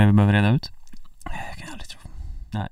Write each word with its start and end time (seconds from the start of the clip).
mer 0.00 0.06
vi 0.06 0.12
behöver 0.12 0.32
reda 0.32 0.50
ut? 0.50 0.70
Jag 1.24 1.58
kan 1.58 1.72
aldrig 1.72 1.88
tro. 1.88 2.00
Nej. 2.50 2.68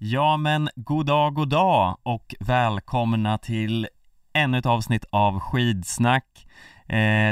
Ja 0.00 0.36
men 0.36 0.68
god 0.74 1.06
dag, 1.06 1.34
god 1.34 1.48
dag 1.48 1.96
och 2.02 2.34
välkomna 2.40 3.38
till 3.38 3.88
ännu 4.34 4.58
ett 4.58 4.66
avsnitt 4.66 5.04
av 5.10 5.40
Skidsnack 5.40 6.46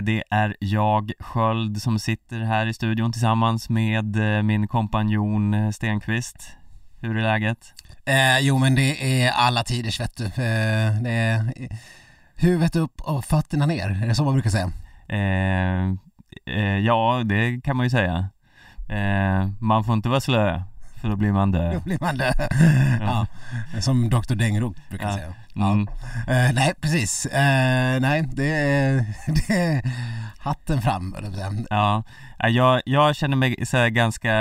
det 0.04 0.22
är 0.30 0.56
jag, 0.60 1.12
Sköld, 1.20 1.82
som 1.82 1.98
sitter 1.98 2.40
här 2.40 2.66
i 2.66 2.74
studion 2.74 3.12
tillsammans 3.12 3.68
med 3.68 4.36
eh, 4.36 4.42
min 4.42 4.68
kompanjon 4.68 5.54
eh, 5.54 5.70
Stenqvist 5.70 6.52
Hur 7.00 7.16
är 7.16 7.22
läget? 7.22 7.74
Eh, 8.06 8.38
jo 8.40 8.58
men 8.58 8.74
det 8.74 9.22
är 9.24 9.30
alla 9.30 9.64
tiders 9.64 10.00
vet 10.00 10.16
du. 10.16 10.24
Eh, 10.24 11.00
det 11.02 11.10
är 11.10 11.68
huvudet 12.36 12.76
upp 12.76 13.00
och 13.00 13.24
fötterna 13.24 13.66
ner, 13.66 13.90
är 14.02 14.06
det 14.06 14.14
så 14.14 14.24
man 14.24 14.34
brukar 14.34 14.50
säga? 14.50 14.72
Eh, 15.08 15.88
eh, 16.56 16.78
ja, 16.78 17.22
det 17.24 17.60
kan 17.64 17.76
man 17.76 17.86
ju 17.86 17.90
säga 17.90 18.28
eh, 18.88 19.48
Man 19.60 19.84
får 19.84 19.94
inte 19.94 20.08
vara 20.08 20.20
slö 20.20 20.62
för 21.00 21.08
då 21.08 21.16
blir 21.16 21.32
man 21.32 21.52
Då 21.52 21.58
död 21.58 21.82
blir 21.82 21.98
man 22.00 22.16
det. 22.18 22.34
ja. 23.00 23.26
Som 23.80 24.10
Dr. 24.10 24.34
Dengroth 24.34 24.80
brukar 24.88 25.08
Ja. 25.08 25.14
säga. 25.16 25.34
Mm. 25.56 25.88
Eh, 26.28 26.52
nej 26.54 26.72
precis, 26.80 27.26
eh, 27.26 28.00
nej 28.00 28.28
det 28.32 28.50
är, 28.50 29.04
det 29.48 29.54
är 29.54 29.82
hatten 30.38 30.82
fram. 30.82 31.16
Ja, 31.70 32.02
Ja, 32.42 32.48
jag, 32.48 32.82
jag 32.86 33.16
känner 33.16 33.36
mig 33.36 33.66
så 33.66 33.88
ganska, 33.88 34.32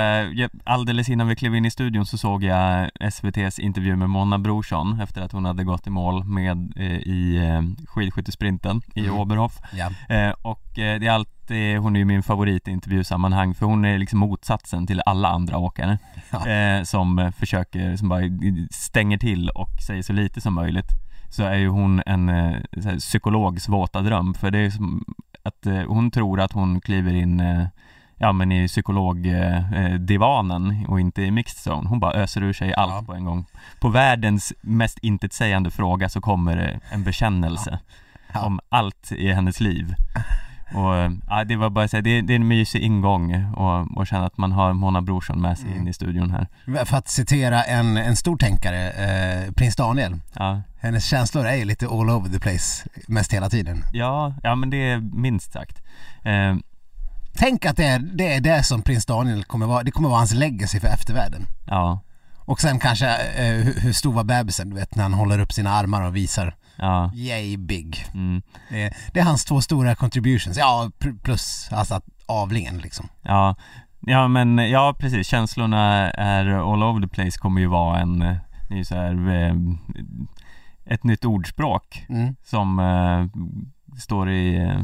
alldeles 0.64 1.08
innan 1.08 1.28
vi 1.28 1.36
klev 1.36 1.54
in 1.54 1.64
i 1.64 1.70
studion 1.70 2.06
så 2.06 2.18
såg 2.18 2.44
jag 2.44 2.90
SVTs 3.00 3.58
intervju 3.58 3.96
med 3.96 4.10
Mona 4.10 4.38
Brorsson 4.38 5.00
efter 5.00 5.22
att 5.22 5.32
hon 5.32 5.44
hade 5.44 5.64
gått 5.64 5.86
i 5.86 5.90
mål 5.90 6.24
med 6.24 6.72
eh, 6.76 6.84
i 6.92 7.40
skidskyttesprinten 7.86 8.82
i 8.94 9.00
Mm. 9.00 9.20
Oberhof 9.20 9.58
eh, 10.08 10.30
och 10.42 10.62
det 10.74 11.06
är 11.06 11.10
alltid, 11.10 11.78
hon 11.78 11.96
är 11.96 12.00
ju 12.00 12.04
min 12.04 12.22
favorit 12.22 12.68
i 12.68 12.70
intervjusammanhang 12.70 13.54
för 13.54 13.66
hon 13.66 13.84
är 13.84 13.98
liksom 13.98 14.18
motsatsen 14.18 14.86
till 14.86 15.02
alla 15.06 15.28
andra 15.28 15.58
åkare 15.58 15.98
Ja. 16.30 16.84
som 16.84 17.32
försöker, 17.38 17.96
som 17.96 18.08
bara 18.08 18.22
stänger 18.70 19.18
till 19.18 19.48
och 19.48 19.70
säger 19.86 20.02
så 20.02 20.12
lite 20.12 20.40
som 20.40 20.54
möjligt 20.54 20.88
så 21.30 21.42
är 21.42 21.54
ju 21.54 21.68
hon 21.68 22.02
en 22.06 22.28
eh, 22.28 22.56
här, 22.84 22.98
psykologs 22.98 23.68
våta 23.68 24.00
dröm 24.00 24.34
för 24.34 24.50
det 24.50 24.58
är 24.58 24.70
som 24.70 25.04
att 25.42 25.66
eh, 25.66 25.82
hon 25.88 26.10
tror 26.10 26.40
att 26.40 26.52
hon 26.52 26.80
kliver 26.80 27.14
in 27.14 27.40
eh, 27.40 27.64
ja 28.18 28.32
men 28.32 28.52
i 28.52 28.68
psykologdivanen 28.68 30.06
divanen 30.06 30.84
och 30.88 31.00
inte 31.00 31.22
i 31.22 31.30
mixed 31.30 31.72
zone. 31.72 31.88
Hon 31.88 32.00
bara 32.00 32.12
öser 32.14 32.42
ur 32.42 32.52
sig 32.52 32.74
allt 32.74 32.92
Ja. 32.92 33.02
på 33.06 33.14
en 33.14 33.24
gång. 33.24 33.44
På 33.80 33.88
världens 33.88 34.52
mest 34.60 34.98
intetsägande 34.98 35.70
fråga 35.70 36.08
så 36.08 36.20
kommer 36.20 36.56
det 36.56 36.80
en 36.90 37.04
bekännelse 37.04 37.78
Ja. 38.34 38.40
om 38.46 38.60
allt 38.68 39.12
i 39.12 39.32
hennes 39.32 39.60
liv. 39.60 39.94
Och 40.74 40.94
ja, 41.28 41.44
det 41.44 41.56
var 41.56 41.70
bara 41.70 41.88
så 41.88 41.96
här, 41.96 42.02
det, 42.02 42.20
det 42.20 42.32
är 42.32 42.36
en 42.36 42.48
mysig 42.48 42.80
ingång 42.82 43.44
och, 43.56 43.96
och 43.98 44.06
känna 44.06 44.26
att 44.26 44.38
man 44.38 44.52
har 44.52 44.72
Mona 44.72 45.00
Brorsson 45.02 45.40
med 45.40 45.58
sig 45.58 45.66
Mm. 45.68 45.80
in 45.80 45.88
i 45.88 45.92
studion 45.92 46.30
här. 46.30 46.46
För 46.84 46.96
att 46.96 47.08
citera 47.08 47.62
en, 47.62 47.96
en 47.96 48.16
stor 48.16 48.36
tänkare, 48.36 48.90
eh, 48.90 49.52
prins 49.52 49.76
Daniel. 49.76 50.16
Ja, 50.34 50.62
Hennes 50.80 51.04
känslor 51.04 51.46
är 51.46 51.54
ju 51.56 51.64
lite 51.64 51.86
all 51.86 52.10
over 52.10 52.28
the 52.28 52.38
place 52.40 52.88
mest 53.08 53.32
hela 53.32 53.48
tiden. 53.50 53.84
ja, 53.92 54.34
ja 54.42 54.54
men 54.54 54.70
det 54.70 54.76
är 54.90 55.00
minst 55.00 55.52
sagt. 55.52 55.82
Eh, 56.24 56.54
Tänk 57.34 57.66
att 57.66 57.76
det 57.76 57.84
är, 57.84 57.98
det 57.98 58.34
är 58.34 58.40
det 58.40 58.62
som 58.62 58.82
prins 58.82 59.06
Daniel 59.06 59.44
kommer 59.44 59.66
vara, 59.66 59.82
det 59.82 59.90
kommer 59.90 60.08
vara 60.08 60.18
hans 60.18 60.34
legacy 60.34 60.80
för 60.80 60.88
eftervärlden. 60.88 61.46
ja, 61.66 62.00
Och 62.38 62.60
sen 62.60 62.78
kanske 62.78 63.08
eh, 63.16 63.54
hur, 63.64 63.80
hur 63.80 63.92
stor 63.92 64.12
var 64.12 64.24
bebisen, 64.24 64.70
du 64.70 64.76
vet 64.76 64.94
när 64.94 65.02
han 65.02 65.14
håller 65.14 65.38
upp 65.38 65.52
sina 65.52 65.70
armar 65.70 66.02
och 66.02 66.16
visar 66.16 66.56
ja, 66.76 67.10
yay 67.14 67.56
big. 67.56 68.06
mm, 68.14 68.42
Det 68.70 68.82
är, 68.82 68.96
det 69.12 69.20
är 69.20 69.24
hans 69.24 69.44
två 69.44 69.60
stora 69.60 69.94
contributions, 69.94 70.56
ja 70.58 70.90
plus 71.22 71.68
alltså 71.72 71.94
att 71.94 72.04
avlingen 72.26 72.78
liksom. 72.78 73.08
ja. 73.22 73.56
Ja 74.06 74.28
men 74.28 74.58
ja 74.70 74.96
precis, 74.98 75.26
känslorna 75.26 76.10
är 76.10 76.72
all 76.72 76.82
over 76.82 77.00
the 77.02 77.08
place 77.08 77.38
kommer 77.38 77.60
ju 77.60 77.66
vara 77.66 77.98
en, 78.00 78.22
eh, 78.22 78.36
det 78.68 78.78
är 78.78 78.84
så 78.84 78.94
här, 78.94 79.28
eh, 79.46 79.54
ett 80.90 81.04
nytt 81.04 81.24
ordspråk 81.24 82.06
Mm. 82.08 82.34
som 82.44 82.78
eh, 82.78 83.40
står 83.98 84.30
i 84.30 84.56
eh, 84.56 84.82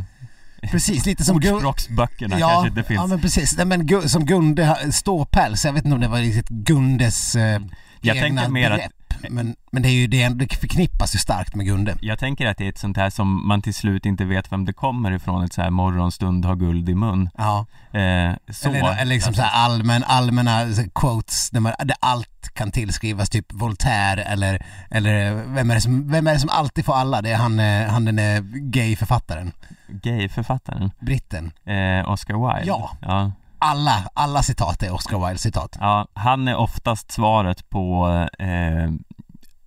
Precis, 0.70 1.06
lite 1.06 1.24
som 1.24 1.36
ordspråksböckerna 1.36 2.38
ja, 2.38 2.48
kanske 2.48 2.68
inte 2.68 2.82
finns. 2.82 2.98
ja 3.00 3.06
men 3.06 3.20
precis, 3.20 3.56
Nej, 3.56 3.66
men 3.66 4.08
som 4.08 4.24
Gunde, 4.26 4.92
ståpäls, 4.92 5.64
jag 5.64 5.72
vet 5.72 5.84
inte 5.84 5.94
om 5.94 6.00
det 6.00 6.08
var 6.08 6.18
riktigt 6.18 6.48
Gundes 6.48 7.36
eh, 7.36 7.60
Jag 8.00 8.16
egna 8.16 8.40
tänker 8.40 8.52
mer 8.52 8.70
att-. 8.70 8.92
Men, 9.30 9.56
men 9.70 9.82
det 9.82 9.88
är 9.88 9.92
ju 9.92 10.06
det, 10.06 10.28
det 10.28 10.54
förknippas 10.54 11.14
ju 11.14 11.18
starkt 11.18 11.54
med 11.54 11.66
Gunde. 11.66 11.96
Jag 12.00 12.18
tänker 12.18 12.46
att 12.46 12.58
det 12.58 12.64
är 12.64 12.68
ett 12.68 12.78
sånt 12.78 12.96
här 12.96 13.10
som 13.10 13.48
man 13.48 13.62
till 13.62 13.74
slut 13.74 14.06
inte 14.06 14.24
vet 14.24 14.52
vem 14.52 14.64
det 14.64 14.72
kommer 14.72 15.10
ifrån, 15.12 15.44
ett 15.44 15.52
så 15.52 15.62
här 15.62 15.70
morgonstund 15.70 16.44
har 16.44 16.56
guld 16.56 16.88
i 16.88 16.94
mun. 16.94 17.30
Ja. 17.38 17.66
Eh, 17.92 18.34
så. 18.50 18.68
Eller, 18.68 19.00
eller 19.00 19.14
liksom 19.14 19.34
så 19.34 19.42
här 19.42 19.64
allmän, 19.64 20.04
allmänna 20.04 20.66
quotes 20.94 21.50
där, 21.50 21.60
man, 21.60 21.72
där 21.78 21.96
allt 22.00 22.50
kan 22.52 22.70
tillskrivas, 22.70 23.30
typ 23.30 23.52
Voltaire 23.52 24.22
eller, 24.22 24.66
eller 24.90 25.34
vem, 25.34 25.70
är 25.70 25.74
det 25.74 25.80
som, 25.80 26.10
vem 26.10 26.26
är 26.26 26.32
det 26.32 26.40
som 26.40 26.50
alltid 26.50 26.84
får 26.84 26.94
alla? 26.94 27.22
Det 27.22 27.30
är 27.30 27.36
han, 27.36 27.60
eh, 27.60 27.88
han 27.88 28.04
den 28.04 28.18
är 28.18 28.40
gay-författaren, 28.70 29.52
Gay-författaren, 29.88 30.90
britten. 31.00 31.52
eh, 31.64 32.10
Oscar 32.10 32.34
Wilde. 32.34 32.68
Ja. 32.68 32.90
ja. 33.00 33.32
Alla, 33.58 34.10
alla 34.14 34.42
citat 34.42 34.82
är 34.82 34.94
Oscar 34.94 35.26
Wilde 35.26 35.38
citat. 35.38 35.76
Ja, 35.80 36.06
han 36.14 36.48
är 36.48 36.56
oftast 36.56 37.12
svaret 37.12 37.70
på, 37.70 38.08
eh, 38.38 38.90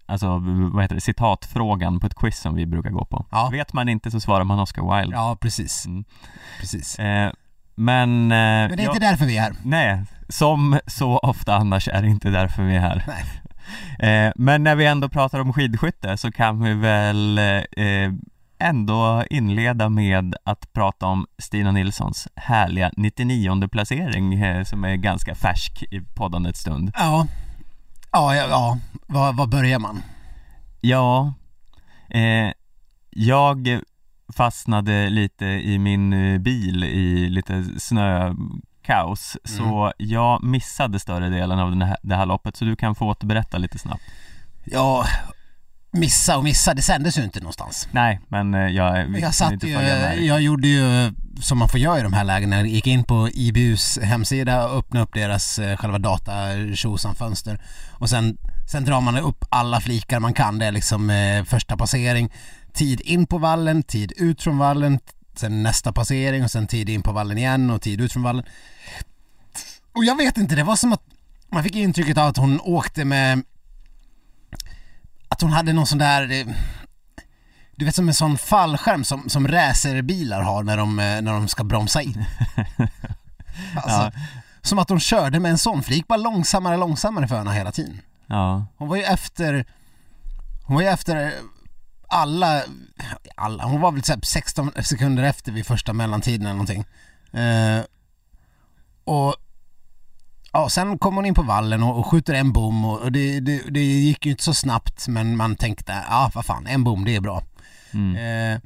alltså 0.09 0.37
vad 0.73 0.83
heter 0.83 0.95
det, 0.95 1.01
citatfrågan 1.01 1.99
på 1.99 2.07
ett 2.07 2.15
quiz 2.15 2.39
som 2.39 2.55
vi 2.55 2.65
brukar 2.65 2.89
gå 2.89 3.05
på. 3.05 3.25
Ja. 3.31 3.49
Vet 3.51 3.73
man 3.73 3.89
inte 3.89 4.11
så 4.11 4.19
svarar 4.19 4.43
man 4.43 4.59
Oscar 4.59 4.97
Wilde. 4.97 5.15
Ja, 5.15 5.37
precis. 5.41 5.85
Mm. 5.85 6.03
precis. 6.59 6.99
Eh, 6.99 7.31
men... 7.75 8.23
Eh, 8.23 8.37
Men 8.37 8.77
det 8.77 8.83
är 8.83 8.85
ja, 8.85 8.93
inte 8.93 9.05
därför 9.05 9.25
vi 9.25 9.37
är 9.37 9.41
här. 9.41 9.53
Nej, 9.63 10.03
som 10.29 10.79
så 10.87 11.17
ofta 11.17 11.55
annars 11.55 11.87
är 11.87 12.01
det 12.01 12.07
inte 12.07 12.29
därför 12.29 12.63
vi 12.63 12.75
är 12.75 12.79
här. 12.79 13.03
Nej. 13.07 13.23
Eh, 13.99 14.31
men 14.35 14.63
när 14.63 14.75
vi 14.75 14.85
ändå 14.85 15.09
pratar 15.09 15.39
om 15.39 15.53
skidskytte 15.53 16.17
så 16.17 16.31
kan 16.31 16.63
vi 16.63 16.73
väl 16.73 17.37
eh, 17.37 18.11
ändå 18.59 19.23
inleda 19.29 19.89
med 19.89 20.35
att 20.43 20.73
prata 20.73 21.05
om 21.05 21.25
Stina 21.37 21.71
Nilssons 21.71 22.27
härliga 22.35 22.91
99 22.97 23.67
placering 23.67 24.33
eh, 24.33 24.63
som 24.63 24.83
är 24.83 24.95
ganska 24.95 25.35
färsk 25.35 25.83
i 25.83 26.01
poddandets 26.01 26.59
stund. 26.59 26.91
Ja. 26.95 27.27
Ja, 28.11 28.35
ja, 28.35 28.47
ja. 28.47 28.77
Var, 29.07 29.33
var 29.33 29.47
börjar 29.47 29.79
man? 29.79 30.03
Ja, 30.81 31.33
eh, 32.09 32.51
jag 33.09 33.81
fastnade 34.33 35.09
lite 35.09 35.45
i 35.45 35.79
min 35.79 36.13
eh, 36.13 36.39
bil 36.39 36.83
i 36.83 37.29
lite 37.29 37.65
snökaos 37.79 39.37
så 39.43 39.93
jag 39.97 40.43
missade 40.43 40.99
större 40.99 41.29
delen 41.29 41.59
av 41.59 41.69
den 41.69 41.81
här, 41.81 41.97
det 42.01 42.15
här 42.15 42.25
loppet 42.25 42.55
så 42.55 42.65
du 42.65 42.75
kan 42.75 42.95
få 42.95 43.07
återberätta 43.07 43.57
lite 43.57 43.79
snabbt. 43.79 44.03
Ja, 44.63 45.05
missa 45.91 46.37
och 46.37 46.43
missa, 46.43 46.73
det 46.73 46.81
sändes 46.81 47.17
ju 47.17 47.23
inte 47.23 47.39
någonstans. 47.39 47.87
Nej, 47.91 48.19
men 48.27 48.53
eh, 48.53 48.59
jag 48.59 49.05
vill 49.05 49.21
jag 49.21 49.35
satt 49.35 49.63
ju, 49.63 49.69
jag 50.25 50.41
gjorde 50.41 50.67
ju 50.67 51.13
som 51.41 51.57
man 51.57 51.69
får 51.69 51.79
göra 51.79 51.99
i 51.99 52.03
de 52.03 52.13
här 52.13 52.23
lägena, 52.23 52.55
jag 52.55 52.67
gick 52.67 52.87
in 52.87 53.03
på 53.03 53.29
IBUs 53.29 53.99
hemsida 54.01 54.67
och 54.67 54.77
öppnade 54.77 55.03
upp 55.03 55.13
deras 55.13 55.59
eh, 55.59 55.77
själva 55.77 55.97
data 55.97 56.31
fönster 57.17 57.61
och 57.91 58.09
sen, 58.09 58.37
sen 58.71 58.85
drar 58.85 59.01
man 59.01 59.17
upp 59.17 59.45
alla 59.49 59.81
flikar 59.81 60.19
man 60.19 60.33
kan, 60.33 60.59
det 60.59 60.65
är 60.65 60.71
liksom 60.71 61.09
eh, 61.09 61.43
första 61.43 61.77
passering, 61.77 62.31
tid 62.73 63.01
in 63.01 63.25
på 63.25 63.37
vallen, 63.37 63.83
tid 63.83 64.13
ut 64.17 64.41
från 64.41 64.57
vallen, 64.57 64.99
sen 65.35 65.63
nästa 65.63 65.91
passering 65.91 66.43
och 66.43 66.51
sen 66.51 66.67
tid 66.67 66.89
in 66.89 67.01
på 67.01 67.11
vallen 67.11 67.37
igen 67.37 67.69
och 67.69 67.81
tid 67.81 68.01
ut 68.01 68.13
från 68.13 68.23
vallen. 68.23 68.45
Och 69.95 70.05
jag 70.05 70.17
vet 70.17 70.37
inte, 70.37 70.55
det 70.55 70.63
var 70.63 70.75
som 70.75 70.93
att 70.93 71.03
man 71.51 71.63
fick 71.63 71.75
intrycket 71.75 72.17
av 72.17 72.27
att 72.27 72.37
hon 72.37 72.59
åkte 72.61 73.05
med 73.05 73.43
att 75.39 75.43
hon 75.43 75.53
hade 75.53 75.73
någon 75.73 75.87
sån 75.87 75.97
där 75.97 76.31
eh, 76.31 76.47
du 77.75 77.85
vet 77.85 77.95
som 77.95 78.07
en 78.07 78.13
sån 78.13 78.37
fallskärm 78.37 79.03
som, 79.03 79.29
som 79.29 79.47
racerbilar 79.47 80.41
har 80.41 80.63
när 80.63 80.77
de, 80.77 80.99
eh, 80.99 81.21
när 81.21 81.31
de 81.33 81.47
ska 81.47 81.63
bromsa 81.63 82.01
in. 82.01 82.25
Alltså, 83.75 84.01
Ja. 84.01 84.11
Som 84.61 84.79
att 84.79 84.89
hon 84.89 84.99
körde 84.99 85.39
med 85.39 85.51
en 85.51 85.57
sån, 85.57 85.83
för 85.83 85.89
det 85.89 85.95
gick 85.95 86.07
bara 86.07 86.17
långsammare 86.17 86.73
och 86.73 86.79
långsammare 86.79 87.27
för 87.27 87.37
henne 87.37 87.53
hela 87.53 87.71
tiden. 87.71 88.01
Ja, 88.27 88.65
Hon 88.77 88.87
var 88.87 88.95
ju 88.95 89.03
efter, 89.03 89.65
hon 90.63 90.75
var 90.75 90.81
ju 90.81 90.87
efter 90.87 91.33
alla, 92.07 92.61
alla 93.35 93.63
hon 93.65 93.81
var 93.81 93.91
väl 93.91 94.01
typ 94.01 94.25
16 94.25 94.71
sekunder 94.83 95.23
efter 95.23 95.51
vid 95.51 95.65
första 95.65 95.93
mellantiden 95.93 96.41
eller 96.41 96.53
någonting. 96.53 96.85
Eh, 97.41 97.83
och 99.03 99.35
ja, 100.53 100.69
sen 100.69 100.99
kom 100.99 101.15
hon 101.15 101.25
in 101.25 101.33
på 101.33 101.41
vallen 101.41 101.83
och, 101.83 101.99
och 101.99 102.05
skjuter 102.05 102.33
en 102.33 102.51
bom 102.51 102.85
och, 102.85 103.01
och 103.01 103.11
det, 103.11 103.39
det, 103.39 103.61
det 103.69 103.83
gick 103.83 104.25
ju 104.25 104.31
inte 104.31 104.43
så 104.43 104.53
snabbt 104.53 105.07
men 105.07 105.37
man 105.37 105.55
tänkte, 105.55 106.03
ja 106.09 106.31
vad 106.33 106.45
fan, 106.45 106.67
en 106.67 106.83
bom 106.83 107.05
det 107.05 107.15
är 107.15 107.21
bra. 107.21 107.43
mm. 107.93 108.15
Eh, 108.15 108.61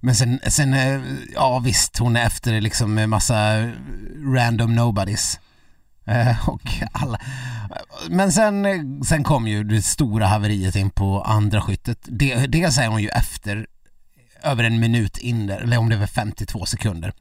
men 0.00 0.14
sen, 0.14 0.40
sen, 0.48 0.74
eh, 0.74 1.00
ja 1.34 1.58
visst 1.58 1.98
hon 1.98 2.16
är 2.16 2.26
efter 2.26 2.60
liksom 2.60 2.98
en 2.98 3.10
massa 3.10 3.70
random 4.34 4.74
nobodies. 4.74 5.40
Eh, 6.06 6.48
och 6.48 6.62
alla. 6.92 7.20
Men 8.10 8.32
sen, 8.32 8.66
sen 9.04 9.24
kom 9.24 9.48
ju 9.48 9.64
det 9.64 9.82
stora 9.82 10.26
haveriet 10.26 10.76
in 10.76 10.90
på 10.90 11.22
andra 11.22 11.60
skyttet. 11.60 11.98
Det, 12.02 12.46
dels 12.46 12.78
är 12.78 12.88
hon 12.88 13.02
ju 13.02 13.08
efter 13.08 13.66
över 14.42 14.64
en 14.64 14.80
minut 14.80 15.18
in 15.18 15.46
där, 15.46 15.60
eller 15.60 15.78
om 15.78 15.88
det 15.88 15.96
var 15.96 16.06
52 16.06 16.66
sekunder. 16.66 17.12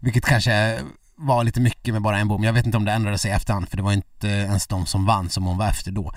Vilket 0.00 0.24
kanske 0.24 0.80
var 1.16 1.44
lite 1.44 1.60
mycket 1.60 1.94
med 1.94 2.02
bara 2.02 2.18
en 2.18 2.28
bom. 2.28 2.44
Jag 2.44 2.52
vet 2.52 2.66
inte 2.66 2.76
om 2.76 2.84
det 2.84 2.92
ändrade 2.92 3.18
sig 3.18 3.30
efterhand 3.30 3.68
för 3.68 3.76
det 3.76 3.82
var 3.82 3.92
inte 3.92 4.28
ens 4.28 4.66
de 4.66 4.86
som 4.86 5.06
vann 5.06 5.30
som 5.30 5.44
hon 5.44 5.58
var 5.58 5.68
efter 5.68 5.90
då. 5.90 6.12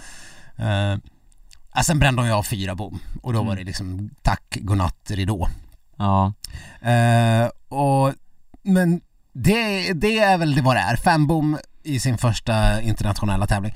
Uh, 0.60 1.82
sen 1.84 2.00
brände 2.00 2.22
hon 2.22 2.30
ju 2.30 2.36
av 2.36 2.44
fyra 2.44 2.76
bom 2.76 3.00
och 3.22 3.34
då 3.34 3.44
var 3.44 3.56
det 3.56 3.64
liksom 3.64 4.10
tack, 4.22 4.58
godnatt, 4.62 5.12
ridå. 5.12 5.50
Ja. 5.98 6.34
Uh, 6.86 7.50
och, 7.80 8.14
men 8.62 9.02
det, 9.34 9.94
det 9.94 10.20
är 10.20 10.38
väl 10.38 10.56
det 10.56 10.62
vad 10.62 10.76
det 10.76 10.80
är. 10.80 10.96
Fem 10.96 11.28
bom 11.28 11.58
i 11.84 12.00
sin 12.00 12.18
första 12.18 12.82
internationella 12.82 13.48
tävling. 13.48 13.76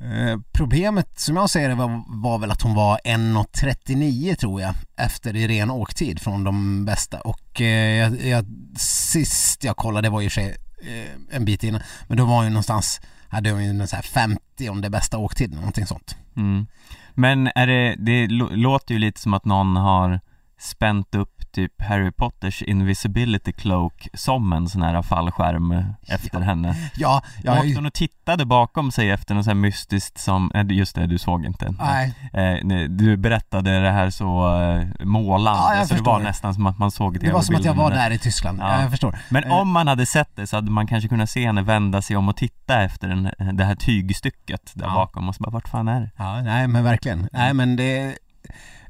Eh, 0.00 0.38
problemet 0.52 1.20
som 1.20 1.36
jag 1.36 1.50
ser 1.50 1.68
det 1.68 1.74
var, 1.74 2.04
var 2.06 2.38
väl 2.38 2.50
att 2.50 2.62
hon 2.62 2.74
var 2.74 3.00
1.39 3.04 4.34
tror 4.34 4.60
jag 4.60 4.74
efter 4.96 5.36
i 5.36 5.48
ren 5.48 5.70
åktid 5.70 6.20
från 6.20 6.44
de 6.44 6.84
bästa 6.84 7.20
och 7.20 7.60
eh, 7.60 7.96
jag, 7.96 8.26
jag, 8.26 8.46
sist 8.76 9.64
jag 9.64 9.76
kollade 9.76 10.10
var 10.10 10.20
ju 10.20 10.30
sig 10.30 10.56
eh, 10.82 11.36
en 11.36 11.44
bit 11.44 11.64
innan 11.64 11.80
men 12.08 12.16
då 12.16 12.24
var 12.24 12.34
hon 12.34 12.44
ju 12.44 12.50
någonstans 12.50 13.00
hade 13.28 13.50
hon 13.50 13.64
ju 13.64 13.86
så 13.86 13.96
här 13.96 14.02
50 14.02 14.68
om 14.68 14.80
det 14.80 14.90
bästa 14.90 15.18
åktiden, 15.18 15.56
någonting 15.56 15.86
sånt. 15.86 16.16
Mm. 16.36 16.66
Men 17.14 17.50
är 17.54 17.66
det, 17.66 17.94
det 17.98 18.26
låter 18.56 18.94
ju 18.94 18.98
lite 19.00 19.20
som 19.20 19.34
att 19.34 19.44
någon 19.44 19.76
har 19.76 20.20
spänt 20.58 21.14
upp 21.14 21.39
typ 21.52 21.82
Harry 21.82 22.10
Potters 22.10 22.62
invisibility 22.62 23.52
cloak 23.52 24.08
som 24.14 24.52
en 24.52 24.68
sån 24.68 24.82
här 24.82 25.02
fallskärm 25.02 25.84
efter 26.06 26.38
ja. 26.38 26.44
henne 26.44 26.76
Ja, 26.96 27.22
ja 27.42 27.52
Åkte 27.52 27.74
hon 27.74 27.86
och 27.86 27.92
tittade 27.92 28.46
bakom 28.46 28.90
sig 28.90 29.10
efter 29.10 29.34
något 29.34 29.44
sånt 29.44 29.56
här 29.56 29.60
mystiskt 29.60 30.18
som, 30.18 30.50
just 30.70 30.94
det, 30.94 31.06
du 31.06 31.18
såg 31.18 31.44
inte 31.44 31.74
Nej 31.78 32.14
eh, 32.32 32.88
Du 32.88 33.16
berättade 33.16 33.80
det 33.80 33.90
här 33.90 34.10
så 34.10 34.60
eh, 34.62 35.04
målande, 35.06 35.76
ja, 35.78 35.86
så 35.86 35.94
det 35.94 36.02
var 36.02 36.20
nästan 36.20 36.54
som 36.54 36.66
att 36.66 36.78
man 36.78 36.90
såg 36.90 37.20
det 37.20 37.26
Det 37.26 37.32
var 37.32 37.42
som 37.42 37.54
att 37.54 37.64
jag 37.64 37.74
var 37.74 37.90
där 37.90 38.10
i 38.10 38.18
Tyskland, 38.18 38.58
ja. 38.60 38.72
ja 38.72 38.82
jag 38.82 38.90
förstår 38.90 39.18
Men 39.28 39.44
eh. 39.44 39.52
om 39.52 39.70
man 39.70 39.88
hade 39.88 40.06
sett 40.06 40.36
det 40.36 40.46
så 40.46 40.56
hade 40.56 40.70
man 40.70 40.86
kanske 40.86 41.08
kunnat 41.08 41.30
se 41.30 41.46
henne 41.46 41.62
vända 41.62 42.02
sig 42.02 42.16
om 42.16 42.28
och 42.28 42.36
titta 42.36 42.82
efter 42.82 43.08
den, 43.08 43.56
det 43.56 43.64
här 43.64 43.74
tygstycket 43.74 44.72
där 44.74 44.86
bakom 44.86 45.28
och 45.28 45.34
så 45.34 45.42
bara, 45.42 45.50
vart 45.50 45.68
fan 45.68 45.88
är 45.88 46.00
det? 46.00 46.10
Ja, 46.16 46.42
nej 46.42 46.68
men 46.68 46.84
verkligen, 46.84 47.28
nej 47.32 47.54
men 47.54 47.76
det 47.76 48.18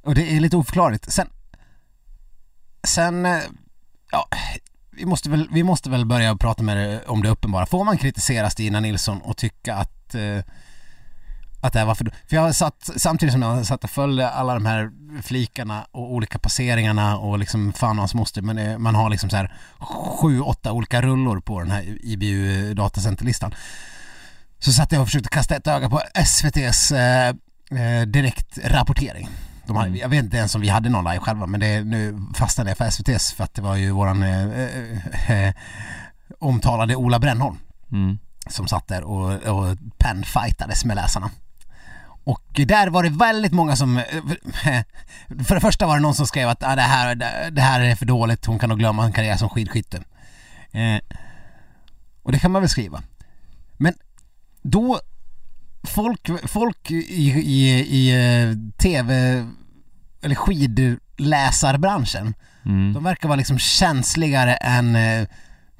och 0.02 0.14
det 0.14 0.36
är 0.36 0.40
lite 0.40 0.56
oförklarligt. 0.56 1.12
Sen 1.12 1.26
Sen, 2.82 3.26
eh, 3.26 3.40
ja, 4.10 4.28
vi 4.90 5.06
måste 5.06 5.30
väl, 5.30 5.48
vi 5.52 5.62
måste 5.62 5.90
väl 5.90 6.06
börja 6.06 6.36
prata 6.36 6.62
med 6.62 6.76
det, 6.76 7.02
om 7.06 7.22
det 7.22 7.28
uppenbara. 7.28 7.66
Får 7.66 7.84
man 7.84 7.98
kritisera 7.98 8.50
Stina 8.50 8.80
Nilsson 8.80 9.20
och 9.20 9.36
tycka 9.36 9.74
att 9.74 10.14
eh, 10.14 10.44
att 11.60 11.72
det 11.72 11.78
här 11.78 11.86
var 11.86 11.94
för... 11.94 12.12
För 12.28 12.36
jag 12.36 12.54
satt, 12.54 12.90
samtidigt 12.96 13.32
som 13.32 13.42
jag 13.42 13.66
satt 13.66 13.84
och 13.84 13.90
följde 13.90 14.30
alla 14.30 14.54
de 14.54 14.66
här 14.66 14.90
flikarna 15.22 15.86
och 15.90 16.12
olika 16.12 16.38
passeringarna 16.38 17.18
och 17.18 17.38
liksom 17.38 17.72
fan 17.72 17.90
och 17.90 17.96
hans 17.96 18.14
moster, 18.14 18.42
men 18.42 18.56
det, 18.56 18.78
man 18.78 18.94
har 18.94 19.10
liksom 19.10 19.30
så 19.30 19.36
här 19.36 19.54
sju, 19.80 20.40
åtta 20.40 20.72
olika 20.72 21.02
rullor 21.02 21.40
på 21.40 21.60
den 21.60 21.70
här 21.70 21.98
IBU 22.00 22.74
datacenterlistan. 22.74 23.54
Så 24.58 24.72
satt 24.72 24.92
jag 24.92 25.00
och 25.00 25.08
försökte 25.08 25.28
kasta 25.28 25.56
ett 25.56 25.66
öga 25.66 25.90
på 25.90 26.02
SVTs 26.14 26.92
eh, 26.92 27.28
eh, 27.70 28.06
direktrapportering. 28.06 29.28
De 29.70 29.76
hade, 29.76 29.88
mm. 29.88 30.00
jag 30.00 30.08
vet 30.08 30.24
inte 30.24 30.36
ens 30.36 30.54
om 30.54 30.60
vi 30.60 30.68
hade 30.68 30.88
någon 30.88 31.04
live 31.04 31.18
själva 31.18 31.46
men 31.46 31.60
det, 31.60 31.84
nu 31.84 32.22
fastnade 32.34 32.70
jag 32.70 32.78
för 32.78 32.84
SVTs 32.84 33.32
för 33.32 33.44
att 33.44 33.54
det 33.54 33.62
var 33.62 33.76
ju 33.76 33.90
våran 33.90 34.22
eh, 34.22 34.44
eh, 34.44 35.30
eh, 35.30 35.54
omtalade 36.38 36.96
Ola 36.96 37.18
Brännholm 37.18 37.58
mm. 37.92 38.18
som 38.46 38.68
satt 38.68 38.88
där 38.88 39.04
och, 39.04 39.32
och 39.32 39.76
penfightades 39.98 40.84
med 40.84 40.96
läsarna. 40.96 41.30
Och 42.24 42.42
där 42.66 42.88
var 42.88 43.02
det 43.02 43.08
väldigt 43.10 43.52
många 43.52 43.76
som, 43.76 43.98
eh, 43.98 44.04
för 45.44 45.54
det 45.54 45.60
första 45.60 45.86
var 45.86 45.94
det 45.94 46.02
någon 46.02 46.14
som 46.14 46.26
skrev 46.26 46.48
att 46.48 46.62
ah, 46.62 46.76
det, 46.76 46.82
här, 46.82 47.14
det 47.50 47.60
här 47.60 47.80
är 47.80 47.94
för 47.94 48.06
dåligt, 48.06 48.46
hon 48.46 48.58
kan 48.58 48.68
nog 48.68 48.78
glömma 48.78 49.04
en 49.04 49.12
karriär 49.12 49.36
som 49.36 49.48
skidskytte. 49.48 50.02
Eh, 50.70 51.00
och 52.22 52.32
det 52.32 52.38
kan 52.38 52.50
man 52.50 52.62
väl 52.62 52.68
skriva. 52.68 53.02
Men 53.76 53.94
då 54.62 55.00
folk, 55.82 56.30
folk 56.46 56.90
i, 56.90 56.94
i, 56.94 57.80
i 57.80 58.10
eh, 58.10 58.52
tv 58.78 59.44
eller 60.22 60.34
skidläsarbranschen 60.34 62.34
mm. 62.66 62.92
de 62.92 63.04
verkar 63.04 63.28
vara 63.28 63.36
liksom 63.36 63.58
känsligare 63.58 64.54
än 64.54 64.96
eh, 64.96 65.26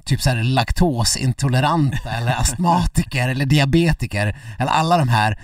typ 0.04 0.22
såhär 0.22 0.42
laktosintoleranta 0.42 2.10
eller 2.10 2.32
astmatiker 2.40 3.28
eller 3.28 3.46
diabetiker 3.46 4.36
eller 4.58 4.70
alla 4.70 4.98
de 4.98 5.08
här 5.08 5.38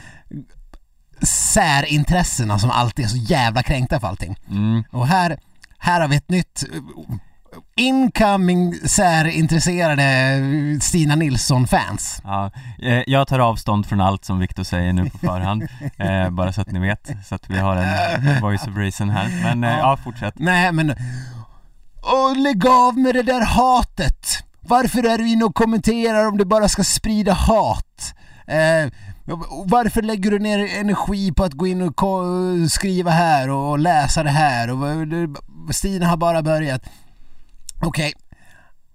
särintressena 1.23 2.59
som 2.59 2.71
alltid 2.71 3.05
är 3.05 3.09
så 3.09 3.17
jävla 3.17 3.63
kränkta 3.63 4.01
för 4.01 4.09
allting. 4.09 4.37
Mm. 4.49 4.85
Och 4.91 5.07
här, 5.07 5.39
här 5.79 6.01
har 6.01 6.09
vi 6.09 6.17
ett 6.17 6.31
nytt 6.31 6.65
incoming 7.77 8.75
särintresserade 8.75 10.41
Stina 10.81 11.15
Nilsson-fans. 11.15 12.21
Ja, 12.25 12.51
eh, 12.83 13.03
jag 13.07 13.29
tar 13.29 13.39
avstånd 13.39 13.87
från 13.87 14.01
allt 14.01 14.25
som 14.25 14.39
Viktor 14.39 14.65
säger 14.65 14.93
nu 14.93 15.11
på 15.11 15.19
förhand, 15.19 15.63
eh, 15.97 16.31
bara 16.31 16.53
så 16.53 16.61
att 16.61 16.71
ni 16.71 16.79
vet, 16.79 17.11
så 17.29 17.35
att 17.35 17.51
vi 17.51 17.59
har 17.59 17.77
en 17.77 18.41
voice 18.41 18.67
of 18.69 18.77
reason 18.77 19.11
här. 19.11 19.43
Men 19.43 19.65
eh, 19.65 19.79
ja, 19.79 19.97
fortsätt. 20.05 20.35
Nej 20.37 20.73
men, 20.73 20.95
och 22.01 22.37
lägg 22.37 22.67
av 22.67 22.99
med 22.99 23.15
det 23.15 23.23
där 23.23 23.41
hatet! 23.41 24.27
Varför 24.61 25.07
är 25.07 25.19
du 25.19 25.29
inne 25.29 25.45
och 25.45 25.55
kommenterar 25.55 26.29
om 26.29 26.39
du 26.39 26.45
bara 26.45 26.69
ska 26.69 26.85
sprida 26.85 27.33
hat? 27.33 28.15
Eh, 28.47 28.93
varför 29.67 30.03
lägger 30.03 30.31
du 30.31 30.39
ner 30.39 30.79
energi 30.81 31.33
på 31.33 31.45
att 31.45 31.53
gå 31.53 31.67
in 31.67 31.83
och 31.83 32.03
skriva 32.71 33.11
här 33.11 33.51
och 33.51 33.79
läsa 33.79 34.23
det 34.23 34.31
här? 34.31 34.71
Och 34.71 35.75
Stina 35.75 36.07
har 36.07 36.17
bara 36.17 36.43
börjat. 36.43 36.83
Okej, 37.81 37.89
okay. 37.89 38.13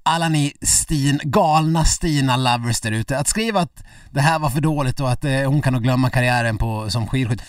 alla 0.03 0.29
ni 0.29 0.53
Stin, 0.61 1.19
galna 1.23 1.85
Stina-lovers 1.85 2.81
där 2.81 2.91
ute, 2.91 3.19
att 3.19 3.27
skriva 3.27 3.59
att 3.59 3.83
det 4.09 4.21
här 4.21 4.39
var 4.39 4.49
för 4.49 4.61
dåligt 4.61 4.99
och 4.99 5.11
att 5.11 5.25
eh, 5.25 5.49
hon 5.49 5.61
kan 5.61 5.73
nog 5.73 5.83
glömma 5.83 6.09
karriären 6.09 6.57
på, 6.57 6.89
som 6.89 7.07
skidskytt. 7.07 7.41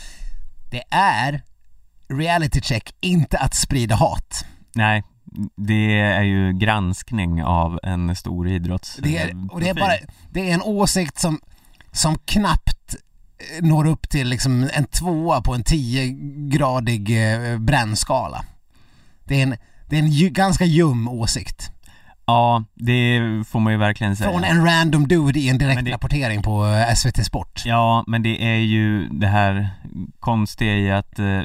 Det 0.71 0.83
är 0.91 1.43
reality 2.09 2.61
check, 2.61 2.95
inte 3.01 3.39
att 3.39 3.55
sprida 3.55 3.95
hat. 3.95 4.45
Nej, 4.75 5.05
det 5.57 6.01
är 6.01 6.23
ju 6.23 6.53
granskning 6.53 7.45
av 7.45 7.81
en 7.83 8.17
stor 8.17 8.49
idrotts 8.49 8.97
det 9.03 9.19
är, 9.19 9.53
och 9.53 9.61
det 9.61 9.69
är 9.69 9.75
bara, 9.75 9.93
det 10.31 10.51
är 10.51 10.55
en 10.55 10.63
åsikt 10.63 11.19
som, 11.19 11.41
som 11.93 12.19
knappt 12.19 12.97
eh, 13.39 13.65
når 13.65 13.87
upp 13.87 14.09
till 14.09 14.29
liksom 14.29 14.71
en 14.73 14.85
tvåa 14.85 15.43
på 15.43 15.55
en 15.55 15.65
10-gradig 15.65 17.11
eh, 17.11 17.59
brännskala. 17.59 18.45
Det 19.25 19.39
är 19.39 19.43
en 19.43 19.57
det 19.93 19.99
är 19.99 20.03
en 20.03 20.11
ju, 20.11 20.29
ganska 20.29 20.65
ljum 20.65 21.09
åsikt. 21.09 21.73
Ja, 22.27 22.65
det 22.75 23.21
får 23.49 23.61
man 23.61 23.73
ju 23.73 23.79
verkligen 23.79 24.17
säga. 24.17 24.31
Från 24.31 24.45
en 24.45 24.65
random 24.65 25.09
dude 25.09 25.41
i 25.41 25.49
en 25.49 25.59
direktrapportering 25.59 26.37
det... 26.37 26.43
på 26.43 26.67
eh, 26.67 26.95
SVT 26.95 27.27
Sport. 27.27 27.63
Ja, 27.65 28.05
men 28.07 28.23
det 28.23 28.45
är 28.45 28.57
ju 28.57 29.09
det 29.09 29.27
här 29.27 29.71
konstiga 30.21 30.75
i 30.75 30.91
att 30.91 31.19
eh, 31.19 31.41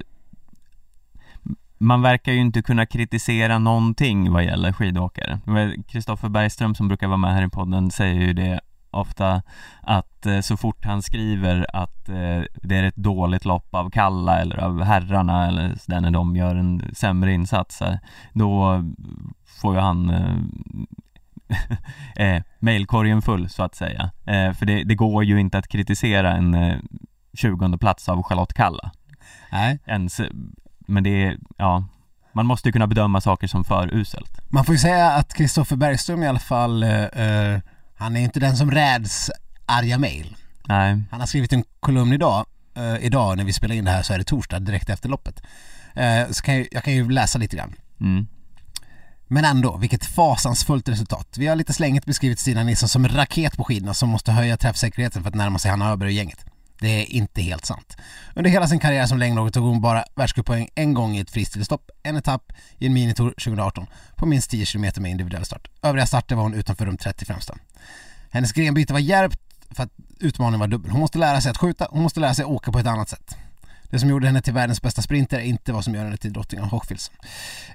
man 1.77 2.01
verkar 2.01 2.31
ju 2.31 2.39
inte 2.39 2.61
kunna 2.61 2.85
kritisera 2.85 3.59
någonting 3.59 4.31
vad 4.31 4.43
gäller 4.43 4.73
skidåkare. 4.73 5.39
Kristoffer 5.87 6.29
Bergström 6.29 6.75
som 6.75 6.87
brukar 6.87 7.07
vara 7.07 7.17
med 7.17 7.33
här 7.33 7.45
i 7.45 7.49
podden 7.49 7.91
säger 7.91 8.21
ju 8.21 8.33
det 8.33 8.59
ofta 8.91 9.41
att 9.81 10.25
eh, 10.25 10.39
så 10.39 10.57
fort 10.57 10.85
han 10.85 11.01
skriver 11.01 11.65
att 11.73 12.09
eh, 12.09 12.41
det 12.53 12.75
är 12.75 12.83
ett 12.83 12.95
dåligt 12.95 13.45
lopp 13.45 13.75
av 13.75 13.89
Kalla 13.89 14.39
eller 14.39 14.57
av 14.57 14.83
herrarna 14.83 15.47
eller 15.47 15.75
sådär 15.75 16.01
när 16.01 16.11
de 16.11 16.35
gör 16.35 16.55
en 16.55 16.83
sämre 16.93 17.33
insats 17.33 17.81
då 18.33 18.83
får 19.45 19.75
ju 19.75 19.81
han 19.81 20.09
eh, 20.09 20.35
eh, 22.35 22.43
mailkorgen 22.59 23.21
full 23.21 23.49
så 23.49 23.63
att 23.63 23.75
säga. 23.75 24.11
Eh, 24.25 24.53
för 24.53 24.65
det, 24.65 24.83
det, 24.83 24.95
går 24.95 25.23
ju 25.23 25.39
inte 25.39 25.57
att 25.57 25.67
kritisera 25.67 26.31
en 26.31 26.53
eh, 26.53 26.77
20 27.33 27.77
plats 27.77 28.09
av 28.09 28.23
Charlotte 28.23 28.53
Kalla. 28.53 28.91
Nej. 29.51 29.79
Ens, 29.85 30.21
men 30.79 31.03
det 31.03 31.25
är, 31.25 31.37
ja 31.57 31.83
man 32.37 32.45
måste 32.45 32.67
ju 32.67 32.73
kunna 32.73 32.87
bedöma 32.87 33.21
saker 33.21 33.47
som 33.47 33.63
för 33.63 33.93
uselt. 33.93 34.39
Man 34.49 34.65
får 34.65 34.75
ju 34.75 34.79
säga 34.79 35.11
att 35.11 35.33
Kristoffer 35.33 35.75
Bergström 35.75 36.23
i 36.23 36.27
alla 36.27 36.39
fall 36.39 36.83
eh, 36.83 37.59
han 37.97 38.15
är 38.15 38.21
inte 38.21 38.39
den 38.39 38.57
som 38.57 38.71
räds 38.71 39.31
arga 39.65 39.97
mail. 39.97 40.35
Nej. 40.67 41.01
Han 41.11 41.19
har 41.19 41.27
skrivit 41.27 41.53
en 41.53 41.63
kolumn 41.79 42.13
idag, 42.13 42.45
uh, 42.77 43.05
idag 43.05 43.37
när 43.37 43.43
vi 43.43 43.53
spelar 43.53 43.75
in 43.75 43.85
det 43.85 43.91
här 43.91 44.03
så 44.03 44.13
är 44.13 44.17
det 44.17 44.23
torsdag 44.23 44.59
direkt 44.59 44.89
efter 44.89 45.09
loppet. 45.09 45.41
Uh, 45.97 46.31
så 46.31 46.41
kan 46.43 46.55
jag, 46.55 46.67
jag, 46.71 46.83
kan 46.83 46.93
ju 46.93 47.09
läsa 47.09 47.39
lite 47.39 47.55
grann. 47.55 47.73
Mm. 47.99 48.27
Men 49.27 49.45
ändå, 49.45 49.77
vilket 49.77 50.05
fasansfullt 50.05 50.89
resultat. 50.89 51.35
Vi 51.37 51.47
har 51.47 51.55
lite 51.55 51.73
slänget 51.73 52.05
beskrivit 52.05 52.39
Stina 52.39 52.63
Nilsson 52.63 52.89
som 52.89 53.05
en 53.05 53.11
raket 53.15 53.57
på 53.57 53.63
skidorna 53.63 53.93
som 53.93 54.09
måste 54.09 54.31
höja 54.31 54.57
träffsäkerheten 54.57 55.23
för 55.23 55.29
att 55.29 55.35
närma 55.35 55.59
sig 55.59 55.71
Hanna 55.71 55.89
Öberg 55.89 56.07
och 56.07 56.13
gänget. 56.13 56.45
Det 56.79 56.87
är 56.87 57.05
inte 57.05 57.41
helt 57.41 57.65
sant. 57.65 57.97
Under 58.35 58.51
hela 58.51 58.67
sin 58.67 58.79
karriär 58.79 59.05
som 59.05 59.17
längdåkare 59.17 59.51
tog 59.51 59.65
hon 59.65 59.81
bara 59.81 60.05
världscuppoäng 60.15 60.69
en 60.75 60.93
gång 60.93 61.17
i 61.17 61.19
ett 61.19 61.31
fristilstopp, 61.31 61.89
en 62.03 62.17
etapp 62.17 62.53
i 62.77 62.85
en 62.85 62.93
minitour 62.93 63.29
2018 63.29 63.87
på 64.15 64.25
minst 64.25 64.51
10 64.51 64.65
km 64.65 64.81
med 64.97 65.11
individuell 65.11 65.45
start. 65.45 65.67
Övriga 65.81 66.05
starter 66.05 66.35
var 66.35 66.43
hon 66.43 66.53
utanför 66.53 66.85
de 66.85 66.97
30 66.97 67.25
främsta. 67.25 67.57
Hennes 68.31 68.51
grenbyte 68.51 68.93
var 68.93 68.99
djärvt 68.99 69.39
för 69.71 69.83
att 69.83 69.91
utmaningen 70.19 70.59
var 70.59 70.67
dubbel. 70.67 70.91
Hon 70.91 70.99
måste 70.99 71.17
lära 71.17 71.41
sig 71.41 71.51
att 71.51 71.57
skjuta, 71.57 71.87
hon 71.91 72.03
måste 72.03 72.19
lära 72.19 72.33
sig 72.33 72.43
att 72.43 72.49
åka 72.49 72.71
på 72.71 72.79
ett 72.79 72.87
annat 72.87 73.09
sätt. 73.09 73.35
Det 73.89 73.99
som 73.99 74.09
gjorde 74.09 74.27
henne 74.27 74.41
till 74.41 74.53
världens 74.53 74.81
bästa 74.81 75.01
sprinter 75.01 75.39
är 75.39 75.43
inte 75.43 75.73
vad 75.73 75.83
som 75.83 75.95
gör 75.95 76.03
henne 76.03 76.17
till 76.17 76.33
drottning 76.33 76.61
av 76.61 76.67
Hochfilzen. 76.67 77.15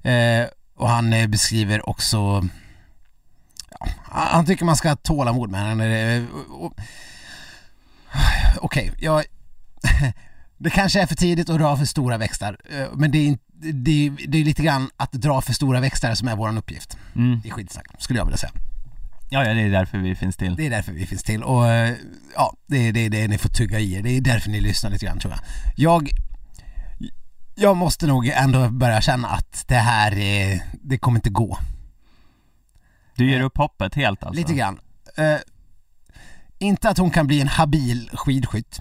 Eh, 0.02 0.46
och 0.76 0.88
han 0.88 1.12
eh, 1.12 1.26
beskriver 1.26 1.88
också 1.88 2.48
ja, 3.80 3.86
han 4.10 4.46
tycker 4.46 4.64
man 4.64 4.76
ska 4.76 4.88
ha 4.88 4.96
tålamod 4.96 5.50
med 5.50 5.60
henne. 5.60 6.26
Okej, 8.60 8.90
okay, 8.90 9.04
jag... 9.04 9.24
Det 10.58 10.70
kanske 10.70 11.02
är 11.02 11.06
för 11.06 11.14
tidigt 11.14 11.50
att 11.50 11.58
dra 11.58 11.76
för 11.76 11.84
stora 11.84 12.18
växlar, 12.18 12.56
eh, 12.70 12.86
men 12.94 13.10
det 13.10 13.28
är, 13.28 13.38
det, 13.72 14.06
är, 14.06 14.28
det 14.28 14.38
är 14.38 14.44
lite 14.44 14.62
grann 14.62 14.90
att 14.96 15.12
dra 15.12 15.40
för 15.40 15.52
stora 15.52 15.80
växlar 15.80 16.14
som 16.14 16.28
är 16.28 16.36
vår 16.36 16.58
uppgift 16.58 16.96
mm. 17.16 17.40
i 17.44 17.50
skitsnack, 17.50 17.86
skulle 17.98 18.18
jag 18.18 18.24
vilja 18.24 18.38
säga. 18.38 18.52
Ja, 19.30 19.44
ja, 19.44 19.54
det 19.54 19.60
är 19.60 19.70
därför 19.70 19.98
vi 19.98 20.14
finns 20.14 20.36
till. 20.36 20.56
Det 20.56 20.66
är 20.66 20.70
därför 20.70 20.92
vi 20.92 21.06
finns 21.06 21.22
till 21.22 21.42
och 21.42 21.68
eh, 21.68 21.94
ja, 22.34 22.54
det 22.66 22.88
är 22.88 22.92
det, 22.92 23.08
det 23.08 23.28
ni 23.28 23.38
får 23.38 23.48
tugga 23.48 23.78
i 23.78 23.94
er. 23.94 24.02
Det 24.02 24.10
är 24.10 24.20
därför 24.20 24.50
ni 24.50 24.60
lyssnar 24.60 24.90
lite 24.90 25.06
grann 25.06 25.18
tror 25.18 25.32
jag. 25.32 25.40
Jag, 25.76 26.10
jag 27.54 27.76
måste 27.76 28.06
nog 28.06 28.26
ändå 28.26 28.68
börja 28.68 29.00
känna 29.00 29.28
att 29.28 29.64
det 29.68 29.74
här, 29.74 30.18
är, 30.18 30.62
det 30.72 30.98
kommer 30.98 31.18
inte 31.18 31.30
gå. 31.30 31.58
Du 33.16 33.30
ger 33.30 33.40
upp 33.40 33.56
hoppet 33.56 33.94
helt 33.94 34.22
alltså? 34.22 34.40
Lite 34.40 34.54
grann. 34.54 34.80
Inte 36.62 36.88
att 36.88 36.98
hon 36.98 37.10
kan 37.10 37.26
bli 37.26 37.40
en 37.40 37.48
habil 37.48 38.10
skidskytt. 38.12 38.80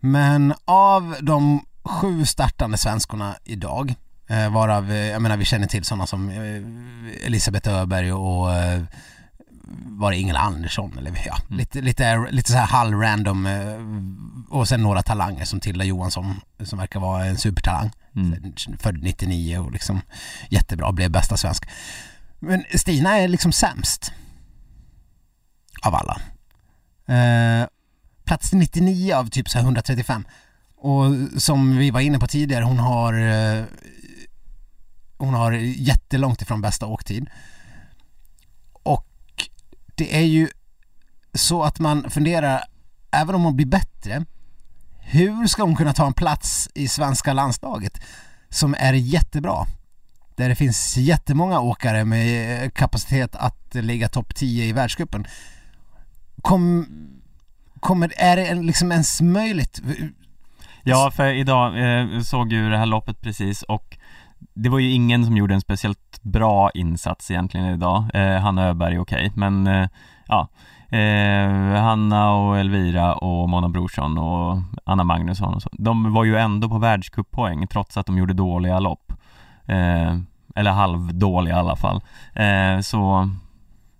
Men 0.00 0.54
av 0.64 1.16
de 1.20 1.66
sju 1.84 2.24
startande 2.24 2.78
svenskorna 2.78 3.36
idag, 3.44 3.94
uh, 4.30 4.48
varav, 4.48 4.90
uh, 4.90 4.96
jag 4.96 5.22
menar 5.22 5.36
vi 5.36 5.44
känner 5.44 5.66
till 5.66 5.84
sådana 5.84 6.06
som 6.06 6.30
Elisabeth 7.24 7.68
Öberg 7.68 8.12
och 8.12 8.48
var 9.86 10.10
det 10.10 10.16
Ingela 10.16 10.38
Andersson 10.38 10.98
eller 10.98 11.22
ja, 11.26 11.38
mm. 11.46 11.58
lite, 11.58 11.80
lite, 11.80 12.28
lite 12.30 12.52
så 12.52 12.58
här 12.58 12.66
halvrandom 12.66 13.48
och 14.50 14.68
sen 14.68 14.82
några 14.82 15.02
talanger 15.02 15.44
som 15.44 15.60
Tilda 15.60 15.84
Johansson 15.84 16.40
som 16.64 16.78
verkar 16.78 17.00
vara 17.00 17.24
en 17.24 17.38
supertalang. 17.38 17.90
Mm. 18.16 18.52
Född 18.78 19.02
99 19.02 19.58
och 19.58 19.72
liksom 19.72 20.00
jättebra, 20.50 20.92
blev 20.92 21.10
bästa 21.10 21.36
svensk. 21.36 21.68
Men 22.38 22.64
Stina 22.74 23.18
är 23.18 23.28
liksom 23.28 23.52
sämst. 23.52 24.12
Av 25.82 25.94
alla. 25.94 26.20
Eh, 27.06 27.66
plats 28.24 28.52
99 28.52 29.14
av 29.14 29.30
typ 29.30 29.48
så 29.48 29.58
135. 29.58 30.24
Och 30.76 31.04
som 31.42 31.76
vi 31.76 31.90
var 31.90 32.00
inne 32.00 32.18
på 32.18 32.26
tidigare, 32.26 32.64
hon 32.64 32.78
har 32.78 33.12
eh, 33.14 33.64
hon 35.16 35.34
har 35.34 35.52
jättelångt 35.52 36.42
ifrån 36.42 36.60
bästa 36.60 36.86
åktid. 36.86 37.30
Och 38.72 39.08
det 39.94 40.16
är 40.16 40.24
ju 40.24 40.48
så 41.34 41.62
att 41.62 41.78
man 41.78 42.10
funderar, 42.10 42.64
även 43.10 43.34
om 43.34 43.44
hon 43.44 43.56
blir 43.56 43.66
bättre, 43.66 44.24
hur 45.00 45.46
ska 45.46 45.62
hon 45.62 45.76
kunna 45.76 45.92
ta 45.92 46.06
en 46.06 46.14
plats 46.14 46.68
i 46.74 46.88
svenska 46.88 47.32
landslaget 47.32 48.00
som 48.48 48.74
är 48.78 48.92
jättebra? 48.92 49.66
där 50.36 50.48
det 50.48 50.54
finns 50.54 50.96
jättemånga 50.96 51.60
åkare 51.60 52.04
med 52.04 52.74
kapacitet 52.74 53.36
att 53.36 53.74
ligga 53.74 54.08
topp 54.08 54.34
10 54.34 54.64
i 54.64 54.72
världscupen. 54.72 55.26
Kom, 56.46 56.86
kommer, 57.80 58.12
är 58.16 58.36
det 58.36 58.54
liksom 58.54 58.92
ens 58.92 59.20
möjligt? 59.20 59.82
Ja, 60.82 61.10
för 61.16 61.26
idag 61.26 61.66
eh, 62.00 62.20
såg 62.20 62.52
ju 62.52 62.70
det 62.70 62.78
här 62.78 62.86
loppet 62.86 63.20
precis 63.20 63.62
och 63.62 63.98
det 64.54 64.68
var 64.68 64.78
ju 64.78 64.90
ingen 64.90 65.24
som 65.24 65.36
gjorde 65.36 65.54
en 65.54 65.60
speciellt 65.60 66.22
bra 66.22 66.70
insats 66.70 67.30
egentligen 67.30 67.66
idag. 67.66 68.04
Eh, 68.14 68.40
Hanna 68.40 68.64
Öberg 68.64 68.98
okej, 68.98 69.26
okay. 69.26 69.30
men 69.34 69.66
eh, 69.66 69.88
ja 70.26 70.48
eh, 70.98 71.82
Hanna 71.82 72.32
och 72.32 72.58
Elvira 72.58 73.14
och 73.14 73.48
Mona 73.48 73.68
Brorsson 73.68 74.18
och 74.18 74.58
Anna 74.84 75.04
Magnusson 75.04 75.54
och 75.54 75.62
så. 75.62 75.68
De 75.72 76.12
var 76.12 76.24
ju 76.24 76.36
ändå 76.36 76.68
på 76.68 76.78
världscuppoäng 76.78 77.66
trots 77.66 77.96
att 77.96 78.06
de 78.06 78.18
gjorde 78.18 78.34
dåliga 78.34 78.78
lopp. 78.78 79.12
Eh, 79.66 80.16
eller 80.54 80.70
halvdåliga 80.70 81.54
i 81.54 81.58
alla 81.58 81.76
fall. 81.76 82.00
Eh, 82.34 82.80
så... 82.80 83.30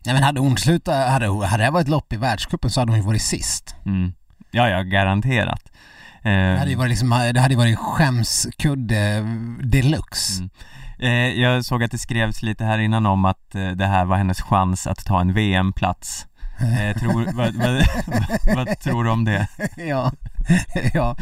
Ja 0.06 0.12
men 0.12 0.22
hade 0.22 0.40
hon 0.40 0.56
slutat, 0.56 1.08
hade, 1.08 1.46
hade 1.46 1.64
det 1.64 1.70
varit 1.70 1.88
lopp 1.88 2.12
i 2.12 2.16
världscupen 2.16 2.70
så 2.70 2.80
hade 2.80 2.92
hon 2.92 3.00
ju 3.00 3.06
varit 3.06 3.22
sist. 3.22 3.74
Mm. 3.86 4.12
Ja, 4.50 4.68
ja, 4.68 4.82
garanterat. 4.82 5.62
Eh, 6.22 6.32
det 6.32 6.58
hade 6.58 6.70
ju 6.70 6.76
varit 6.76 6.90
liksom, 6.90 7.30
det 7.34 7.40
hade 7.40 7.56
varit 7.56 7.78
skämskudde 7.78 9.24
deluxe. 9.62 10.38
Mm. 10.38 10.50
Eh, 10.98 11.40
jag 11.42 11.64
såg 11.64 11.82
att 11.82 11.90
det 11.90 11.98
skrevs 11.98 12.42
lite 12.42 12.64
här 12.64 12.78
innan 12.78 13.06
om 13.06 13.24
att 13.24 13.54
eh, 13.54 13.70
det 13.70 13.86
här 13.86 14.04
var 14.04 14.16
hennes 14.16 14.40
chans 14.42 14.86
att 14.86 15.04
ta 15.04 15.20
en 15.20 15.32
VM-plats. 15.32 16.26
Eh, 16.58 16.98
tror, 16.98 17.32
vad, 17.32 17.54
vad, 17.54 17.74
vad, 18.06 18.66
vad, 18.66 18.80
tror 18.80 19.04
du 19.04 19.10
om 19.10 19.24
det? 19.24 19.46
ja, 19.76 20.12
ja, 20.94 21.16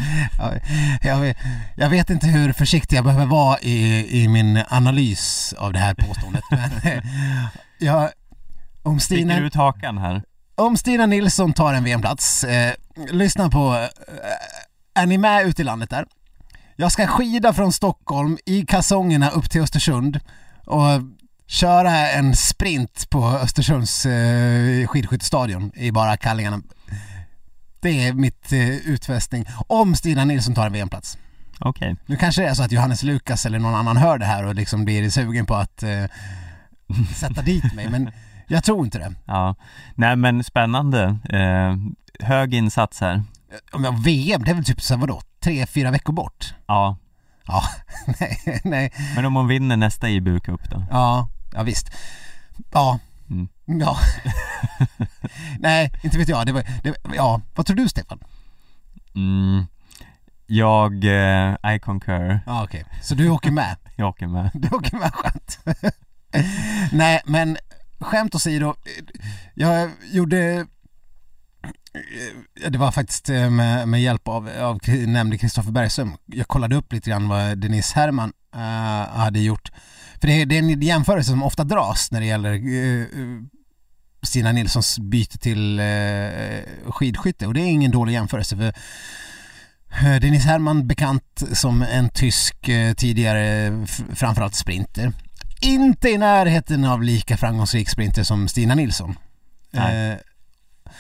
jag, 1.02 1.20
vet, 1.20 1.36
jag 1.76 1.90
vet 1.90 2.10
inte 2.10 2.26
hur 2.26 2.52
försiktig 2.52 2.96
jag 2.96 3.04
behöver 3.04 3.26
vara 3.26 3.58
i, 3.60 4.06
i 4.22 4.28
min 4.28 4.62
analys 4.68 5.54
av 5.58 5.72
det 5.72 5.78
här 5.78 5.94
påståendet. 5.94 6.44
Men 6.50 6.70
jag, 7.78 8.10
om 8.84 9.00
Stina... 9.00 9.32
Sticker 9.34 9.46
ut 9.46 9.54
hakan 9.54 9.98
här? 9.98 10.22
Om 10.54 10.76
Stina 10.76 11.06
Nilsson 11.06 11.52
tar 11.52 11.74
en 11.74 11.84
VM-plats, 11.84 12.44
eh, 12.44 12.74
lyssna 13.10 13.50
på, 13.50 13.74
eh, 13.74 15.02
är 15.02 15.06
ni 15.06 15.18
med 15.18 15.46
ute 15.46 15.62
i 15.62 15.64
landet 15.64 15.90
där? 15.90 16.06
Jag 16.76 16.92
ska 16.92 17.06
skida 17.06 17.52
från 17.52 17.72
Stockholm 17.72 18.38
i 18.46 18.66
kalsongerna 18.66 19.30
upp 19.30 19.50
till 19.50 19.60
Östersund 19.60 20.20
och 20.66 20.82
köra 21.46 22.10
en 22.10 22.36
sprint 22.36 23.10
på 23.10 23.26
Östersunds 23.26 24.06
eh, 24.06 24.86
skidskyttestadion 24.86 25.72
i 25.74 25.92
bara 25.92 26.16
kallingarna. 26.16 26.62
Det 27.80 28.06
är 28.06 28.12
mitt 28.12 28.52
eh, 28.52 28.68
utfästning 28.68 29.46
om 29.66 29.94
Stina 29.94 30.24
Nilsson 30.24 30.54
tar 30.54 30.66
en 30.66 30.72
VM-plats. 30.72 31.18
Okej. 31.60 31.92
Okay. 31.92 32.04
Nu 32.06 32.16
kanske 32.16 32.42
det 32.42 32.48
är 32.48 32.54
så 32.54 32.62
att 32.62 32.72
Johannes 32.72 33.02
Lukas 33.02 33.46
eller 33.46 33.58
någon 33.58 33.74
annan 33.74 33.96
hör 33.96 34.18
det 34.18 34.26
här 34.26 34.44
och 34.44 34.54
liksom 34.54 34.84
blir 34.84 35.10
sugen 35.10 35.46
på 35.46 35.54
att 35.54 35.82
eh, 35.82 36.04
sätta 37.14 37.42
dit 37.42 37.74
mig 37.74 37.90
men 37.90 38.10
jag 38.46 38.64
tror 38.64 38.84
inte 38.84 38.98
det. 38.98 39.14
Ja, 39.24 39.54
nej 39.94 40.16
men 40.16 40.44
spännande. 40.44 41.18
Eh, 41.28 41.76
hög 42.26 42.54
insats 42.54 43.00
här. 43.00 43.22
Om 43.72 43.84
jag 43.84 44.02
VM, 44.02 44.44
det 44.44 44.50
är 44.50 44.54
väl 44.54 44.64
typ 44.64 44.80
så 44.80 44.96
vadå, 44.96 45.20
tre, 45.40 45.66
fyra 45.66 45.90
veckor 45.90 46.12
bort? 46.12 46.54
Ja. 46.66 46.96
Ja, 47.46 47.62
nej, 48.20 48.60
nej. 48.64 48.92
Men 49.14 49.24
om 49.24 49.34
hon 49.34 49.48
vinner 49.48 49.76
nästa 49.76 50.08
IBU 50.08 50.40
Cup 50.40 50.70
då? 50.70 50.84
Ja, 50.90 51.28
ja 51.52 51.62
visst. 51.62 51.90
Ja. 52.72 52.98
Mm. 53.30 53.48
Ja. 53.64 53.96
Nej, 55.58 55.92
inte 56.02 56.18
vet 56.18 56.28
jag. 56.28 56.46
Det 56.46 56.52
var, 56.52 56.62
det, 56.82 56.96
ja, 57.14 57.40
vad 57.54 57.66
tror 57.66 57.76
du 57.76 57.88
Stefan? 57.88 58.18
Mm. 59.14 59.66
Jag, 60.46 61.04
eh, 61.04 61.74
I 61.74 61.78
concur. 61.78 62.40
Ja, 62.46 62.64
okej. 62.64 62.84
Okay. 62.86 63.00
Så 63.02 63.14
du 63.14 63.28
åker 63.28 63.50
med? 63.50 63.76
jag 63.96 64.08
åker 64.08 64.26
med. 64.26 64.50
Du 64.54 64.68
åker 64.68 64.96
med, 64.96 65.14
skönt. 65.14 65.58
Nej, 66.92 67.22
men 67.24 67.56
skämt 68.00 68.34
åsido. 68.34 68.74
Jag 69.54 69.90
gjorde 70.12 70.66
eh, 72.64 72.70
det 72.70 72.78
var 72.78 72.92
faktiskt 72.92 73.28
eh, 73.28 73.50
med, 73.50 73.88
med 73.88 74.02
hjälp 74.02 74.28
av, 74.28 74.50
av 74.60 74.80
nämnde 74.88 75.38
Kristoffer 75.38 75.72
Bergström. 75.72 76.16
Jag 76.26 76.48
kollade 76.48 76.76
upp 76.76 76.92
lite 76.92 77.10
grann 77.10 77.28
vad 77.28 77.58
Denise 77.58 77.94
Herman 77.94 78.32
uh, 78.54 78.60
hade 79.18 79.40
gjort 79.40 79.70
för 80.20 80.26
det 80.28 80.42
är, 80.42 80.46
det 80.46 80.54
är 80.54 80.58
en 80.58 80.82
jämförelse 80.82 81.30
som 81.30 81.42
ofta 81.42 81.64
dras 81.64 82.10
när 82.10 82.20
det 82.20 82.26
gäller 82.26 82.54
uh, 82.54 83.42
Stina 84.22 84.52
Nilssons 84.52 84.98
byte 84.98 85.38
till 85.38 85.80
uh, 85.80 86.92
skidskytte 86.92 87.46
och 87.46 87.54
det 87.54 87.60
är 87.60 87.66
ingen 87.66 87.90
dålig 87.90 88.12
jämförelse 88.12 88.56
för 88.56 88.74
Dennis 90.20 90.44
Herrmann 90.44 90.86
bekant 90.86 91.42
som 91.52 91.82
en 91.82 92.08
tysk 92.08 92.56
tidigare 92.96 93.72
framförallt 94.14 94.54
sprinter. 94.54 95.12
Inte 95.64 96.08
i 96.08 96.18
närheten 96.18 96.84
av 96.84 97.02
lika 97.02 97.36
framgångsrik 97.36 97.88
sprinter 97.88 98.22
som 98.22 98.48
Stina 98.48 98.74
Nilsson. 98.74 99.18
Eh, 99.72 100.16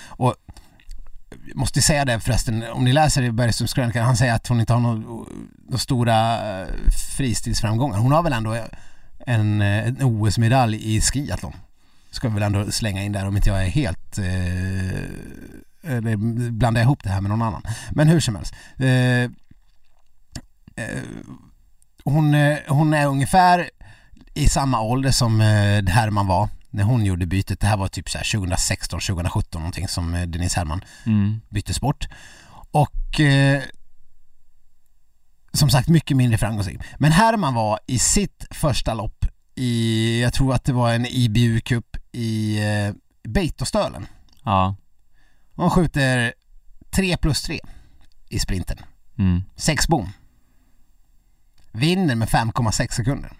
och 0.06 0.34
måste 1.54 1.82
säga 1.82 2.04
det 2.04 2.20
förresten, 2.20 2.64
om 2.72 2.84
ni 2.84 2.92
läser 2.92 3.22
i 3.22 3.32
Bergströms 3.32 3.74
krönika, 3.74 4.02
han 4.02 4.16
säger 4.16 4.34
att 4.34 4.48
hon 4.48 4.60
inte 4.60 4.72
har 4.72 4.80
några 4.80 5.78
stora 5.78 6.36
eh, 6.60 6.68
fristilsframgångar. 7.16 7.98
Hon 7.98 8.12
har 8.12 8.22
väl 8.22 8.32
ändå 8.32 8.56
en, 9.26 9.60
eh, 9.60 9.86
en 9.86 10.02
OS-medalj 10.02 10.96
i 10.96 11.00
skiathlon. 11.00 11.56
Ska 12.10 12.28
vi 12.28 12.34
väl 12.34 12.42
ändå 12.42 12.70
slänga 12.70 13.02
in 13.02 13.12
där 13.12 13.26
om 13.26 13.36
inte 13.36 13.48
jag 13.48 13.64
är 13.64 13.68
helt 13.68 14.18
eh, 14.18 14.24
eller 15.86 16.16
blandar 16.50 16.82
ihop 16.82 17.02
det 17.02 17.10
här 17.10 17.20
med 17.20 17.28
någon 17.30 17.42
annan. 17.42 17.62
Men 17.90 18.08
hur 18.08 18.20
som 18.20 18.36
helst. 18.36 18.54
Eh, 18.78 19.22
eh, 20.84 21.02
hon, 22.04 22.34
eh, 22.34 22.58
hon 22.68 22.94
är 22.94 23.06
ungefär 23.06 23.70
i 24.34 24.48
samma 24.48 24.80
ålder 24.80 25.10
som 25.10 25.40
eh, 25.40 25.84
Herman 25.84 26.26
var 26.26 26.48
när 26.70 26.82
hon 26.82 27.04
gjorde 27.04 27.26
bytet. 27.26 27.60
Det 27.60 27.66
här 27.66 27.76
var 27.76 27.88
typ 27.88 28.10
så 28.10 28.18
2016, 28.18 29.00
2017 29.00 29.60
någonting 29.60 29.88
som 29.88 30.12
Denise 30.12 30.58
Herman 30.58 30.84
mm. 31.06 31.40
bytte 31.48 31.74
sport. 31.74 32.08
Och 32.70 33.20
eh, 33.20 33.62
som 35.52 35.70
sagt 35.70 35.88
mycket 35.88 36.16
mindre 36.16 36.38
framgångsrik. 36.38 36.80
Men 36.98 37.12
Herman 37.12 37.54
var 37.54 37.78
i 37.86 37.98
sitt 37.98 38.46
första 38.50 38.94
lopp 38.94 39.26
i, 39.54 40.22
jag 40.22 40.32
tror 40.32 40.54
att 40.54 40.64
det 40.64 40.72
var 40.72 40.92
en 40.92 41.06
IBU-cup 41.06 41.96
i, 42.12 42.58
eh, 42.58 42.94
Beitostölen. 43.28 44.06
Ja. 44.44 44.76
Hon 45.54 45.70
skjuter 45.70 46.34
3 46.90 47.16
plus 47.16 47.42
3 47.42 47.60
i 48.28 48.38
sprinten. 48.38 48.78
Mm. 49.18 49.42
Sex 49.56 49.88
bom. 49.88 50.08
Vinner 51.72 52.14
med 52.14 52.28
5,6 52.28 52.92
sekunder. 52.92 53.32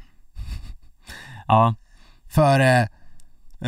Ja. 1.47 1.75
För 2.29 2.61
eh, 2.61 2.81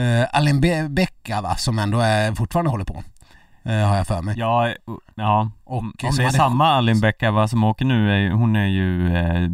eh, 0.02 0.26
Alin 0.32 0.60
Be- 0.60 0.88
Becka 0.88 1.40
va, 1.40 1.56
som 1.56 1.78
ändå 1.78 1.98
är, 2.00 2.32
fortfarande 2.34 2.70
håller 2.70 2.84
på. 2.84 3.02
Eh, 3.64 3.88
har 3.88 3.96
jag 3.96 4.06
för 4.06 4.22
mig. 4.22 4.34
Ja, 4.38 4.72
ja. 5.14 5.50
Och 5.64 5.78
om 5.78 5.92
som 6.00 6.08
om 6.08 6.16
det 6.16 6.22
är 6.22 6.26
hade- 6.26 6.36
samma 6.36 6.68
Alin 6.68 7.00
Becka 7.00 7.48
som 7.48 7.64
åker 7.64 7.84
nu, 7.84 8.12
är, 8.26 8.30
hon 8.30 8.56
är 8.56 8.66
ju 8.66 9.16
eh, 9.16 9.50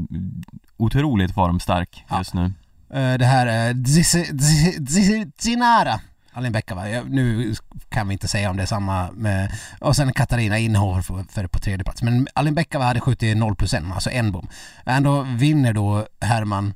otroligt 0.76 1.34
formstark 1.34 2.04
Ja. 2.10 2.18
just 2.18 2.34
nu. 2.34 2.44
Eh, 2.94 3.14
det 3.18 3.24
här 3.26 3.46
är 3.46 3.72
Dzi- 3.72 5.32
Zinara 5.38 6.00
Alin 6.32 6.52
Becka 6.52 6.74
va? 6.74 6.82
Nu 7.06 7.54
kan 7.88 8.08
vi 8.08 8.12
inte 8.12 8.28
säga 8.28 8.50
om 8.50 8.56
det 8.56 8.62
är 8.62 8.66
samma 8.66 9.10
med... 9.12 9.52
Och 9.80 9.96
sen 9.96 10.12
Katarina 10.12 10.58
Inhofer 10.58 11.02
för, 11.02 11.24
för 11.32 11.46
på 11.46 11.58
tredje 11.58 11.84
plats. 11.84 12.02
Men 12.02 12.28
Alin 12.34 12.54
Becka 12.54 12.78
va, 12.78 12.84
hade 12.84 13.00
skjutit 13.00 13.36
0 13.36 13.56
plus 13.56 13.74
1, 13.74 13.82
alltså 13.94 14.10
en 14.10 14.32
bom. 14.32 14.48
Ändå 14.86 15.22
vinner 15.22 15.72
då 15.72 16.06
Herman 16.20 16.74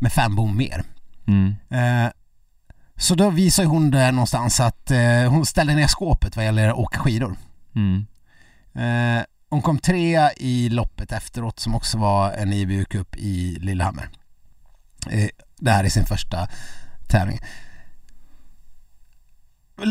med 0.00 0.12
fem 0.12 0.36
bom 0.36 0.56
mer. 0.56 0.84
Mm. 1.26 1.54
Eh, 1.70 2.10
så 2.96 3.14
då 3.14 3.30
visar 3.30 3.64
hon 3.64 3.90
där 3.90 4.12
någonstans 4.12 4.60
att 4.60 4.90
eh, 4.90 5.30
hon 5.30 5.46
ställde 5.46 5.74
ner 5.74 5.86
skåpet 5.86 6.36
vad 6.36 6.44
gäller 6.44 6.68
att 6.68 6.76
åka 6.76 6.98
skidor. 6.98 7.36
Mm. 7.74 8.06
Eh, 8.74 9.24
hon 9.50 9.62
kom 9.62 9.78
trea 9.78 10.32
i 10.32 10.68
loppet 10.68 11.12
efteråt 11.12 11.60
som 11.60 11.74
också 11.74 11.98
var 11.98 12.32
en 12.32 12.52
IBU 12.52 12.84
Cup 12.84 13.16
i 13.16 13.58
Lillehammer. 13.60 14.08
Eh, 15.10 15.28
det 15.56 15.70
här 15.70 15.84
är 15.84 15.88
sin 15.88 16.06
första 16.06 16.48
tävling. 17.08 17.38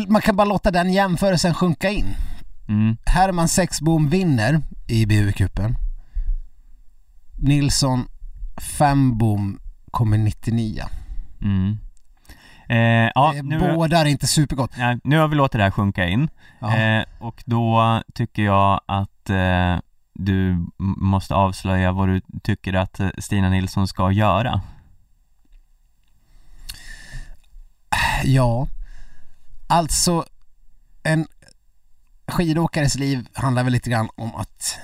Man 0.08 0.22
kan 0.22 0.36
bara 0.36 0.44
låta 0.44 0.70
den 0.70 0.92
jämförelsen 0.92 1.54
sjunka 1.54 1.90
in. 1.90 2.14
Mm. 2.68 2.96
Herman 3.06 3.48
Sexbom 3.48 4.08
vinner 4.08 4.62
i 4.86 5.04
IBU-cupen. 5.04 5.74
Nilsson 7.38 8.08
Fembom 8.56 9.60
kommer 9.90 10.18
99. 10.18 10.84
Mm. 11.42 11.78
Eh, 12.68 13.10
ja, 13.14 13.34
Eh, 13.34 13.42
nu, 13.42 13.58
Båda 13.58 13.98
är 13.98 14.04
inte 14.04 14.26
supergott. 14.26 14.70
ja, 14.78 14.98
nu 15.04 15.18
har 15.18 15.28
vi 15.28 15.36
låtit 15.36 15.58
det 15.58 15.62
här 15.62 15.70
sjunka 15.70 16.08
in. 16.08 16.28
Eh, 16.62 17.04
och 17.18 17.42
då 17.46 18.02
tycker 18.14 18.42
jag 18.42 18.80
att 18.86 19.30
eh, 19.30 19.78
du 20.14 20.66
måste 20.78 21.34
avslöja 21.34 21.92
vad 21.92 22.08
du 22.08 22.20
tycker 22.42 22.72
att 22.74 23.00
eh, 23.00 23.08
Stina 23.18 23.48
Nilsson 23.48 23.88
ska 23.88 24.10
göra. 24.12 24.60
Ja, 28.24 28.66
alltså 29.66 30.24
en 31.02 31.26
skidåkares 32.26 32.94
liv 32.94 33.28
handlar 33.34 33.64
väl 33.64 33.72
lite 33.72 33.90
grann 33.90 34.08
om 34.16 34.34
att 34.34 34.78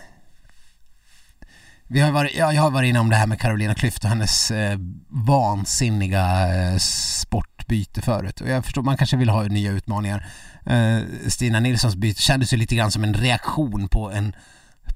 vi 1.88 2.00
har 2.00 2.12
varit, 2.12 2.36
ja, 2.36 2.52
jag 2.52 2.62
har 2.62 2.70
varit 2.70 2.88
inne 2.88 2.98
om 2.98 3.10
det 3.10 3.16
här 3.16 3.26
med 3.26 3.40
Carolina 3.40 3.74
Klüft 3.74 4.04
och 4.04 4.08
hennes 4.08 4.50
eh, 4.50 4.78
vansinniga 5.08 6.54
eh, 6.54 6.76
sportbyte 6.78 8.02
förut 8.02 8.40
och 8.40 8.48
jag 8.48 8.64
förstår, 8.64 8.82
man 8.82 8.96
kanske 8.96 9.16
vill 9.16 9.28
ha 9.28 9.42
nya 9.42 9.70
utmaningar. 9.70 10.26
Eh, 10.66 10.98
Stina 11.28 11.60
Nilssons 11.60 11.96
byte 11.96 12.22
kändes 12.22 12.52
ju 12.52 12.56
lite 12.56 12.76
grann 12.76 12.90
som 12.90 13.04
en 13.04 13.14
reaktion 13.14 13.88
på 13.88 14.10
en 14.10 14.36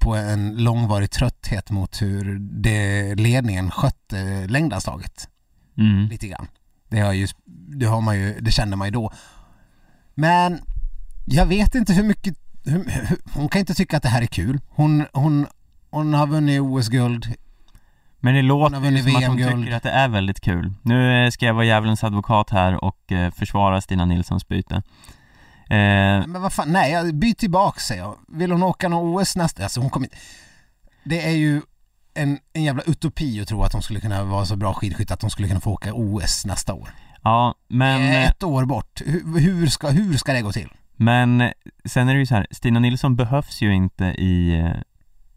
på 0.01 0.15
en 0.15 0.63
långvarig 0.63 1.11
trötthet 1.11 1.69
mot 1.71 2.01
hur 2.01 2.39
det, 2.39 3.15
ledningen 3.15 3.71
skötte 3.71 4.47
längdlandslaget 4.47 5.27
Mm. 5.77 6.07
lite 6.07 6.27
grann. 6.27 6.47
Det 6.89 6.99
har, 6.99 7.13
ju, 7.13 7.27
det 7.79 7.85
har 7.85 8.01
man 8.01 8.19
ju, 8.19 8.39
det 8.39 8.51
kände 8.51 8.75
man 8.75 8.87
ju 8.87 8.91
då. 8.91 9.11
Men 10.15 10.61
jag 11.25 11.45
vet 11.45 11.75
inte 11.75 11.93
hur 11.93 12.03
mycket, 12.03 12.35
hon 13.33 13.49
kan 13.49 13.59
inte 13.59 13.73
tycka 13.73 13.97
att 13.97 14.03
det 14.03 14.09
här 14.09 14.21
är 14.21 14.25
kul. 14.25 14.59
Hon, 14.69 15.05
hon, 15.13 15.47
hon 15.91 16.13
har 16.13 16.27
vunnit 16.27 16.61
OS-guld. 16.61 17.27
Men 18.19 18.33
det 18.35 18.41
låter 18.41 18.91
ju 18.91 19.03
som 19.03 19.15
att 19.15 19.23
hon 19.25 19.37
tycker 19.37 19.75
att 19.75 19.83
det 19.83 19.89
är 19.91 20.07
väldigt 20.07 20.39
kul. 20.41 20.73
Nu 20.81 21.25
eh, 21.25 21.29
ska 21.29 21.45
jag 21.45 21.53
vara 21.53 21.65
djävulens 21.65 22.03
advokat 22.03 22.49
här 22.49 22.83
och 22.83 23.11
eh, 23.11 23.31
försvara 23.31 23.81
Stina 23.81 24.05
Nilssons 24.05 24.47
byte. 24.47 24.75
Eh, 24.75 26.27
Men 26.27 26.41
vad 26.41 26.53
fan, 26.53 26.71
nej, 26.71 27.13
byt 27.13 27.37
tillbaka 27.37 27.79
säger 27.79 28.01
jag. 28.01 28.15
Vill 28.27 28.51
hon 28.51 28.63
åka 28.63 28.89
någon 28.89 29.15
OS 29.21 29.35
nästa, 29.35 29.63
alltså 29.63 29.79
hon 29.79 29.89
kommer 29.89 30.05
inte... 30.05 30.17
Det 31.03 31.27
är 31.27 31.31
ju 31.31 31.61
en, 32.13 32.39
en 32.53 32.63
jävla 32.63 32.83
utopi 32.83 33.41
att 33.41 33.47
tro 33.47 33.63
att 33.63 33.73
hon 33.73 33.81
skulle 33.81 33.99
kunna 33.99 34.23
vara 34.23 34.45
så 34.45 34.55
bra 34.55 34.73
skidskytt 34.73 35.11
att 35.11 35.21
hon 35.21 35.31
skulle 35.31 35.47
kunna 35.47 35.59
få 35.59 35.71
åka 35.71 35.93
OS 35.93 36.45
nästa 36.45 36.73
år. 36.73 36.89
ja, 37.23 37.55
men... 37.67 38.01
eh, 38.01 38.27
ett 38.29 38.43
år 38.43 38.65
bort. 38.65 39.01
Hur, 39.05 39.39
hur, 39.39 39.67
ska, 39.67 39.89
hur 39.89 40.17
ska 40.17 40.33
det 40.33 40.41
gå 40.41 40.51
till? 40.51 40.69
Men 40.95 41.51
sen 41.85 42.09
är 42.09 42.13
det 42.13 42.19
ju 42.19 42.25
så 42.25 42.35
här, 42.35 42.47
Stina 42.51 42.79
Nilsson 42.79 43.15
behövs 43.15 43.61
ju 43.61 43.73
inte 43.73 44.05
i 44.05 44.63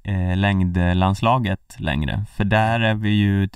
eh, 0.05 0.37
längdlandslaget 0.37 1.75
längre, 1.77 2.25
för 2.37 2.45
där 2.45 2.81
är 2.81 2.95
vi 2.95 3.11
ju 3.11 3.49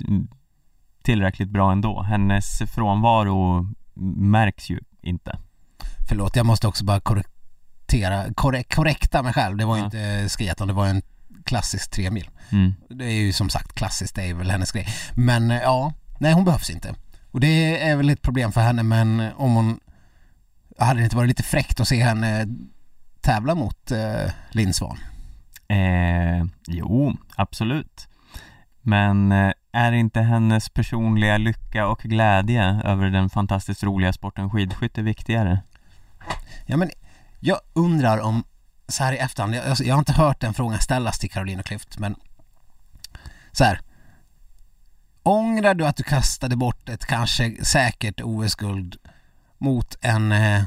tillräckligt 1.03 1.49
bra 1.49 1.71
ändå. 1.71 2.01
Hennes 2.01 2.59
frånvaro 2.73 3.67
märks 4.15 4.69
ju 4.69 4.79
inte. 5.01 5.37
Förlåt, 6.09 6.35
jag 6.35 6.45
måste 6.45 6.67
också 6.67 6.85
bara 6.85 6.99
korrektera, 6.99 8.33
korrek, 8.33 8.75
korrekta 8.75 9.23
mig 9.23 9.33
själv. 9.33 9.57
Det 9.57 9.65
var 9.65 9.75
ju 9.75 9.81
Ja. 9.81 9.85
inte 9.85 10.29
skiathlon, 10.29 10.67
det 10.67 10.73
var 10.73 10.87
en 10.87 11.01
klassisk 11.45 11.91
tremil. 11.91 12.29
Mm. 12.51 12.73
Det 12.89 13.05
är 13.05 13.11
ju 13.21 13.33
som 13.33 13.49
sagt 13.49 13.73
klassiskt, 13.73 14.15
det 14.15 14.23
är 14.23 14.33
väl 14.33 14.51
hennes 14.51 14.71
grej. 14.71 14.87
Men 15.13 15.51
eh, 15.51 15.57
ja, 15.57 15.93
nej 16.19 16.33
hon 16.33 16.45
behövs 16.45 16.69
inte. 16.69 16.95
Och 17.31 17.39
det 17.39 17.81
är 17.81 17.95
väl 17.95 18.09
ett 18.09 18.21
problem 18.21 18.51
för 18.51 18.61
henne 18.61 18.83
men 18.83 19.19
om 19.35 19.55
hon... 19.55 19.79
Hade 20.77 20.99
det 20.99 21.03
inte 21.03 21.15
varit 21.15 21.27
lite 21.27 21.43
fräckt 21.43 21.79
att 21.79 21.87
se 21.87 22.03
henne 22.03 22.47
tävla 23.21 23.55
mot 23.55 23.91
eh, 23.91 24.31
Linn 24.51 24.73
Svan? 24.73 24.97
Eh, 25.69 26.45
jo, 26.67 27.17
absolut. 27.35 28.07
Men 28.81 29.31
eh, 29.31 29.51
är 29.71 29.91
inte 29.91 30.21
hennes 30.21 30.69
personliga 30.69 31.37
lycka 31.37 31.87
och 31.87 31.99
glädje 31.99 32.81
över 32.83 33.09
den 33.09 33.29
fantastiskt 33.29 33.83
roliga 33.83 34.13
sporten 34.13 34.49
skidskytte 34.49 35.01
viktigare? 35.01 35.61
Ja 36.65 36.77
men 36.77 36.89
jag 37.39 37.59
undrar 37.73 38.19
om, 38.19 38.43
så 38.87 39.03
här 39.03 39.13
i 39.13 39.17
efterhand, 39.17 39.55
jag, 39.55 39.65
alltså, 39.65 39.83
jag 39.83 39.95
har 39.95 39.99
inte 39.99 40.13
hört 40.13 40.39
den 40.39 40.53
frågan 40.53 40.79
ställas 40.79 41.19
till 41.19 41.31
Carolina 41.31 41.61
Klüft 41.61 41.99
men 41.99 42.15
så 43.51 43.63
här. 43.63 43.79
Ångrar 45.23 45.73
du 45.73 45.85
att 45.85 45.95
du 45.95 46.03
kastade 46.03 46.55
bort 46.55 46.89
ett 46.89 47.05
kanske 47.05 47.65
säkert 47.65 48.21
OS-guld 48.21 48.95
mot 49.57 49.97
en 50.01 50.31
eh, 50.31 50.63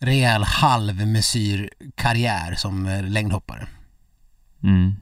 rejäl 0.00 0.44
halvmesyrkarriär 0.44 2.54
som 2.54 2.86
eh, 2.86 3.02
längdhoppare? 3.02 3.66
Mm. 4.64 4.94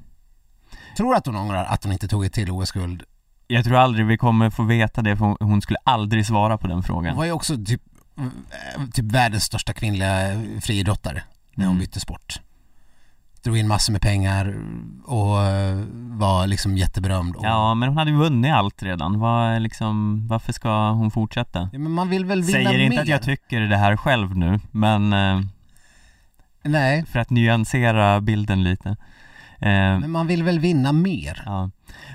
Tror 0.96 1.10
du 1.10 1.16
att 1.16 1.26
hon 1.26 1.36
ångrar 1.36 1.64
att 1.64 1.84
hon 1.84 1.92
inte 1.92 2.08
tog 2.08 2.24
ett 2.24 2.32
till 2.32 2.50
OS-guld? 2.50 3.02
Jag 3.46 3.64
tror 3.64 3.76
aldrig 3.76 4.06
vi 4.06 4.16
kommer 4.18 4.50
få 4.50 4.62
veta 4.62 5.02
det 5.02 5.16
för 5.16 5.24
hon- 5.24 5.36
hon 5.40 5.62
skulle 5.62 5.78
aldrig 5.84 6.26
svara 6.26 6.58
på 6.58 6.66
den 6.66 6.76
Hon 6.76 6.82
frågan. 6.82 7.16
var 7.16 7.24
ju 7.24 7.32
också 7.32 7.56
typ, 7.64 7.82
typ 8.92 9.04
världens 9.04 9.44
största 9.44 9.72
kvinnliga 9.72 10.42
friidrottare 10.60 11.22
när 11.54 11.64
hon 11.66 11.72
Mm. 11.76 11.80
bytte 11.80 12.00
sport. 12.00 12.40
Drog 13.42 13.58
in 13.58 13.68
massor 13.68 13.92
med 13.92 14.02
pengar 14.02 14.56
och 15.04 15.40
eh, 15.42 15.84
var 15.94 16.46
liksom 16.46 16.76
jätteberömd. 16.76 17.36
Och, 17.36 17.44
Ja, 17.44 17.74
men 17.74 17.88
hon 17.88 17.98
hade 17.98 18.10
ju 18.10 18.16
vunnit 18.16 18.52
allt 18.52 18.82
redan. 18.82 19.18
Vad, 19.20 19.62
liksom, 19.62 20.26
varför 20.28 20.52
ska 20.52 20.90
hon 20.90 21.10
fortsätta? 21.10 21.68
Ja, 21.72 21.78
men 21.78 21.92
man 21.92 22.08
vill 22.08 22.24
väl 22.24 22.42
vinna 22.42 22.52
Säger 22.52 22.78
inte 22.78 22.96
mer? 22.96 23.02
att 23.02 23.08
jag 23.08 23.22
tycker 23.22 23.60
det 23.60 23.76
här 23.76 23.96
själv 23.96 24.36
nu, 24.36 24.60
men 24.70 25.12
eh, 25.12 25.40
Nej, 26.62 27.06
för 27.06 27.18
att 27.18 27.30
nyansera 27.30 28.20
bilden 28.20 28.62
lite. 28.62 28.96
Eh, 29.62 29.98
men 29.98 30.10
man 30.10 30.26
vill 30.26 30.42
väl 30.42 30.58
vinna 30.58 30.92
mer? 30.92 31.42
ja. 31.46 31.70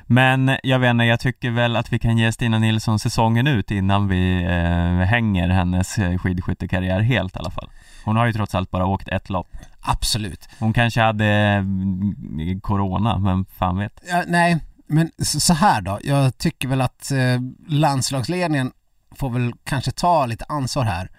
Men 0.10 0.58
jag 0.64 0.80
vet 0.80 0.90
inte, 0.90 1.04
jag 1.04 1.20
tycker 1.20 1.52
väl 1.52 1.76
att 1.76 1.94
vi 1.94 2.00
kan 2.00 2.18
ge 2.18 2.32
Stina 2.32 2.60
Nilsson 2.60 3.00
säsongen 3.00 3.48
ut 3.48 3.72
innan 3.72 4.08
vi 4.08 4.44
eh, 4.44 5.08
hänger 5.08 5.50
hennes 5.50 5.98
eh, 5.98 6.18
skidskyttekarriär 6.18 7.00
helt 7.02 7.36
i 7.36 7.40
alla 7.40 7.52
fall. 7.52 7.70
Hon 8.06 8.16
har 8.16 8.26
ju 8.26 8.34
trots 8.34 8.56
allt 8.56 8.72
bara 8.72 8.86
åkt 8.86 9.08
ett 9.08 9.30
lopp. 9.30 9.48
Absolut. 9.82 10.50
Hon 10.60 10.74
kanske 10.74 11.02
hade 11.02 11.26
mm, 11.26 12.62
corona, 12.62 13.18
men 13.18 13.46
fan 13.46 13.78
vet. 13.78 14.02
Ja, 14.10 14.24
nej, 14.28 14.60
men 14.88 15.12
så 15.18 15.40
så 15.40 15.54
här 15.54 15.82
då. 15.82 16.00
Jag 16.04 16.38
tycker 16.38 16.68
väl 16.68 16.82
att 16.82 17.12
eh, 17.12 17.42
landslagsledningen 17.68 18.72
får 19.16 19.30
väl 19.30 19.54
kanske 19.64 19.92
ta 19.92 20.26
lite 20.26 20.46
ansvar 20.50 20.84
här. 20.84 21.10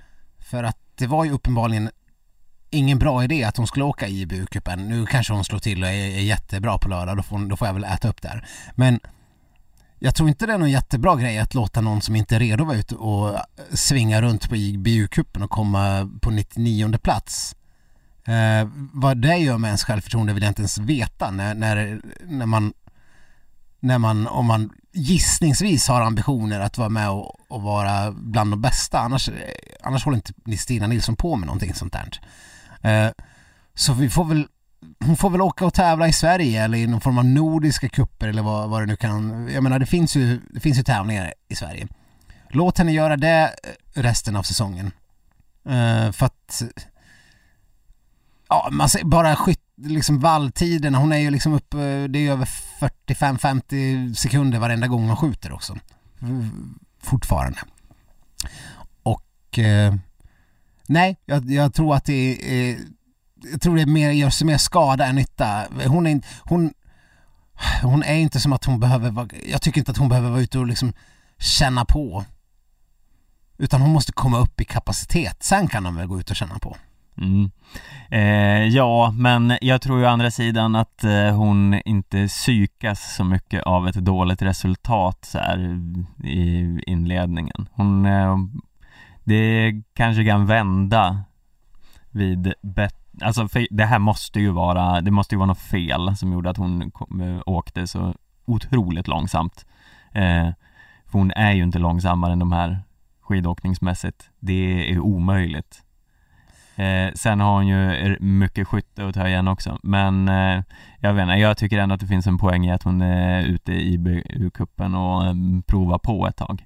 För 0.51 0.65
att 0.65 0.79
det 0.99 1.07
var 1.07 1.25
ju 1.25 1.31
uppenbarligen 1.31 1.91
ingen 2.71 2.99
bra 2.99 3.25
idé 3.25 3.45
att 3.45 3.57
hon 3.57 3.67
skulle 3.67 3.85
åka 3.85 4.09
IBU-cupen. 4.09 4.77
Nu 4.77 5.07
kanske 5.07 5.33
hon 5.33 5.45
slår 5.45 5.59
till 5.59 5.83
och 5.83 5.89
är, 5.89 5.93
är 5.93 6.21
jättebra 6.21 6.79
på 6.79 6.89
lördag, 6.89 7.17
då 7.17 7.23
får, 7.23 7.39
då 7.49 7.57
får 7.57 7.67
jag 7.67 7.75
väl 7.75 7.85
äta 7.85 8.09
upp 8.09 8.23
det 8.23 8.29
här. 8.29 8.49
Men 8.75 9.01
jag 9.99 10.15
tror 10.15 10.29
inte 10.29 10.47
det 10.47 10.53
är 10.53 10.59
någon 10.59 10.71
jättebra 10.71 11.17
grej 11.17 11.39
att 11.39 11.55
låta 11.55 11.81
någon 11.81 12.03
som 12.03 12.17
inte 12.17 12.37
är 12.37 12.41
redo 12.41 12.65
vara 12.65 12.77
ute 12.77 12.95
och 12.95 13.37
svinga 13.71 14.23
runt 14.23 14.49
på 14.49 14.57
IBU-cupen 14.57 15.43
och 15.43 15.51
komma 15.51 16.11
på 16.21 16.31
99 16.31 16.99
plats. 16.99 17.57
Eh, 18.25 18.69
vad 18.93 19.23
det 19.23 19.37
gör 19.37 19.59
med 19.59 19.69
ens 19.69 19.85
självförtroende 19.85 20.33
vill 20.33 20.43
jag 20.43 20.51
inte 20.51 20.63
ens 20.63 20.79
veta 20.79 21.31
när, 21.31 21.55
när, 21.55 22.01
när 22.25 22.47
man 22.47 22.73
när 23.81 23.99
man, 23.99 24.27
om 24.27 24.47
man 24.47 24.71
gissningsvis 24.93 25.89
har 25.89 26.01
ambitioner 26.01 26.61
att 26.61 26.79
vara 26.79 26.89
med 26.89 27.11
och, 27.11 27.37
och 27.49 27.63
vara 27.63 28.13
bland 28.13 28.53
de 28.53 28.61
bästa. 28.61 28.99
Annars, 28.99 29.31
annars 29.83 30.05
håller 30.05 30.17
inte 30.17 30.57
Stina 30.57 30.87
Nilsson 30.87 31.17
på 31.17 31.37
med 31.37 31.47
någonting 31.47 31.75
sånt 31.75 31.93
där. 31.93 32.21
Eh, 32.83 33.09
så 33.75 33.93
vi 33.93 34.11
får 34.11 34.25
väl 34.25 34.47
hon 35.01 35.17
får 35.17 35.31
väl 35.31 35.41
åka 35.41 35.67
och 35.67 35.75
tävla 35.75 36.09
i 36.09 36.13
Sverige 36.13 36.65
eller 36.65 36.79
i 36.79 36.87
någon 36.87 37.01
form 37.01 37.19
av 37.19 37.25
nordiska 37.25 37.89
kupper 37.89 38.29
eller 38.29 38.43
vad, 38.43 38.71
vad 38.71 38.83
det 38.83 38.87
nu 38.87 38.97
kan. 38.97 39.49
Jag 39.53 39.63
menar 39.63 39.79
det 39.79 39.87
finns 39.87 40.17
ju, 40.17 40.41
det 40.51 40.61
finns 40.61 40.79
ju 40.79 40.83
tävlingar 40.83 41.35
i 41.49 41.55
Sverige. 41.55 41.89
Låt 42.51 42.79
henne 42.79 42.93
göra 42.93 43.17
det 43.17 43.55
eh, 43.63 44.03
resten 44.03 44.37
av 44.37 44.43
säsongen. 44.43 44.91
Uh, 45.67 46.13
för 46.13 46.27
att 46.27 46.63
Ja, 48.49 48.69
man 48.73 48.89
ser 48.89 49.05
bara 49.05 49.37
skytt, 49.37 49.63
liksom 49.77 50.21
valltiderna, 50.21 50.99
hon 50.99 51.13
är 51.13 51.19
ju 51.19 51.31
liksom 51.31 51.53
uppe, 51.53 52.07
det 52.07 52.27
är 52.27 52.33
över 52.33 52.49
45-50 52.81 54.15
sekunder 54.15 54.59
varenda 54.59 54.87
gång 54.87 55.07
hon 55.07 55.17
skjuter 55.17 55.53
också. 55.53 55.77
Fortfarande. 57.03 57.59
Och 59.03 59.59
eh, 59.59 59.95
nej, 60.89 61.17
jag, 61.27 61.51
jag, 61.51 61.75
tror 61.75 61.95
att 61.95 62.05
det 62.05 62.13
är 62.13 62.71
eh, 62.71 62.77
jag 63.53 63.61
tror 63.61 63.77
det 63.77 63.87
mer, 63.87 64.11
gör 64.11 64.31
sig 64.31 64.47
mer 64.47 64.59
skada 64.59 65.07
än 65.07 65.15
nytta. 65.15 65.65
Hon 65.87 66.07
är, 66.07 66.21
hon, 66.41 66.73
hon 67.83 68.03
är 68.03 68.15
inte 68.15 68.41
som 68.41 68.53
att 68.53 68.65
hon 68.65 68.81
behöver 68.81 69.11
vara, 69.11 69.29
jag 69.51 69.63
tycker 69.63 69.81
inte 69.81 69.91
att 69.91 69.97
hon 69.97 70.09
behöver 70.09 70.31
vara 70.31 70.41
ute 70.41 70.59
och 70.59 70.67
liksom 70.67 70.93
känna 71.39 71.85
på. 71.85 72.25
Utan 73.59 73.81
hon 73.81 73.93
måste 73.93 74.13
komma 74.13 74.39
upp 74.39 74.61
i 74.61 74.65
kapacitet, 74.65 75.43
sen 75.43 75.69
kan 75.69 75.85
hon 75.85 75.97
väl 75.97 76.07
gå 76.07 76.21
ut 76.21 76.31
och 76.31 76.37
känna 76.37 76.59
på. 76.59 76.77
Mm. 77.21 77.51
Eh, 78.11 78.69
ja, 78.77 79.11
men 79.11 79.59
jag 79.61 79.83
tror 79.83 79.99
ju 79.99 80.05
å 80.05 80.09
andra 80.09 80.31
sidan 80.31 80.77
att 80.77 81.05
eh, 81.05 81.37
hon 81.37 81.81
inte 81.85 82.29
psykas 82.29 83.15
så 83.17 83.25
mycket 83.25 83.63
av 83.63 83.89
ett 83.89 83.95
dåligt 83.95 84.43
resultat 84.43 85.25
så 85.25 85.39
här, 85.39 85.81
i 86.25 86.81
inledningen. 86.87 87.69
Hon, 87.73 88.07
eh, 88.07 88.37
det 89.29 89.83
kanske 89.95 90.25
kan 90.25 90.47
vända 90.47 91.23
vid 92.11 92.55
bättre 92.63 92.99
Alltså 93.23 93.49
det 93.71 93.85
här 93.85 93.99
måste 93.99 94.41
ju 94.41 94.51
vara, 94.51 95.01
det 95.01 95.11
måste 95.11 95.35
ju 95.35 95.39
vara 95.39 95.47
något 95.47 95.59
fel 95.59 96.17
som 96.17 96.33
gjorde 96.33 96.51
att 96.51 96.57
hon 96.57 96.91
kom, 96.91 97.21
eh, 97.21 97.41
åkte 97.47 97.87
så 97.87 98.15
otroligt 98.45 99.09
långsamt. 99.09 99.67
Eh, 100.13 100.49
för 101.07 101.19
hon 101.19 101.31
är 101.31 101.53
ju 101.53 101.63
inte 101.63 101.79
långsammare 101.79 102.33
än 102.33 102.39
de 102.39 102.53
här 102.53 102.79
skidåkningsmässigt. 103.21 104.31
Det 104.39 104.93
är 104.93 104.99
omöjligt. 104.99 105.83
Eh, 106.77 107.13
sen 107.15 107.41
har 107.41 107.53
hon 107.53 107.67
ju 107.67 108.17
mycket 108.21 108.69
skytte 108.69 109.07
att 109.07 109.15
ta 109.15 109.29
igen 109.29 109.49
också, 109.49 109.79
men 109.83 110.29
eh, 110.29 110.63
jag 111.01 111.15
vet 111.15 111.23
inte, 111.23 111.35
jag 111.35 111.57
tycker 111.57 111.79
ändå 111.79 111.95
att 111.95 112.01
det 112.01 112.07
finns 112.07 112.27
en 112.27 112.39
poäng 112.39 112.67
i 112.67 112.73
att 112.73 112.83
hon 112.83 113.03
är 113.03 113.43
ute 113.43 113.73
i 113.73 113.99
BU-cupen 113.99 114.95
och 114.95 115.27
eh, 115.27 115.35
provar 115.67 115.99
på 115.99 116.27
ett 116.27 116.37
tag. 116.37 116.65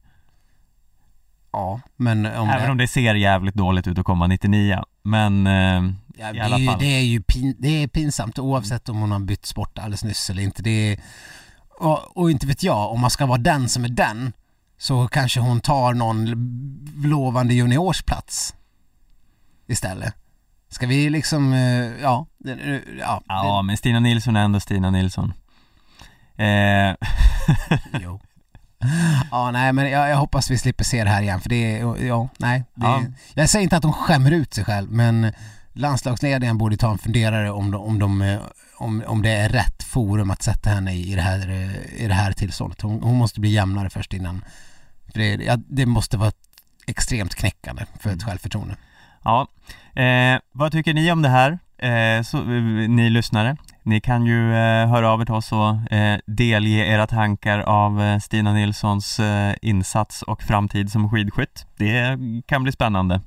Ja, 1.52 1.80
men 1.96 2.26
om 2.26 2.48
Även 2.48 2.64
det... 2.64 2.70
om 2.70 2.78
det 2.78 2.88
ser 2.88 3.14
jävligt 3.14 3.54
dåligt 3.54 3.86
ut 3.86 3.98
att 3.98 4.04
komma 4.04 4.26
99, 4.26 4.82
men 5.02 5.46
eh, 5.46 5.82
Ja, 6.16 6.32
det, 6.32 6.38
är 6.38 6.58
ju, 6.58 6.70
det 6.78 6.86
är 6.86 7.02
ju 7.02 7.22
pin, 7.22 7.56
det 7.58 7.68
är 7.68 7.88
pinsamt 7.88 8.38
oavsett 8.38 8.88
om 8.88 9.00
hon 9.00 9.10
har 9.10 9.18
bytt 9.18 9.46
sport 9.46 9.78
alldeles 9.78 10.04
nyss 10.04 10.30
eller 10.30 10.42
inte. 10.42 10.62
Det 10.62 10.70
är, 10.92 11.00
och, 11.78 12.16
och, 12.16 12.30
inte 12.30 12.46
vet 12.46 12.62
jag, 12.62 12.90
om 12.92 13.00
man 13.00 13.10
ska 13.10 13.26
vara 13.26 13.38
den 13.38 13.68
som 13.68 13.84
är 13.84 13.88
den 13.88 14.32
så 14.78 15.08
kanske 15.08 15.40
hon 15.40 15.60
tar 15.60 15.94
någon 15.94 16.26
lovande 17.04 17.54
juniorsplats 17.54 18.54
istället. 19.66 20.14
Ska 20.68 20.86
vi 20.86 21.10
liksom, 21.10 21.52
eh, 21.52 22.02
ja, 22.02 22.26
ja. 22.98 23.22
Ja, 23.28 23.62
men 23.62 23.76
Stina 23.76 24.00
Nilsson 24.00 24.36
är 24.36 24.44
ändå 24.44 24.60
Stina 24.60 24.90
Nilsson. 24.90 25.32
Eh. 26.36 26.94
jo. 28.02 28.20
Ja, 29.30 29.50
nej 29.50 29.72
men 29.72 29.90
jag, 29.90 30.10
jag, 30.10 30.16
hoppas 30.16 30.50
vi 30.50 30.58
slipper 30.58 30.84
se 30.84 31.04
det 31.04 31.10
här 31.10 31.22
igen 31.22 31.40
för 31.40 31.48
det 31.48 31.78
är, 31.78 32.04
ja, 32.06 32.28
nej. 32.38 32.64
Det, 32.74 32.86
ja. 32.86 33.02
Jag 33.34 33.48
säger 33.48 33.62
inte 33.62 33.76
att 33.76 33.84
hon 33.84 33.92
skämmer 33.92 34.30
ut 34.30 34.54
sig 34.54 34.64
själv 34.64 34.90
men 34.92 35.32
landslagsledningen 35.72 36.58
borde 36.58 36.76
ta 36.76 36.90
en 36.90 36.98
funderare 36.98 37.50
om, 37.50 37.70
de, 37.70 37.82
om, 37.82 37.98
de, 37.98 38.38
om, 38.76 39.02
om 39.06 39.22
det 39.22 39.30
är 39.30 39.48
rätt 39.48 39.82
forum 39.82 40.30
att 40.30 40.42
sätta 40.42 40.70
henne 40.70 40.94
i 40.94 41.14
det 41.14 41.22
här, 41.22 41.50
i 41.96 42.08
det 42.08 42.14
här 42.14 42.32
tillståndet. 42.32 42.80
Hon, 42.80 43.02
hon 43.02 43.16
måste 43.16 43.40
bli 43.40 43.50
jämnare 43.50 43.90
först 43.90 44.14
innan. 44.14 44.44
För 45.12 45.18
det, 45.18 45.44
ja, 45.44 45.56
det 45.56 45.86
måste 45.86 46.16
vara 46.16 46.32
extremt 46.86 47.34
knäckande 47.34 47.84
för 48.00 48.10
ett 48.10 48.22
mm. 48.22 48.28
självförtroende. 48.28 48.76
Ja, 49.24 49.48
eh, 50.02 50.40
vad 50.52 50.72
tycker 50.72 50.94
ni 50.94 51.12
om 51.12 51.22
det 51.22 51.28
här? 51.28 51.58
Eh, 51.78 52.22
så, 52.22 52.40
ni 52.42 53.10
lyssnare. 53.10 53.56
Ni 53.84 54.00
kan 54.00 54.26
ju 54.26 54.54
eh, 54.54 54.88
höra 54.88 55.10
av 55.10 55.20
er 55.20 55.24
till 55.24 55.34
oss 55.34 55.52
och 55.52 55.92
eh, 55.92 56.18
delge 56.26 56.86
era 56.86 57.06
tankar 57.06 57.58
av 57.58 58.00
eh, 58.00 58.18
Stina 58.18 58.52
Nilssons 58.52 59.20
eh, 59.20 59.54
insats 59.62 60.22
och 60.22 60.42
framtid 60.42 60.90
som 60.92 61.08
skidskytt. 61.08 61.66
Det 61.78 62.18
kan 62.46 62.62
bli 62.62 62.72
spännande. 62.72 63.20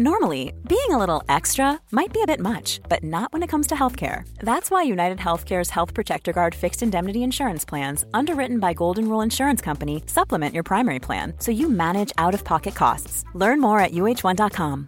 Normally, 0.00 0.52
being 0.68 0.90
a 0.90 0.98
little 0.98 1.24
extra 1.36 1.78
might 1.90 2.12
be 2.12 2.20
a 2.22 2.26
bit 2.26 2.38
much, 2.38 2.80
but 2.88 3.02
not 3.02 3.32
when 3.32 3.42
it 3.42 3.50
comes 3.50 3.66
to 3.66 3.74
healthcare. 3.74 4.22
That's 4.40 4.70
why 4.70 4.84
United 4.84 5.18
Healthcare's 5.18 5.70
Health 5.70 5.92
Protector 5.92 6.32
Guard 6.32 6.54
fixed 6.54 6.84
indemnity 6.84 7.22
insurance 7.22 7.64
plans, 7.64 8.04
underwritten 8.14 8.60
by 8.60 8.74
Golden 8.74 9.08
Rule 9.08 9.24
Insurance 9.24 9.60
Company, 9.64 10.02
supplement 10.06 10.54
your 10.54 10.62
primary 10.62 11.00
plan 11.00 11.32
so 11.40 11.50
you 11.50 11.68
manage 11.68 12.12
out 12.16 12.34
of 12.34 12.44
pocket 12.44 12.76
costs. 12.76 13.24
Learn 13.34 13.60
more 13.60 13.80
at 13.80 13.90
uh1.com. 13.90 14.86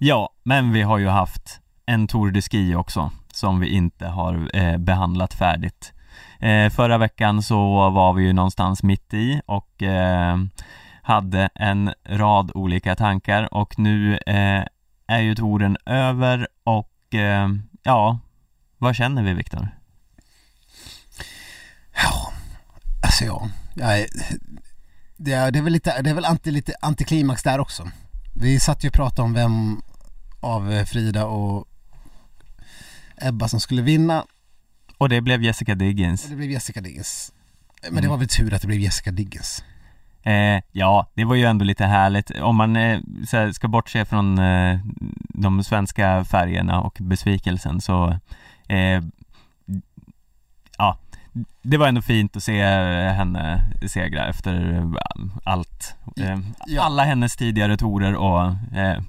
Ja, 0.00 0.30
men 0.42 0.72
vi 0.72 0.82
har 0.82 0.98
ju 0.98 1.08
haft 1.08 1.60
en 1.86 2.06
Tour 2.06 2.30
de 2.30 2.42
Ski 2.42 2.74
också 2.74 3.10
som 3.32 3.60
vi 3.60 3.68
inte 3.68 4.06
har 4.06 4.56
eh, 4.56 4.78
behandlat 4.78 5.34
färdigt. 5.34 5.92
Eh, 6.40 6.70
förra 6.70 6.98
veckan 6.98 7.42
så 7.42 7.90
var 7.90 8.12
vi 8.12 8.22
ju 8.22 8.32
någonstans 8.32 8.82
mitt 8.82 9.14
i 9.14 9.40
och 9.46 9.82
eh, 9.82 10.36
hade 11.02 11.48
en 11.54 11.94
rad 12.04 12.50
olika 12.54 12.96
tankar 12.96 13.54
och 13.54 13.78
nu 13.78 14.18
eh, 14.26 14.64
är 15.06 15.20
ju 15.20 15.34
touren 15.34 15.76
över 15.86 16.48
och 16.64 17.14
eh, 17.14 17.48
ja, 17.82 18.18
vad 18.78 18.96
känner 18.96 19.22
vi 19.22 19.34
Viktor? 19.34 19.68
Ja, 21.94 22.32
alltså 23.02 23.24
ja, 23.24 23.48
jag 23.74 24.00
är, 24.00 24.06
det, 25.16 25.32
är, 25.32 25.50
det 25.50 25.58
är 25.58 25.62
väl 25.62 25.72
lite, 25.72 26.02
det 26.02 26.10
är 26.10 26.14
väl 26.14 26.24
anti, 26.24 26.50
lite 26.50 26.74
antiklimax 26.80 27.42
där 27.42 27.60
också. 27.60 27.88
Vi 28.34 28.60
satt 28.60 28.84
ju 28.84 28.88
och 28.88 28.94
pratade 28.94 29.22
om 29.22 29.32
vem 29.32 29.82
av 30.40 30.84
Frida 30.84 31.26
och 31.26 31.68
Ebba 33.16 33.48
som 33.48 33.60
skulle 33.60 33.82
vinna. 33.82 34.24
Och 34.98 35.08
det 35.08 35.20
blev 35.20 35.42
Jessica 35.42 35.74
Diggins. 35.74 36.24
Det 36.24 36.36
blev 36.36 36.50
Jessica 36.50 36.80
Diggins. 36.80 37.32
Men 37.82 37.90
mm. 37.90 38.02
det 38.02 38.08
var 38.08 38.16
väl 38.16 38.28
tur 38.28 38.54
att 38.54 38.60
det 38.60 38.66
blev 38.66 38.80
Jessica 38.80 39.10
Diggins. 39.10 39.64
Eh, 40.22 40.62
ja, 40.72 41.06
det 41.14 41.24
var 41.24 41.34
ju 41.34 41.44
ändå 41.44 41.64
lite 41.64 41.84
härligt. 41.84 42.30
Om 42.30 42.56
man 42.56 42.76
eh, 42.76 43.00
här, 43.32 43.52
ska 43.52 43.68
bortse 43.68 44.04
från 44.04 44.38
eh, 44.38 44.78
de 45.28 45.64
svenska 45.64 46.24
färgerna 46.24 46.80
och 46.80 46.98
besvikelsen 47.00 47.80
så 47.80 48.08
eh, 48.68 49.02
det 51.62 51.76
var 51.76 51.88
ändå 51.88 52.02
fint 52.02 52.36
att 52.36 52.42
se 52.42 52.62
henne 52.62 53.70
segra 53.86 54.28
efter 54.28 54.74
eh, 54.74 54.92
allt. 55.44 55.94
Eh, 56.16 56.38
ja. 56.66 56.82
Alla 56.82 57.04
hennes 57.04 57.36
tidigare 57.36 57.76
torer 57.76 58.14
och 58.14 58.54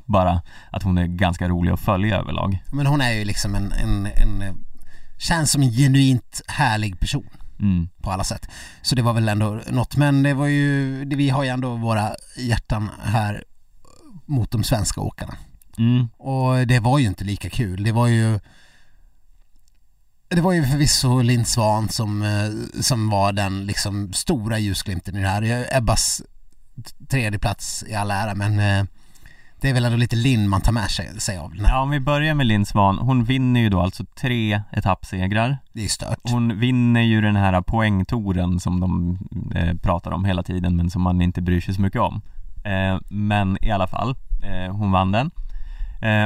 bara 0.05 0.41
att 0.71 0.83
hon 0.83 0.97
är 0.97 1.05
ganska 1.05 1.47
rolig 1.47 1.71
att 1.71 1.79
följa 1.79 2.17
överlag. 2.17 2.63
Men 2.71 2.85
hon 2.85 3.01
är 3.01 3.11
ju 3.11 3.25
liksom 3.25 3.55
en, 3.55 3.71
en, 3.71 4.05
en 4.05 4.65
känns 5.17 5.51
som 5.51 5.61
en 5.61 5.71
genuint 5.71 6.41
härlig 6.47 6.99
person. 6.99 7.29
Mm. 7.59 7.89
På 8.01 8.11
alla 8.11 8.23
sätt. 8.23 8.49
Så 8.81 8.95
det 8.95 9.01
var 9.01 9.13
väl 9.13 9.29
ändå 9.29 9.59
något. 9.69 9.95
Men 9.95 10.23
det 10.23 10.33
var 10.33 10.47
ju, 10.47 11.05
vi 11.05 11.29
har 11.29 11.43
ju 11.43 11.49
ändå 11.49 11.75
våra 11.75 12.15
hjärtan 12.37 12.89
här 13.03 13.43
mot 14.25 14.51
de 14.51 14.63
svenska 14.63 15.01
åkarna. 15.01 15.33
Mm. 15.77 16.07
Och 16.17 16.67
det 16.67 16.79
var 16.79 16.99
ju 16.99 17.07
inte 17.07 17.23
lika 17.23 17.49
kul. 17.49 17.83
Det 17.83 17.91
var 17.91 18.07
ju 18.07 18.39
det 20.29 20.41
var 20.41 20.53
ju 20.53 20.65
förvisso 20.65 21.21
Linn 21.21 21.45
Svan 21.45 21.89
som, 21.89 22.21
eh, 22.21 22.81
som 22.81 23.09
var 23.09 23.31
den 23.31 23.65
liksom 23.65 24.13
stora 24.13 24.59
ljusglimten 24.59 25.15
i 25.15 25.21
det 25.21 25.27
här. 25.27 25.67
Ebbas 25.77 26.21
tredje 27.09 27.39
plats 27.39 27.83
i 27.87 27.95
all 27.95 28.11
ära 28.11 28.35
men 28.35 28.59
eh, 28.59 28.85
det 29.61 29.69
är 29.69 29.73
väl 29.73 29.85
ändå 29.85 29.97
lite 29.97 30.15
Linn 30.15 30.49
man 30.49 30.61
tar 30.61 30.71
med 30.71 30.91
sig, 30.91 31.21
sig 31.21 31.37
av 31.37 31.49
den 31.49 31.65
här. 31.65 31.73
Ja, 31.73 31.81
om 31.81 31.89
vi 31.89 31.99
börjar 31.99 32.33
med 32.33 32.45
Linn 32.45 32.65
Svan. 32.65 32.97
Hon 32.97 33.23
vinner 33.23 33.59
ju 33.59 33.69
då 33.69 33.81
alltså 33.81 34.05
tre 34.05 34.61
etappsegrar. 34.71 35.57
Det 35.73 35.83
är 35.83 35.87
stört. 35.87 36.19
Hon 36.23 36.59
vinner 36.59 37.01
ju 37.01 37.21
den 37.21 37.35
här 37.35 37.61
poängtoren 37.61 38.59
som 38.59 38.79
de 38.79 39.17
eh, 39.55 39.75
pratar 39.77 40.11
om 40.11 40.25
hela 40.25 40.43
tiden 40.43 40.75
men 40.75 40.89
som 40.89 41.01
man 41.01 41.21
inte 41.21 41.41
bryr 41.41 41.61
sig 41.61 41.73
så 41.73 41.81
mycket 41.81 42.01
om. 42.01 42.21
Eh, 42.63 42.99
men 43.09 43.57
i 43.61 43.71
alla 43.71 43.87
fall, 43.87 44.15
eh, 44.43 44.75
hon 44.75 44.91
vann 44.91 45.11
den. 45.11 45.31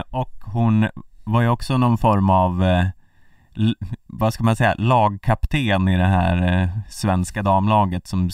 Och 0.09 0.33
hon 0.41 0.89
var 1.23 1.41
ju 1.41 1.47
också 1.47 1.77
någon 1.77 1.97
form 1.97 2.29
av 2.29 2.63
vad 4.07 4.33
ska 4.33 4.43
man 4.43 4.55
säga, 4.55 4.75
lagkapten 4.77 5.87
i 5.87 5.97
det 5.97 6.05
här 6.05 6.61
eh, 6.61 6.69
svenska 6.89 7.43
damlaget 7.43 8.07
som 8.07 8.29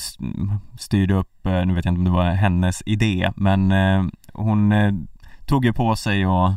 styrde 0.80 1.14
upp, 1.14 1.46
eh, 1.46 1.66
nu 1.66 1.74
vet 1.74 1.86
jag 1.86 1.92
inte 1.92 2.00
om 2.00 2.06
det 2.06 2.12
var 2.12 2.32
hennes 2.32 2.84
idé, 2.86 3.32
men 3.36 3.72
eh, 3.72 4.04
hon 4.34 4.74
tog 5.46 5.66
ju 5.66 5.74
på 5.74 5.96
sig 5.96 6.24
att 6.24 6.54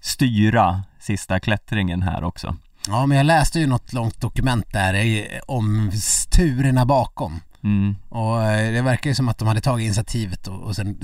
styra 0.00 0.82
sista 0.98 1.40
klättringen 1.40 2.02
här 2.02 2.24
också. 2.24 2.56
Ja 2.88 3.06
men 3.06 3.16
jag 3.16 3.26
läste 3.26 3.60
ju 3.60 3.66
något 3.66 3.92
långt 3.92 4.20
dokument 4.20 4.72
där 4.72 4.94
om 5.46 5.90
turerna 6.30 6.86
bakom 6.86 7.40
Mm. 7.64 7.96
och 8.08 8.36
det 8.72 8.82
verkar 8.82 9.10
ju 9.10 9.14
som 9.14 9.28
att 9.28 9.38
de 9.38 9.48
hade 9.48 9.60
tagit 9.60 9.84
initiativet 9.84 10.46
och, 10.46 10.60
och 10.60 10.76
sen 10.76 10.98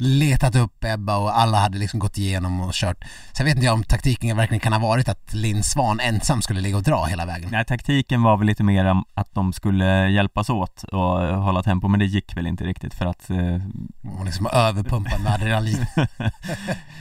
letat 0.00 0.56
upp 0.56 0.84
Ebba 0.84 1.16
och 1.16 1.38
alla 1.38 1.58
hade 1.58 1.78
liksom 1.78 2.00
gått 2.00 2.18
igenom 2.18 2.60
och 2.60 2.72
kört. 2.72 3.04
Sen 3.32 3.46
vet 3.46 3.54
inte 3.54 3.66
jag 3.66 3.74
om 3.74 3.84
taktiken 3.84 4.36
verkligen 4.36 4.60
kan 4.60 4.72
ha 4.72 4.80
varit 4.80 5.08
att 5.08 5.34
Linn 5.34 5.62
Svan 5.62 6.00
ensam 6.00 6.42
skulle 6.42 6.60
ligga 6.60 6.76
och 6.76 6.82
dra 6.82 7.04
hela 7.04 7.26
vägen. 7.26 7.48
Nej, 7.52 7.64
taktiken 7.64 8.22
var 8.22 8.36
väl 8.36 8.46
lite 8.46 8.62
mer 8.62 8.94
att 9.14 9.34
de 9.34 9.52
skulle 9.52 10.08
hjälpas 10.08 10.50
åt 10.50 10.82
och 10.82 11.18
hålla 11.42 11.62
tempo, 11.62 11.88
men 11.88 12.00
det 12.00 12.06
gick 12.06 12.36
väl 12.36 12.46
inte 12.46 12.64
riktigt 12.64 12.94
för 12.94 13.06
att 13.06 13.30
eh, 13.30 13.36
Hon 14.02 14.26
liksom 14.26 14.46
överpumpad 14.52 15.20
med 15.20 15.32
adrenalin. 15.34 15.86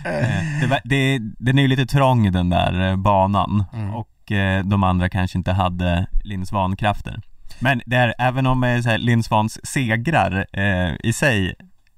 Eh, 0.05 0.69
det, 0.69 0.81
det, 0.83 1.19
den 1.39 1.57
är 1.57 1.61
ju 1.61 1.67
lite 1.67 1.85
trång 1.85 2.31
den 2.31 2.49
där 2.49 2.89
eh, 2.89 2.95
banan 2.95 3.65
Mm. 3.73 3.93
och 3.95 4.31
eh, 4.31 4.63
de 4.65 4.83
andra 4.83 5.09
kanske 5.09 5.37
inte 5.37 5.51
hade 5.51 6.07
Linn 6.23 6.45
Svan-krafter. 6.45 7.21
Men 7.59 7.81
det 7.85 7.95
är, 7.95 8.13
även 8.19 8.47
om 8.47 8.63
eh, 8.63 8.97
Linn 8.97 9.23
Svans 9.23 9.59
segrar 9.67 10.45
eh, 10.53 10.95
i 11.03 11.13
sig 11.13 11.55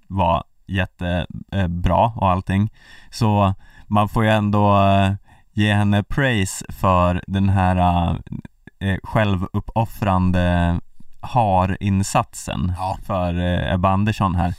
var 0.07 0.43
jättebra 0.75 1.25
eh, 1.51 1.67
bra 1.67 2.13
och 2.15 2.29
allting 2.29 2.69
så 3.11 3.53
man 3.87 4.09
får 4.09 4.23
ju 4.23 4.29
ändå 4.29 4.81
eh, 4.81 5.11
ge 5.53 5.73
henne 5.73 6.03
praise 6.03 6.65
för 6.69 7.23
den 7.27 7.49
här 7.49 8.09
eh, 8.79 8.97
självuppoffrande 9.03 10.79
har-insatsen 11.21 12.73
Ja. 12.77 12.97
för 13.05 13.39
eh, 13.39 13.73
Ebba 13.73 13.89
Andersson 13.89 14.35
här. 14.35 14.53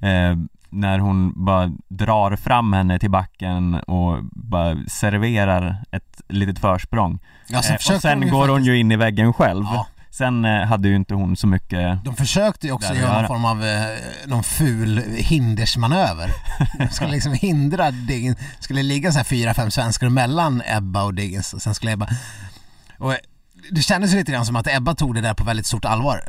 Eh, 0.00 0.36
när 0.70 0.98
hon 0.98 1.44
bara 1.44 1.70
drar 1.88 2.36
fram 2.36 2.72
henne 2.72 2.98
till 2.98 3.10
backen 3.10 3.74
och 3.74 4.18
bara 4.32 4.76
serverar 4.88 5.76
ett 5.90 6.20
litet 6.28 6.58
försprång. 6.58 7.18
Ja, 7.48 7.58
Eh, 7.68 7.74
och 7.74 8.00
sen 8.00 8.20
går 8.30 8.38
hon 8.38 8.48
faktiskt- 8.48 8.68
ju 8.68 8.78
in 8.78 8.92
i 8.92 8.96
väggen 8.96 9.32
själv. 9.32 9.64
Ja. 9.72 9.86
Sen 10.16 10.44
eh, 10.44 10.66
hade 10.66 10.88
ju 10.88 10.96
inte 10.96 11.14
hon 11.14 11.36
så 11.36 11.46
mycket 11.46 12.04
De 12.04 12.16
försökte 12.16 12.66
ju 12.66 12.72
också 12.72 12.94
göra 12.94 13.18
någon 13.18 13.26
form 13.26 13.44
av, 13.44 13.64
eh, 13.64 13.86
någon 14.26 14.44
ful 14.44 14.98
hindersmanöver. 15.16 16.30
De 16.78 16.88
skulle 16.88 17.10
liksom 17.10 17.32
hindra 17.32 17.90
Diggins, 17.90 18.38
skulle 18.60 18.82
ligga 18.82 19.12
så 19.12 19.18
här 19.18 19.24
fyra, 19.24 19.54
fem 19.54 19.70
svenskar 19.70 20.08
mellan 20.08 20.62
Ebba 20.66 21.02
och 21.02 21.14
Diggins 21.14 21.54
och 21.54 21.62
sen 21.62 21.74
skulle 21.74 21.92
Ebba... 21.92 22.08
Och 22.98 23.12
eh, 23.12 23.18
det 23.70 23.82
kändes 23.82 24.12
ju 24.12 24.16
lite 24.16 24.32
grann 24.32 24.46
som 24.46 24.56
att 24.56 24.66
Ebba 24.66 24.94
tog 24.94 25.14
det 25.14 25.20
där 25.20 25.34
på 25.34 25.44
väldigt 25.44 25.66
stort 25.66 25.84
allvar. 25.84 26.22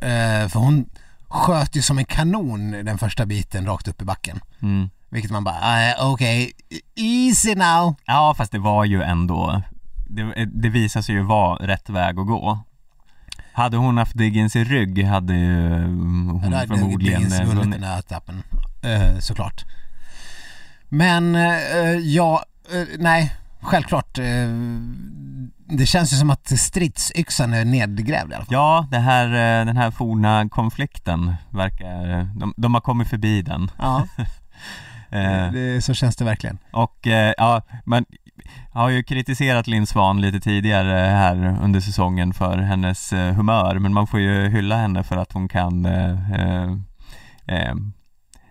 För 0.49 0.59
hon 0.59 0.85
sköt 1.27 1.75
ju 1.75 1.81
som 1.81 1.97
en 1.97 2.05
kanon 2.05 2.71
den 2.71 2.97
första 2.97 3.25
biten 3.25 3.65
rakt 3.65 3.87
upp 3.87 4.01
i 4.01 4.05
backen. 4.05 4.39
mm. 4.61 4.89
Vilket 5.09 5.31
man 5.31 5.43
bara, 5.43 5.89
eh, 5.89 6.11
okej, 6.11 6.51
easy 6.95 7.55
now. 7.55 7.95
Ja 8.05 8.33
fast 8.37 8.51
det 8.51 8.59
var 8.59 8.85
ju 8.85 9.01
ändå 9.01 9.61
Det, 10.07 10.45
det 10.45 10.69
visade 10.69 11.03
sig 11.03 11.15
ju 11.15 11.21
vara 11.21 11.67
rätt 11.67 11.89
väg 11.89 12.19
att 12.19 12.27
gå 12.27 12.59
Hade 13.57 13.77
hon 13.77 13.97
haft 13.97 14.17
Diggins 14.17 14.55
i 14.55 14.63
rygg 14.63 15.05
hade 15.05 15.33
mm, 15.33 16.29
hon 16.29 16.53
hade 16.53 16.67
förmodligen 16.67 17.21
Diggins 17.21 17.39
eh, 17.39 17.45
vunnit 17.45 17.63
vunnit 17.63 17.81
den 17.81 17.89
där 17.89 17.99
etappen, 17.99 18.43
eh, 18.81 19.19
såklart. 19.19 19.65
Men 20.89 21.35
eh, 21.35 21.97
ja, 22.03 22.43
eh, 22.73 22.87
nej, 22.99 23.35
självklart. 23.61 24.17
Eh, 24.17 24.25
det 25.65 25.85
känns 25.85 26.13
ju 26.13 26.17
som 26.17 26.29
att 26.29 26.59
stridsyxan 26.59 27.53
är 27.53 27.65
nedgrävd 27.65 28.31
i 28.31 28.35
alla 28.35 28.45
fall. 28.45 28.53
Ja, 28.53 28.87
det 28.91 28.99
här, 28.99 29.25
eh, 29.25 29.65
den 29.65 29.77
här 29.77 29.91
forna 29.91 30.49
konflikten 30.49 31.35
verkar, 31.49 32.23
de, 32.39 32.53
de 32.57 32.73
har 32.73 32.81
kommit 32.81 33.07
förbi 33.07 33.41
den 33.41 33.71
Ja, 33.77 34.07
eh, 35.09 35.51
det, 35.51 35.83
så 35.83 35.93
känns 35.93 36.15
det 36.15 36.25
verkligen. 36.25 36.57
Och 36.71 37.07
ja, 37.37 37.61
men 37.85 38.05
jag 38.77 38.81
har 38.83 38.89
ju 38.89 39.03
kritiserat 39.03 39.67
Linn 39.67 39.87
Svan 39.87 40.21
lite 40.21 40.39
tidigare 40.39 40.91
här 40.97 41.57
under 41.61 41.79
säsongen 41.79 42.33
för 42.33 42.57
hennes 42.57 43.13
eh, 43.13 43.33
humör 43.35 43.79
men 43.79 43.93
man 43.93 44.07
får 44.07 44.19
ju 44.19 44.49
hylla 44.49 44.77
henne 44.77 45.03
för 45.03 45.17
att 45.17 45.31
hon 45.31 45.47
kan 45.49 45.85
eh, 45.85 46.31
eh, 46.31 46.71
eh, 47.47 47.75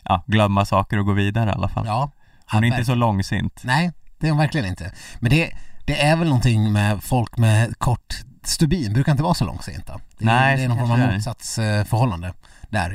ja, 0.04 0.24
glömma 0.26 0.64
saker 0.64 0.98
och 0.98 1.06
gå 1.06 1.12
vidare 1.12 1.50
i 1.50 1.52
alla 1.52 1.68
fall. 1.68 1.86
Ja, 1.86 2.10
Hon 2.52 2.64
är 2.64 2.68
inte 2.68 2.84
så 2.84 2.94
långsint. 2.94 3.60
Nej, 3.64 3.92
det 4.18 4.26
är 4.26 4.30
hon 4.30 4.38
verkligen 4.38 4.66
inte. 4.66 4.92
Men 5.18 5.30
det, 5.30 5.50
det 5.84 6.02
är 6.02 6.16
väl 6.16 6.28
någonting 6.28 6.72
med 6.72 7.02
folk 7.02 7.36
med 7.38 7.78
kort 7.78 8.14
stubin, 8.44 8.92
brukar 8.92 9.12
inte 9.12 9.22
vara 9.24 9.34
så 9.34 9.44
långsinta. 9.44 10.00
Det, 10.18 10.24
är- 10.24 10.26
Nej, 10.26 10.56
det 10.56 10.62
är 10.64 10.68
någon 10.68 10.78
form 10.78 10.90
av 11.02 11.12
motsatsförhållande 11.14 12.32
där. 12.70 12.90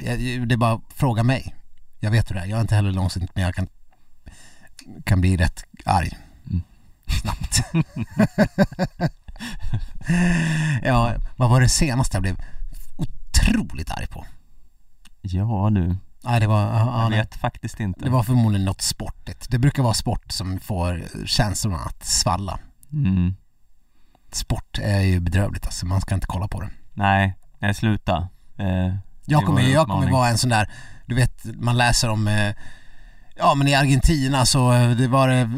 Det 0.45 0.55
är 0.55 0.57
bara 0.57 0.81
fråga 0.95 1.23
mig. 1.23 1.55
Jag 1.99 2.11
vet 2.11 2.29
hur 2.29 2.35
det 2.35 2.41
är, 2.41 2.45
jag 2.45 2.57
är 2.57 2.61
inte 2.61 2.75
heller 2.75 2.91
långsint 2.91 3.31
men 3.35 3.43
jag 3.43 3.55
kan, 3.55 3.67
kan 5.05 5.21
bli 5.21 5.37
rätt 5.37 5.63
arg. 5.85 6.17
Snabbt. 7.21 7.61
ja, 10.83 11.13
vad 11.35 11.49
var 11.49 11.61
det 11.61 11.69
senaste 11.69 12.15
jag 12.15 12.21
blev 12.21 12.37
otroligt 12.97 13.91
arg 13.91 14.07
på? 14.07 14.25
Ja 15.21 15.69
du, 15.71 15.95
Nej, 16.23 16.39
det 16.39 16.47
var, 16.47 16.61
ja, 16.61 16.79
ja, 16.79 17.01
jag 17.01 17.09
nej. 17.09 17.19
vet 17.19 17.35
faktiskt 17.35 17.79
inte. 17.79 18.05
det 18.05 18.09
var 18.09 18.23
förmodligen 18.23 18.65
något 18.65 18.81
sportigt. 18.81 19.49
Det 19.49 19.57
brukar 19.59 19.83
vara 19.83 19.93
sport 19.93 20.31
som 20.31 20.59
får 20.59 21.03
känslorna 21.25 21.77
att 21.77 22.05
svalla. 22.05 22.59
Mm. 22.93 23.35
Sport 24.31 24.79
är 24.81 24.99
ju 25.01 25.19
bedrövligt 25.19 25.65
alltså, 25.65 25.85
man 25.85 26.01
ska 26.01 26.15
inte 26.15 26.27
kolla 26.27 26.47
på 26.47 26.61
det. 26.61 26.69
Nej, 26.93 27.37
nej 27.59 27.73
sluta. 27.73 28.29
Eh, 28.57 28.95
Jag 29.25 29.45
kommer, 29.45 29.61
jag 29.61 29.87
kommer 29.87 30.11
vara 30.11 30.29
en 30.29 30.37
sån 30.37 30.49
där, 30.49 30.69
du 31.05 31.15
vet 31.15 31.43
man 31.55 31.77
läser 31.77 32.09
om, 32.09 32.27
eh, 32.27 32.53
ja 33.35 33.55
men 33.55 33.67
i 33.67 33.75
Argentina 33.75 34.45
så 34.45 34.73
eh, 34.73 34.89
det 34.91 35.07
var 35.07 35.27
det 35.27 35.49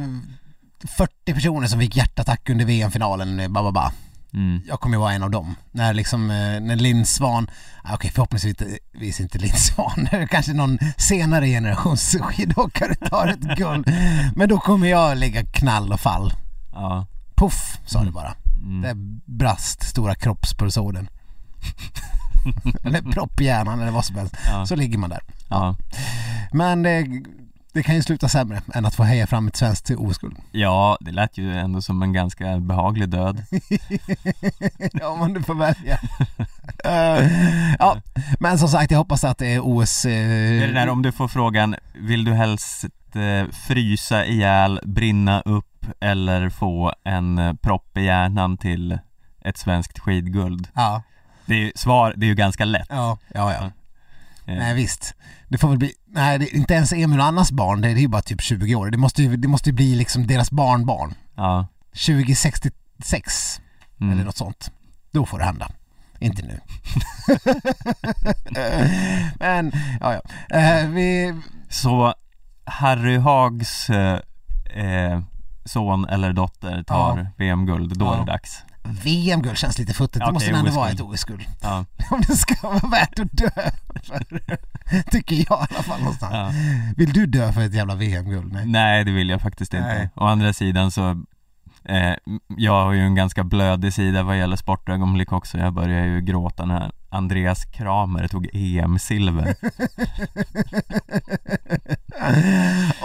40 0.88 1.34
personer 1.34 1.68
som 1.68 1.80
fick 1.80 1.96
hjärtattack 1.96 2.50
under 2.50 2.66
VM-finalen, 2.66 3.40
eh, 3.40 3.48
ba, 3.48 3.64
ba, 3.64 3.72
ba. 3.72 3.92
mm. 4.34 4.62
Jag 4.68 4.80
kommer 4.80 4.96
ju 4.98 5.00
vara 5.02 5.14
en 5.14 5.24
av 5.24 5.32
dem. 5.32 5.56
När 5.72 5.94
liksom, 5.94 6.32
eh, 6.32 6.60
när 6.62 6.76
Linn 6.76 7.06
Svan, 7.06 7.48
ah, 7.84 7.94
okej 7.96 8.12
förhoppningsvis 8.12 9.20
inte, 9.20 9.38
Linn 9.38 9.54
Svan, 9.56 10.08
kanske 10.30 10.54
någon 10.54 10.80
senare 10.98 11.48
generations 11.48 12.16
skidåkare 12.22 12.96
tar 12.96 13.28
ett 13.28 13.40
guld. 13.58 13.92
Men 14.36 14.50
då 14.50 14.60
kommer 14.60 14.88
jag 14.88 15.18
ligga 15.18 15.46
knall 15.46 15.92
och 15.94 16.00
fall. 16.00 16.34
Ja. 16.74 17.08
Puff, 17.36 17.80
sa 17.86 18.00
det 18.00 18.04
Mm. 18.04 18.14
bara. 18.14 18.36
Mm. 18.58 18.82
Det 18.82 18.94
brast 19.34 19.84
stora 19.84 20.16
kroppspulsådern. 20.16 21.08
eller 22.84 23.02
propp 23.02 23.42
i 23.42 23.46
hjärnan 23.46 23.82
eller 23.82 23.92
vad 23.92 24.06
som 24.06 24.16
helst. 24.16 24.36
Ja. 24.48 24.66
Så 24.66 24.76
ligger 24.76 24.98
man 24.98 25.10
där. 25.10 25.22
Ja. 25.50 25.76
Men 26.52 26.84
det, 26.84 27.08
det 27.74 27.84
kan 27.84 27.96
ju 27.96 28.02
sluta 28.04 28.30
sämre 28.30 28.62
än 28.74 28.86
att 28.86 28.96
få 28.96 29.04
heja 29.04 29.28
fram 29.28 29.48
ett 29.48 29.56
svenskt 29.56 29.92
OS-guld. 29.92 30.38
ja, 30.52 30.98
det 31.02 31.12
lät 31.12 31.38
ju 31.38 31.54
ändå 31.58 31.82
som 31.82 32.02
en 32.04 32.14
ganska 32.14 32.58
behaglig 32.60 33.10
död. 33.10 33.44
ja, 34.94 35.08
om 35.08 35.34
du 35.34 35.44
får 35.44 35.56
välja. 35.56 36.00
Eh, 36.86 37.28
ja, 37.80 37.98
men 38.40 38.60
som 38.60 38.68
sagt 38.70 38.92
jag 38.92 38.98
hoppas 38.98 39.24
att 39.24 39.38
det 39.38 39.48
är 39.54 39.60
OS... 39.64 40.06
eh, 40.06 40.10
Det 40.12 40.64
är 40.64 40.68
det 40.68 40.74
där 40.74 40.90
om 40.90 41.02
du 41.02 41.12
får 41.12 41.28
frågan, 41.28 41.76
vill 41.94 42.24
du 42.26 42.34
helst 42.34 42.86
eh, 43.16 43.52
frysa 43.52 44.26
ihjäl, 44.26 44.80
brinna 44.84 45.42
upp 45.42 45.86
eller 46.00 46.50
få 46.50 46.94
en 47.04 47.38
eh, 47.38 47.54
propp 47.54 47.98
i 47.98 48.02
hjärnan 48.06 48.58
till 48.58 49.00
ett 49.46 49.58
svenskt 49.58 50.00
skidguld? 50.00 50.68
Ja, 50.74 51.04
Det 51.46 51.54
är 51.54 51.60
ju, 51.60 51.72
svar, 51.76 52.14
det 52.18 52.26
är 52.26 52.28
ju 52.28 52.36
ganska 52.36 52.66
lätt. 52.66 52.88
ja, 52.90 53.18
ja, 53.34 53.54
ja. 53.54 53.72
Nej 54.46 54.74
visst. 54.74 55.16
Det 55.48 55.58
får 55.58 55.70
väl 55.70 55.78
bli, 55.78 55.92
nej 56.08 56.36
är 56.36 56.56
inte 56.56 56.74
ens 56.74 56.94
Emil 56.94 57.20
och 57.20 57.26
Annas 57.26 57.52
barn, 57.52 57.82
det 57.82 57.90
är 57.90 57.96
ju 57.96 58.08
bara 58.08 58.22
typ 58.22 58.42
20 58.42 58.76
år. 58.76 58.90
Det 58.92 58.98
måste 58.98 59.24
ju, 59.24 59.38
det 59.38 59.48
måste 59.48 59.70
ju 59.70 59.74
bli 59.74 59.96
liksom 59.96 60.28
deras 60.28 60.52
barnbarn. 60.52 61.14
Ja. 61.36 61.68
2066 61.92 63.60
Mm. 64.02 64.14
eller 64.14 64.24
något 64.26 64.38
sånt. 64.38 64.72
Då 65.12 65.26
får 65.26 65.40
det 65.40 65.46
hända. 65.46 65.72
Inte 66.20 66.42
nu. 66.42 66.60
Men, 69.40 69.72
ja 70.02 70.14
ja. 70.14 70.22
Eh, 70.60 70.88
vi, 70.90 71.34
Så 71.70 72.14
Harry 72.66 73.18
Hags 73.18 73.90
eh, 73.90 74.20
eh, 74.76 75.22
son 75.66 76.06
eller 76.10 76.34
dotter 76.34 76.84
tar 76.84 77.18
Ja. 77.18 77.26
VM-guld, 77.38 77.98
då 78.00 78.12
är 78.12 78.16
Ja. 78.16 78.20
det 78.20 78.26
dags. 78.32 78.64
VM-guld 78.84 79.58
känns 79.58 79.80
lite 79.80 79.94
futtigt. 79.94 80.20
Det 80.20 80.24
Okej, 80.26 80.34
måste 80.34 80.52
ändå 80.52 80.72
vara 80.72 80.90
ett 80.90 81.02
OS-guld. 81.02 81.46
Ja. 81.62 81.86
Om 82.12 82.22
det 82.28 82.36
ska 82.36 82.68
vara 82.70 82.88
värt 82.90 83.20
att 83.20 83.32
dö. 83.32 83.50
för- 84.04 84.58
Tycker 85.12 85.36
jag 85.36 85.44
i 85.72 85.74
alla 85.74 85.84
fall 85.84 86.00
någonstans. 86.00 86.34
Ja. 86.34 86.52
Vill 86.98 87.14
du 87.14 87.26
dö 87.26 87.52
för 87.54 87.62
ett 87.62 87.74
jävla 87.74 87.96
VM-guld? 87.96 88.54
Nej. 88.54 88.66
Nej, 88.66 89.04
det 89.04 89.12
vill 89.12 89.30
jag 89.30 89.42
faktiskt 89.42 89.74
inte. 89.74 89.88
Nej. 89.88 90.10
Å 90.16 90.26
andra 90.26 90.54
sidan 90.54 90.92
så 90.92 91.10
eh, 91.86 92.14
jag 92.58 92.84
har 92.86 92.94
ju 92.94 93.00
en 93.02 93.16
ganska 93.16 93.44
blödig 93.44 93.94
sida 93.94 94.24
vad 94.24 94.38
gäller 94.38 94.56
sportögonblick 94.56 95.32
också. 95.32 95.58
Jag 95.58 95.74
börjar 95.74 96.06
ju 96.06 96.22
gråta 96.22 96.66
när 96.66 96.92
Andreas 97.14 97.66
Kramer 97.66 98.28
tog 98.28 98.48
EM-silver. 98.54 99.56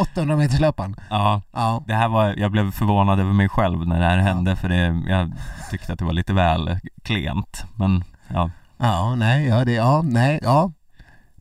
800 0.00 0.36
meters 0.36 0.60
löpan. 0.60 0.96
Ja, 1.10 1.42
Ja. 1.52 1.84
det 1.86 1.94
här 1.94 2.08
var, 2.08 2.34
jag 2.38 2.50
blev 2.50 2.70
förvånad 2.72 3.20
över 3.20 3.32
mig 3.32 3.48
själv 3.48 3.86
när 3.86 3.98
det 4.00 4.06
här 4.06 4.18
hände 4.18 4.56
för 4.56 4.68
det, 4.68 5.02
jag 5.08 5.32
tyckte 5.70 5.92
att 5.92 5.98
det 5.98 6.04
var 6.04 6.12
lite 6.12 6.32
väl 6.32 6.78
klent. 7.02 7.64
Men 7.76 8.04
ja, 8.28 8.50
Ja, 8.80 9.14
nej, 9.14 9.46
ja, 9.46 9.64
det, 9.64 9.72
ja, 9.72 10.02
nej, 10.04 10.38
ja. 10.42 10.72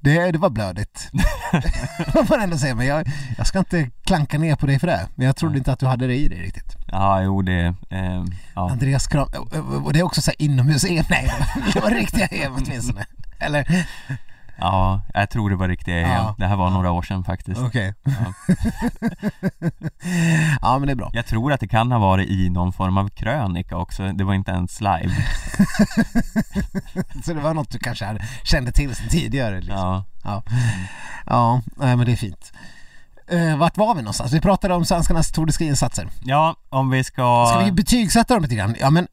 Det, 0.07 0.31
det 0.31 0.37
var 0.37 0.49
blödigt. 0.49 1.09
Vad 2.13 2.29
man 2.29 2.41
ändå 2.41 2.57
säga, 2.57 2.75
men 2.75 2.85
jag, 2.85 3.07
jag 3.37 3.47
ska 3.47 3.59
inte 3.59 3.89
klanka 4.03 4.37
ner 4.37 4.55
på 4.55 4.65
dig 4.65 4.79
för 4.79 4.87
det. 4.87 5.07
Men 5.15 5.25
jag 5.25 5.35
trodde 5.35 5.57
inte 5.57 5.71
att 5.71 5.79
du 5.79 5.85
hade 5.85 6.07
det 6.07 6.15
i 6.15 6.27
dig 6.27 6.41
riktigt. 6.41 6.75
Ja, 6.87 7.21
jo 7.21 7.41
det, 7.41 7.75
eh, 7.89 8.23
ja. 8.55 8.71
Andreas 8.71 9.07
Kram, 9.07 9.27
och 9.85 9.93
det 9.93 9.99
är 9.99 10.03
också 10.03 10.21
så 10.21 10.31
här 10.31 10.41
inomhus-EM, 10.41 11.05
nej 11.09 11.31
det 11.73 11.79
var 11.79 11.91
riktiga 11.91 12.27
EM 12.27 12.53
åtminstone. 12.55 13.05
Eller? 13.39 13.87
Ja, 14.59 15.01
jag 15.13 15.29
tror 15.29 15.49
det 15.49 15.55
var 15.55 15.67
riktiga. 15.67 15.99
Ja. 15.99 16.35
Det 16.37 16.45
här 16.45 16.55
var 16.55 16.69
några 16.69 16.91
år 16.91 17.01
sedan 17.01 17.23
faktiskt. 17.23 17.61
Okej. 17.61 17.93
Ja. 18.03 18.11
ja 20.61 20.79
men 20.79 20.87
det 20.87 20.93
är 20.93 20.95
bra. 20.95 21.09
Jag 21.13 21.25
tror 21.25 21.53
att 21.53 21.59
det 21.59 21.67
kan 21.67 21.91
ha 21.91 21.99
varit 21.99 22.29
i 22.29 22.49
någon 22.49 22.73
form 22.73 22.97
av 22.97 23.09
krönika 23.09 23.77
också, 23.77 24.11
det 24.11 24.23
var 24.23 24.33
inte 24.33 24.51
ens 24.51 24.81
live. 24.81 25.11
Så 27.25 27.33
det 27.33 27.41
var 27.41 27.53
något 27.53 27.71
du 27.71 27.79
kanske 27.79 28.17
kände 28.43 28.71
till 28.71 28.95
sedan 28.95 29.09
tidigare 29.09 29.61
liksom. 29.61 29.77
Ja, 29.77 30.03
Ja, 30.23 30.43
ja 31.25 31.61
men 31.95 32.05
det 32.05 32.11
är 32.11 32.15
fint. 32.15 32.53
Uh, 33.33 33.57
vart 33.57 33.77
var 33.77 33.95
vi 33.95 34.01
någonstans? 34.01 34.33
Vi 34.33 34.41
pratade 34.41 34.73
om 34.73 34.85
svenskarnas 34.85 35.31
Tour 35.31 35.45
de 35.45 35.53
Ski-insatser. 35.53 36.07
ja 36.23 36.55
om 36.69 36.89
vi 36.89 37.03
ska... 37.03 37.45
Ska 37.49 37.65
vi 37.65 37.71
betygsätta 37.71 38.33
dem 38.33 38.43
lite 38.43 38.55
grann? 38.55 38.75
Ja 38.79 38.89
men 38.89 39.07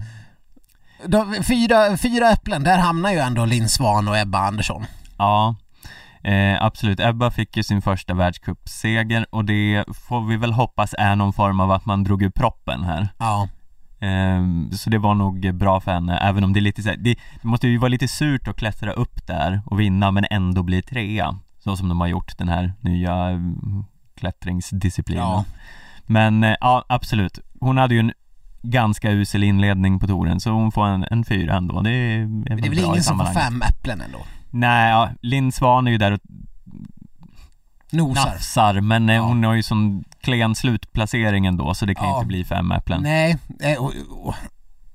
de, 1.06 1.42
fyra, 1.42 1.96
fyra 1.96 2.30
äpplen, 2.30 2.64
där 2.64 2.78
hamnar 2.78 3.12
ju 3.12 3.18
ändå 3.18 3.44
Linn 3.44 3.68
Svan 3.68 4.08
och 4.08 4.18
Ebba 4.18 4.38
Andersson. 4.38 4.86
Ja, 5.18 5.54
eh, 6.22 6.64
absolut. 6.64 7.00
Ebba 7.00 7.30
fick 7.30 7.56
ju 7.56 7.62
sin 7.62 7.82
första 7.82 8.14
världscupseger 8.14 9.26
och 9.30 9.44
det 9.44 9.84
får 10.08 10.20
vi 10.20 10.36
väl 10.36 10.52
hoppas 10.52 10.94
är 10.98 11.16
någon 11.16 11.32
form 11.32 11.60
av 11.60 11.70
att 11.70 11.86
man 11.86 12.04
drog 12.04 12.22
ur 12.22 12.30
proppen 12.30 12.82
här. 12.82 13.08
Ja, 13.18 13.48
Ehm, 14.04 14.72
så 14.72 14.90
det 14.90 14.98
var 14.98 15.14
nog 15.14 15.54
bra 15.54 15.80
för 15.80 15.92
henne, 15.92 16.18
även 16.18 16.44
om 16.44 16.52
det 16.52 16.58
är 16.58 16.62
lite 16.62 16.82
så 16.82 16.88
här, 16.88 16.96
det, 16.96 17.14
det 17.42 17.48
måste 17.48 17.68
ju 17.68 17.78
vara 17.78 17.88
lite 17.88 18.08
surt 18.08 18.48
att 18.48 18.56
klättra 18.56 18.92
upp 18.92 19.26
där 19.26 19.62
och 19.66 19.80
vinna 19.80 20.10
men 20.10 20.24
ändå 20.30 20.62
bli 20.62 20.82
trea. 20.82 21.38
Så 21.58 21.76
som 21.76 21.88
de 21.88 22.00
har 22.00 22.06
gjort 22.06 22.38
den 22.38 22.48
här 22.48 22.72
nya 22.80 23.14
mm, 23.14 23.84
klättringsdisciplinen. 24.16 25.24
Ja. 25.24 25.44
Men 26.06 26.44
eh, 26.44 26.54
ja, 26.60 26.84
absolut. 26.88 27.38
Hon 27.60 27.78
hade 27.78 27.94
ju 27.94 28.00
en 28.00 28.12
ganska 28.62 29.10
usel 29.10 29.44
inledning 29.44 29.98
på 29.98 30.06
touren 30.06 30.40
så 30.40 30.50
hon 30.50 30.72
får 30.72 30.86
en, 30.86 31.06
en 31.10 31.24
fyra 31.24 31.56
ändå. 31.56 31.80
Det 31.80 31.90
är, 31.90 32.18
men 32.26 32.44
det 32.44 32.52
är 32.52 32.70
väl 32.70 32.78
ingen 32.78 33.02
som 33.02 33.18
får 33.18 33.26
fem 33.26 33.62
äpplen 33.62 34.00
ändå? 34.00 34.18
Nej, 34.56 34.90
ja, 34.90 35.10
Linn 35.22 35.52
Svan 35.52 35.86
är 35.86 35.90
ju 35.90 35.98
där 35.98 36.12
och 36.12 36.20
Nosar. 37.90 38.26
nafsar 38.30 38.80
men 38.80 39.08
eh, 39.08 39.14
Ja. 39.16 39.22
hon 39.22 39.44
har 39.44 39.54
ju 39.54 39.62
sån 39.62 40.04
klen 40.20 40.54
slutplacering 40.54 41.46
ändå 41.46 41.74
så 41.74 41.86
det 41.86 41.94
kan 41.94 42.08
Ja. 42.08 42.14
inte 42.16 42.26
bli 42.26 42.44
fem 42.44 42.72
äpplen. 42.72 43.02
Nej, 43.02 43.38
eh, 43.60 43.78
och, 43.78 43.92
och, 44.10 44.34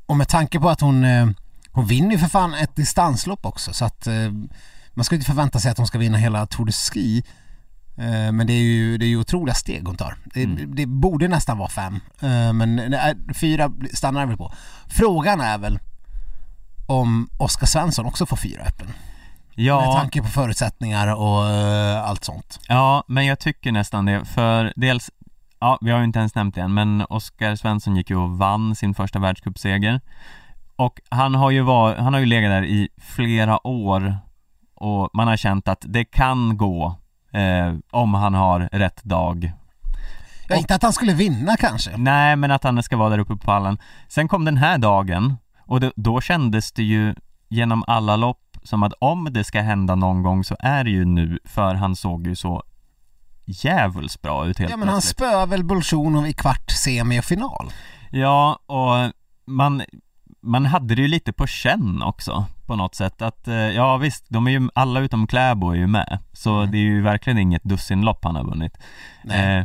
och 0.06 0.17
med 0.17 0.28
tanke 0.28 0.60
på 0.60 0.69
att 0.69 0.82
hon, 0.82 1.04
eh, 1.04 1.28
hon 1.72 1.86
vinner 1.86 2.12
ju 2.12 2.17
för 2.17 2.28
fan 2.28 2.54
ett 2.54 2.76
distanslopp 2.76 3.45
också 3.45 3.74
så 3.74 3.86
att 3.86 4.08
man 4.93 5.06
ska 5.06 5.15
ju 5.15 5.17
inte 5.19 5.32
förvänta 5.32 5.60
sig 5.60 5.72
att 5.72 5.78
hon 5.78 5.88
ska 5.88 5.98
vinna 5.98 6.17
hela 6.17 6.45
Tour 6.45 6.65
de 6.65 6.72
Ski. 6.72 7.24
Men 8.32 8.48
det 8.48 8.54
är 8.54 8.63
ju, 8.63 8.98
det 8.98 9.06
är 9.06 9.10
ju 9.10 9.17
otroliga 9.19 9.56
steg 9.56 9.88
hon 9.88 9.98
tar. 9.98 10.15
Det, 10.34 10.43
Mm. 10.43 10.76
det 10.76 10.86
borde 10.86 11.28
nästan 11.28 11.58
vara 11.58 11.69
fem, 11.69 12.00
men 12.58 12.76
nej, 12.76 13.13
fyra 13.36 13.72
stannar 13.93 14.22
det 14.22 14.28
väl 14.28 14.38
på. 14.38 14.54
Frågan 14.88 15.41
är 15.41 15.58
väl 15.58 15.80
om 16.88 17.30
Oskar 17.38 17.67
Svensson 17.67 18.06
också 18.06 18.26
får 18.26 18.38
fyra 18.38 18.63
äpplen. 18.63 18.89
Med 19.60 19.65
Ja, 19.67 19.93
tanke 20.00 20.22
på 20.22 20.28
förutsättningar 20.28 21.15
och 21.15 21.45
eh, 21.50 22.04
allt 22.10 22.24
sånt. 22.24 22.60
ja, 22.67 23.04
men 23.08 23.26
jag 23.26 23.39
tycker 23.39 23.72
nästan 23.72 24.06
det 24.06 24.26
för 24.26 24.74
dels 24.76 25.12
Ja, 25.60 25.78
vi 25.82 25.91
har 25.91 25.98
ju 26.00 26.04
inte 26.04 26.19
ens 26.19 26.36
nämnt 26.36 26.56
det 26.56 26.62
än, 26.62 26.74
men 26.74 27.06
Oskar 27.10 27.56
Svensson 27.56 27.95
gick 27.95 28.10
ju 28.10 28.15
och 28.15 28.30
vann 28.38 28.76
sin 28.76 28.93
första 28.95 29.19
världscupseger 29.19 30.02
Och 30.76 31.00
han 31.10 31.36
har 31.36 31.52
ju 31.52 31.62
var, 31.62 31.95
han 31.95 32.13
har 32.13 32.19
ju 32.19 32.26
legat 32.26 32.52
där 32.52 32.65
i 32.65 32.89
flera 32.98 33.67
år 33.67 34.17
och 34.76 35.10
man 35.13 35.28
har 35.28 35.38
känt 35.38 35.67
att 35.67 35.86
det 35.88 36.06
kan 36.06 36.58
gå 36.58 36.95
eh, 37.34 37.74
om 37.91 38.13
han 38.13 38.34
har 38.34 38.60
rätt 38.72 39.04
dag 39.04 39.52
Ja, 40.48 40.56
inte 40.56 40.76
att 40.76 40.84
han 40.84 40.93
skulle 40.93 41.13
vinna 41.13 41.58
kanske. 41.58 41.98
Nej, 41.98 42.36
men 42.36 42.52
att 42.52 42.63
han 42.63 42.84
ska 42.84 42.98
vara 42.98 43.10
där 43.10 43.19
uppe 43.19 43.34
på 43.34 43.39
pallen. 43.39 43.78
Sen 44.08 44.28
kom 44.28 44.45
den 44.45 44.58
här 44.58 44.78
dagen 44.78 45.38
och 45.65 45.80
det, 45.80 45.91
då 45.95 46.22
kändes 46.22 46.72
det 46.72 46.84
ju 46.84 47.15
genom 47.50 47.84
alla 47.88 48.15
lopp 48.15 48.48
som 48.63 48.84
att 48.84 48.93
om 49.00 49.28
det 49.32 49.43
ska 49.43 49.62
hända 49.62 49.95
någon 49.95 50.24
gång 50.24 50.43
så 50.43 50.56
är 50.60 50.84
det 50.84 50.89
ju 50.89 51.06
nu, 51.06 51.39
för 51.45 51.76
han 51.76 51.95
såg 51.95 52.28
ju 52.28 52.36
så 52.36 52.63
djävulskt 53.45 54.22
bra 54.22 54.45
ut 54.45 54.60
helt 54.60 54.72
Ja 54.72 54.78
men 54.78 54.88
han 54.88 54.95
plötsligt. 54.95 55.17
spöar 55.17 55.45
väl 55.48 55.63
Bolsjunov 55.63 56.28
i 56.28 56.34
kvart, 56.34 56.72
semi 56.72 57.19
och 57.19 57.24
final. 57.26 57.72
Ja, 58.12 58.60
och 58.65 59.13
man, 59.45 59.82
man 60.41 60.65
hade 60.65 60.95
det 60.95 61.02
ju 61.02 61.08
lite 61.08 61.34
på 61.34 61.48
känn 61.48 62.02
också 62.04 62.45
på 62.65 62.76
något 62.76 62.95
sätt 62.95 63.22
att, 63.22 63.48
eh, 63.48 63.54
ja 63.56 63.98
visst, 63.98 64.26
de 64.30 64.48
är 64.48 64.52
ju, 64.52 64.69
alla 64.76 65.00
utom 65.00 65.28
Kläbo 65.28 65.72
är 65.72 65.76
ju 65.76 65.88
med, 65.88 66.19
så 66.34 66.58
Mm. 66.58 66.72
det 66.72 66.78
är 66.78 66.82
ju 66.82 67.02
verkligen 67.02 67.38
inget 67.39 67.63
dussinlopp 67.63 68.24
han 68.24 68.36
har 68.36 68.43
vunnit. 68.43 68.78
Nej. 69.24 69.58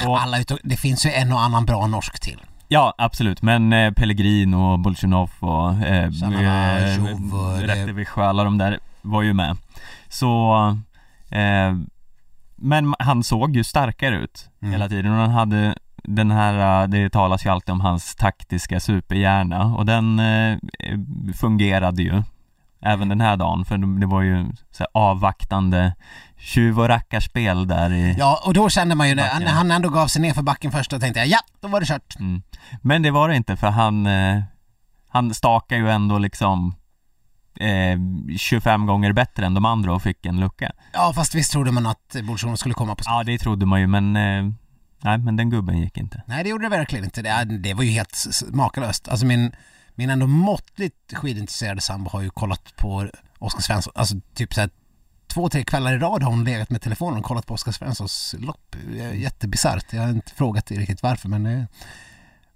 Eh, 0.00 0.08
och- 0.08 0.20
Alla 0.20 0.38
utom, 0.38 0.58
det 0.62 0.76
finns 0.76 1.06
ju 1.06 1.10
en 1.10 1.32
och 1.32 1.40
annan 1.40 1.64
bra 1.66 1.86
norsk 1.86 2.20
till. 2.20 2.40
Ja, 2.68 2.94
absolut, 2.98 3.42
men 3.42 3.72
eh, 3.72 3.92
Pellegrino 3.92 4.56
och 4.72 4.78
Bolsjunov 4.78 5.30
och 5.40 5.72
eh, 5.72 6.04
eh, 6.04 7.04
och 7.34 7.60
Rättevisch 7.62 8.18
och 8.18 8.24
alla 8.24 8.44
de 8.44 8.58
där 8.58 8.78
var 9.02 9.22
ju 9.22 9.32
med. 9.34 9.56
Så, 10.08 10.54
eh, 11.30 11.74
men 12.56 12.94
han 12.98 13.22
såg 13.24 13.56
ju 13.56 13.64
starkare 13.64 14.16
ut 14.16 14.50
Mm. 14.62 14.72
hela 14.72 14.88
tiden 14.88 15.12
och 15.12 15.18
han 15.18 15.30
hade 15.30 15.74
den 16.02 16.30
här, 16.30 16.82
eh, 16.82 16.88
det 16.88 17.10
talas 17.10 17.46
ju 17.46 17.50
alltid 17.50 17.72
om 17.72 17.80
hans 17.80 18.14
taktiska 18.14 18.80
superhjärna 18.80 19.64
och 19.64 19.86
den 19.86 20.18
eh, 20.20 20.58
fungerade 21.34 22.02
ju 22.02 22.22
även 22.80 23.08
den 23.08 23.20
här 23.20 23.36
dagen 23.36 23.64
för 23.64 24.00
det 24.00 24.06
var 24.06 24.22
ju 24.22 24.46
så 24.70 24.86
avvaktande 24.92 25.94
tjuv 26.38 26.80
och 26.80 26.88
rackarspel 26.88 27.66
där 27.66 27.92
i 27.92 28.14
Ja, 28.18 28.42
och 28.44 28.54
då 28.54 28.68
kände 28.68 28.94
man 28.94 29.08
ju 29.08 29.14
när, 29.14 29.46
han 29.46 29.70
ändå 29.70 29.88
gav 29.88 30.06
sig 30.06 30.22
ner 30.22 30.34
för 30.34 30.42
backen 30.42 30.72
först, 30.72 30.90
då 30.90 30.98
tänkte 30.98 31.20
jag 31.20 31.28
ja, 31.28 31.38
då 31.60 31.68
var 31.68 31.80
det 31.80 31.86
kört. 31.86 32.16
Mm. 32.18 32.42
Men 32.82 33.02
det 33.02 33.10
var 33.10 33.28
det 33.28 33.36
inte 33.36 33.56
för 33.56 33.66
han, 33.66 34.06
eh, 34.06 34.42
han 35.08 35.34
stakar 35.34 35.76
ju 35.76 35.90
ändå 35.90 36.18
liksom 36.18 36.74
eh, 37.60 37.98
25 38.36 38.86
gånger 38.86 39.12
bättre 39.12 39.46
än 39.46 39.54
de 39.54 39.64
andra 39.64 39.94
och 39.94 40.02
fick 40.02 40.26
en 40.26 40.40
lucka. 40.40 40.72
Ja, 40.92 41.12
fast 41.14 41.34
visst 41.34 41.52
trodde 41.52 41.72
man 41.72 41.86
att 41.86 42.16
Bolsjunov 42.22 42.56
skulle 42.56 42.74
komma 42.74 42.94
på 42.94 43.04
skott. 43.04 43.14
Ja, 43.14 43.24
det 43.24 43.38
trodde 43.38 43.66
man 43.66 43.80
ju 43.80 43.86
men 43.86 44.16
eh, 44.16 44.52
nej, 45.00 45.18
men 45.18 45.36
den 45.36 45.50
gubben 45.50 45.78
gick 45.78 45.96
inte. 45.96 46.22
Nej, 46.26 46.44
det 46.44 46.50
gjorde 46.50 46.64
det 46.64 46.76
verkligen 46.76 47.04
inte. 47.04 47.22
Det, 47.22 47.44
det 47.44 47.74
var 47.74 47.82
ju 47.82 47.90
helt 47.90 48.26
makalöst. 48.52 49.08
Alltså 49.08 49.26
min, 49.26 49.52
min 49.96 50.10
ändå 50.10 50.26
måttligt 50.26 51.14
skidintresserade 51.14 51.80
sambo 51.80 52.10
har 52.10 52.22
ju 52.22 52.30
kollat 52.30 52.76
på 52.76 53.08
Oskar 53.38 53.60
Svensson, 53.60 53.92
alltså 53.96 54.14
typ 54.34 54.54
såhär 54.54 54.70
två, 55.34 55.48
tre 55.48 55.64
kvällar 55.64 55.94
i 55.94 55.98
rad 55.98 56.22
har 56.22 56.30
hon 56.30 56.44
legat 56.44 56.70
med 56.70 56.82
telefonen 56.82 57.18
och 57.18 57.24
kollat 57.24 57.46
på 57.46 57.54
Oskar 57.54 57.72
Svenssons 57.72 58.34
lopp. 58.38 58.76
Jättebisarrt. 59.14 59.92
Jag 59.92 60.02
har 60.02 60.08
inte 60.08 60.32
frågat 60.34 60.70
riktigt 60.70 61.02
varför 61.02 61.28
men 61.28 61.46
eh, 61.46 61.64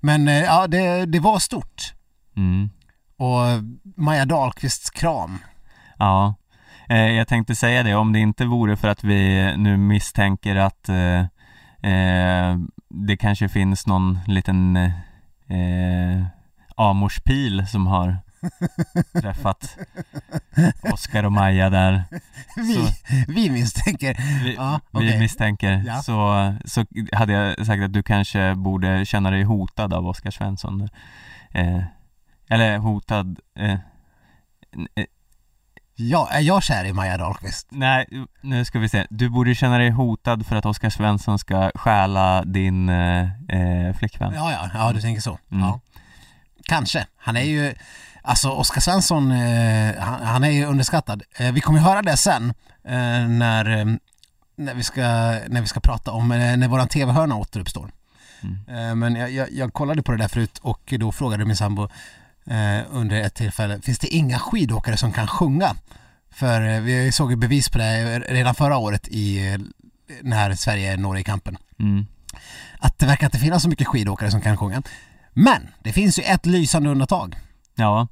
men 0.00 0.28
eh, 0.28 0.40
ja, 0.40 0.66
det, 0.66 1.06
det 1.06 1.20
var 1.20 1.38
stort. 1.38 1.94
Mm. 2.36 2.70
Och 3.16 3.64
Maja 3.96 4.24
Dahlqvists 4.24 4.90
kram. 4.90 5.38
Ja, 5.98 6.34
eh, 6.88 7.10
jag 7.10 7.28
tänkte 7.28 7.54
säga 7.54 7.82
det, 7.82 7.94
om 7.94 8.12
det 8.12 8.18
inte 8.18 8.44
vore 8.44 8.76
för 8.76 8.88
att 8.88 9.04
vi 9.04 9.52
nu 9.56 9.76
misstänker 9.76 10.56
att 10.56 10.88
eh, 10.88 11.20
eh, 11.92 12.58
det 12.88 13.16
kanske 13.16 13.48
finns 13.48 13.86
någon 13.86 14.18
liten 14.26 14.76
eh, 14.76 16.24
Amorspil 16.80 17.66
som 17.66 17.86
har 17.86 18.16
träffat 19.20 19.76
Oskar 20.92 21.24
och 21.24 21.32
Maja 21.32 21.70
där. 21.70 22.04
Vi, 22.56 22.74
Så- 22.74 22.92
vi 23.28 23.50
misstänker. 23.50 24.42
Vi, 24.44 24.54
Ja, 24.54 24.80
vi 24.92 24.98
okej. 24.98 25.18
misstänker, 25.18 25.82
Ja. 25.86 26.02
så, 26.02 26.54
så 26.64 26.84
hade 27.12 27.32
jag 27.32 27.66
sagt 27.66 27.82
att 27.82 27.92
du 27.92 28.02
kanske 28.02 28.54
borde 28.54 29.06
känna 29.06 29.30
dig 29.30 29.42
hotad 29.42 29.94
av 29.94 30.06
Oskar 30.06 30.30
Svensson. 30.30 30.88
Eh, 31.50 31.82
eller 32.50 32.78
hotad, 32.78 33.38
eh, 33.58 33.72
eh, 33.72 33.78
Ja, 36.02 36.28
är 36.30 36.40
jag 36.40 36.62
kär 36.62 36.84
i 36.84 36.92
Maja 36.92 37.16
Dahlqvist? 37.18 37.66
nej, 37.70 38.06
nu 38.40 38.64
ska 38.64 38.78
vi 38.78 38.88
se. 38.88 39.06
Du 39.10 39.28
borde 39.28 39.54
känna 39.54 39.78
dig 39.78 39.90
hotad 39.90 40.46
för 40.46 40.56
att 40.56 40.66
Oskar 40.66 40.90
Svensson 40.90 41.38
ska 41.38 41.70
stjäla 41.74 42.44
din 42.44 42.88
eh, 42.88 43.28
eh, 43.48 43.94
flickvän. 43.94 44.34
Ja, 44.34 44.52
ja, 44.52 44.70
ja 44.74 44.92
du 44.92 45.00
tänker 45.00 45.20
så. 45.22 45.38
Mm. 45.50 45.62
Ja. 45.64 45.80
Kanske. 46.64 47.06
Han 47.16 47.36
är 47.36 47.42
ju, 47.42 47.74
alltså 48.22 48.50
Oskar 48.50 48.80
Svensson, 48.80 49.32
eh, 49.32 49.98
han, 49.98 50.22
han 50.22 50.44
är 50.44 50.50
ju 50.50 50.64
underskattad. 50.64 51.22
Eh, 51.36 51.52
vi 51.52 51.60
kommer 51.60 51.78
ju 51.78 51.84
höra 51.84 52.02
det 52.02 52.16
sen 52.16 52.54
eh, 52.84 53.28
när, 53.28 53.78
eh, 53.78 53.84
när, 54.56 54.74
vi 54.74 54.82
ska, 54.82 55.02
när 55.48 55.60
vi 55.60 55.66
ska 55.66 55.80
prata 55.80 56.10
om 56.10 56.32
eh, 56.32 56.56
när 56.56 56.68
våran 56.68 56.88
tv-hörna 56.88 57.36
återuppstår. 57.36 57.92
Mm. 58.42 58.88
Eh, 58.88 58.94
men 58.94 59.14
jag, 59.16 59.30
jag, 59.30 59.52
jag 59.52 59.72
kollade 59.72 60.02
på 60.02 60.12
det 60.12 60.18
där 60.18 60.28
förut 60.28 60.58
och 60.62 60.94
då 60.98 61.12
frågade 61.12 61.44
min 61.44 61.56
sambo 61.56 61.88
under 62.90 63.20
ett 63.20 63.34
tillfälle, 63.34 63.80
finns 63.80 63.98
det 63.98 64.08
inga 64.08 64.38
skidåkare 64.38 64.96
som 64.96 65.12
kan 65.12 65.26
sjunga? 65.26 65.74
För 66.30 66.80
vi 66.80 67.12
såg 67.12 67.30
ju 67.30 67.36
bevis 67.36 67.68
på 67.68 67.78
det 67.78 68.18
redan 68.18 68.54
förra 68.54 68.76
året 68.76 69.08
i, 69.08 69.52
eh, 69.52 69.58
när 70.22 70.54
Sverige 70.54 70.96
når 70.96 71.18
i 71.18 71.24
kampen 71.24 71.56
Mm. 71.78 72.06
att 72.78 72.98
det 72.98 73.06
verkar 73.06 73.26
inte 73.26 73.38
finnas 73.38 73.62
så 73.62 73.68
mycket 73.68 73.86
skidåkare 73.86 74.30
som 74.30 74.40
kan 74.40 74.56
sjunga. 74.56 74.82
Men 75.44 75.68
det 75.82 75.92
finns 75.92 76.18
ju 76.18 76.22
ett 76.22 76.46
lysande 76.46 76.90
undantag. 76.90 77.36
Ja, 77.74 78.08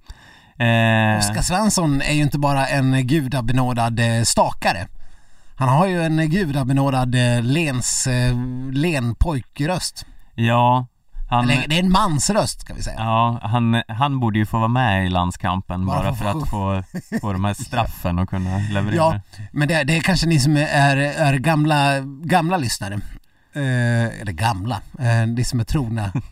Eh, 0.58 1.18
Oskar 1.18 1.42
Svensson 1.42 2.02
är 2.02 2.12
ju 2.12 2.22
inte 2.22 2.38
bara 2.38 2.66
en 2.66 3.06
gudabenådad 3.06 4.00
eh, 4.00 4.22
stakare. 4.22 4.88
Han 5.56 5.68
har 5.68 5.86
ju 5.86 6.02
en 6.02 6.30
gudabenådad 6.30 7.14
eh, 7.14 7.42
lens, 7.42 8.06
eh, 8.06 9.12
pojkröst. 9.18 10.06
ja, 10.34 10.86
han, 11.30 11.50
Eller 11.50 11.68
det 11.68 11.74
är 11.74 11.82
en 11.82 11.92
mansröst 11.92 12.60
ska 12.60 12.74
vi 12.74 12.82
säga. 12.82 12.96
ja 12.98 13.38
han, 13.42 13.82
han 13.88 14.20
borde 14.20 14.38
ju 14.38 14.46
få 14.46 14.58
vara 14.58 14.68
med 14.68 15.06
i 15.06 15.08
landskampen 15.08 15.86
Bara 15.86 16.02
bara, 16.02 16.14
för 16.14 16.24
för 16.24 16.38
att 16.40 16.48
få, 16.48 16.82
få 17.20 17.32
de 17.32 17.44
här 17.44 17.54
straffen 17.54 18.18
och 18.18 18.28
kunna 18.28 18.58
leverera. 18.58 18.96
Ja, 18.96 19.20
men 19.52 19.68
det, 19.68 19.84
det 19.84 19.96
är 19.96 20.00
kanske 20.00 20.26
ni 20.26 20.40
som 20.40 20.56
är, 20.56 20.96
är 20.96 21.34
gamla, 21.34 22.00
gamla 22.24 22.56
lyssnare. 22.56 23.00
Eh, 23.58 24.20
eller 24.20 24.32
gamla, 24.32 24.80
eh, 24.98 25.26
ni 25.26 25.44
som 25.44 25.60
är 25.60 25.64
trogna 25.64 26.12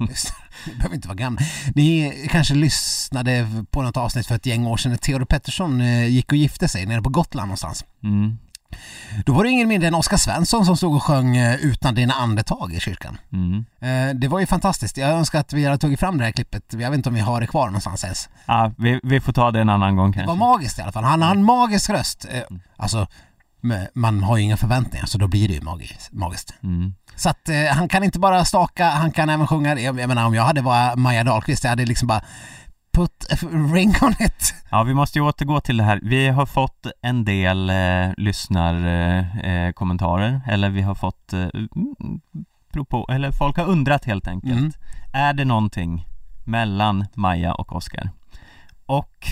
behöver 0.77 0.95
inte 0.95 1.09
vara 1.09 1.17
gamla. 1.17 1.41
Ni 1.75 2.13
kanske 2.31 2.55
lyssnade 2.55 3.47
på 3.71 3.83
något 3.83 3.97
avsnitt 3.97 4.27
för 4.27 4.35
ett 4.35 4.47
gäng 4.47 4.67
år 4.67 4.77
sedan 4.77 4.91
när 4.93 4.99
Theodor 4.99 5.25
Pettersson 5.25 5.81
eh, 5.81 6.07
gick 6.07 6.33
och 6.33 6.39
gifte 6.39 6.69
sig 6.69 6.87
nere 6.87 7.03
på 7.03 7.09
Gotland 7.11 7.49
någonstans. 7.49 7.85
Mm, 8.05 8.39
Då 9.27 9.33
var 9.33 9.45
det 9.45 9.51
ingen 9.51 9.69
mindre 9.69 9.89
än 9.89 9.95
Oskar 9.95 10.17
Svensson 10.17 10.67
som 10.67 10.77
stod 10.77 10.95
och 10.97 11.03
sjöng 11.03 11.37
eh, 11.37 11.55
Utan 11.57 11.95
dina 11.95 12.15
andetag 12.15 12.73
i 12.75 12.81
kyrkan. 12.81 13.19
mm. 13.33 13.65
Eh, 13.81 14.15
det 14.15 14.29
var 14.29 14.41
ju 14.41 14.47
fantastiskt. 14.47 14.97
Jag 14.97 15.11
önskar 15.11 15.41
att 15.41 15.53
vi 15.53 15.65
hade 15.65 15.79
tagit 15.79 16.01
fram 16.01 16.19
det 16.19 16.25
här 16.25 16.33
klippet. 16.33 16.63
Jag 16.73 16.91
vet 16.91 16.95
inte 16.97 17.09
om 17.09 17.15
vi 17.15 17.21
har 17.21 17.41
det 17.41 17.47
kvar 17.47 17.67
någonstans 17.67 18.05
ens. 18.05 18.29
Ja, 18.47 18.73
vi, 18.79 19.01
vi 19.03 19.21
får 19.21 19.33
ta 19.33 19.51
det 19.51 19.61
en 19.61 19.69
annan 19.69 19.97
gång 19.97 20.11
Det 20.13 20.19
var 20.19 20.27
kanske. 20.27 20.45
magiskt 20.45 20.79
i 20.79 20.83
alla 20.83 20.93
fall. 20.93 21.05
Han 21.05 21.23
har 21.23 21.31
en 21.31 21.45
magisk 21.45 21.91
röst. 21.91 22.27
Eh, 22.31 22.43
alltså, 22.77 23.07
men 23.61 23.87
man 23.95 24.23
har 24.23 24.37
ju 24.37 24.43
inga 24.43 24.57
förväntningar 24.57 25.07
så 25.07 25.19
då 25.19 25.29
blir 25.29 25.49
det 25.49 25.55
ju 25.55 25.61
magiskt. 25.61 26.13
magiskt. 26.13 26.55
Mm. 26.63 26.95
Så 27.17 27.29
att 27.31 27.49
eh, 27.49 27.65
han 27.73 27.89
kan 27.89 28.05
inte 28.05 28.19
bara 28.19 28.45
staka, 28.45 28.89
han 28.89 29.13
kan 29.13 29.29
även 29.29 29.47
sjunga. 29.47 29.81
Jag, 29.81 30.01
jag 30.01 30.09
menar 30.09 30.27
om 30.27 30.35
jag 30.35 30.43
hade 30.43 30.61
varit 30.61 30.99
Maja 30.99 31.25
Dahlqvist, 31.25 31.65
jag 31.65 31.71
hade 31.71 31.87
liksom 31.87 32.09
bara 32.09 32.23
put 32.93 33.27
a 33.31 33.37
ring 33.75 33.95
on 34.03 34.13
it. 34.19 34.55
Ja, 34.71 34.83
vi 34.83 34.95
måste 34.95 35.19
ju 35.19 35.25
återgå 35.25 35.61
till 35.61 35.77
det 35.77 35.85
här. 35.85 36.01
Vi 36.03 36.29
har 36.29 36.47
fått 36.47 36.87
en 37.03 37.25
del 37.25 37.71
eh, 37.71 37.77
lyssnarkommentarer, 38.17 39.67
eh, 39.67 39.73
kommentarer, 39.73 40.41
eller 40.47 40.71
vi 40.71 40.83
har 40.83 40.95
fått 40.95 41.33
eh, 41.33 41.41
mm, 41.41 42.21
propå, 42.73 43.07
eller 43.11 43.33
folk 43.33 43.57
har 43.57 43.65
undrat 43.65 44.05
helt 44.05 44.29
enkelt. 44.29 44.59
Mm. 44.59 44.73
Är 45.13 45.33
det 45.33 45.45
någonting 45.45 46.07
mellan 46.45 47.07
Maja 47.15 47.55
och 47.55 47.77
Oscar? 47.77 48.11
Och 48.87 49.27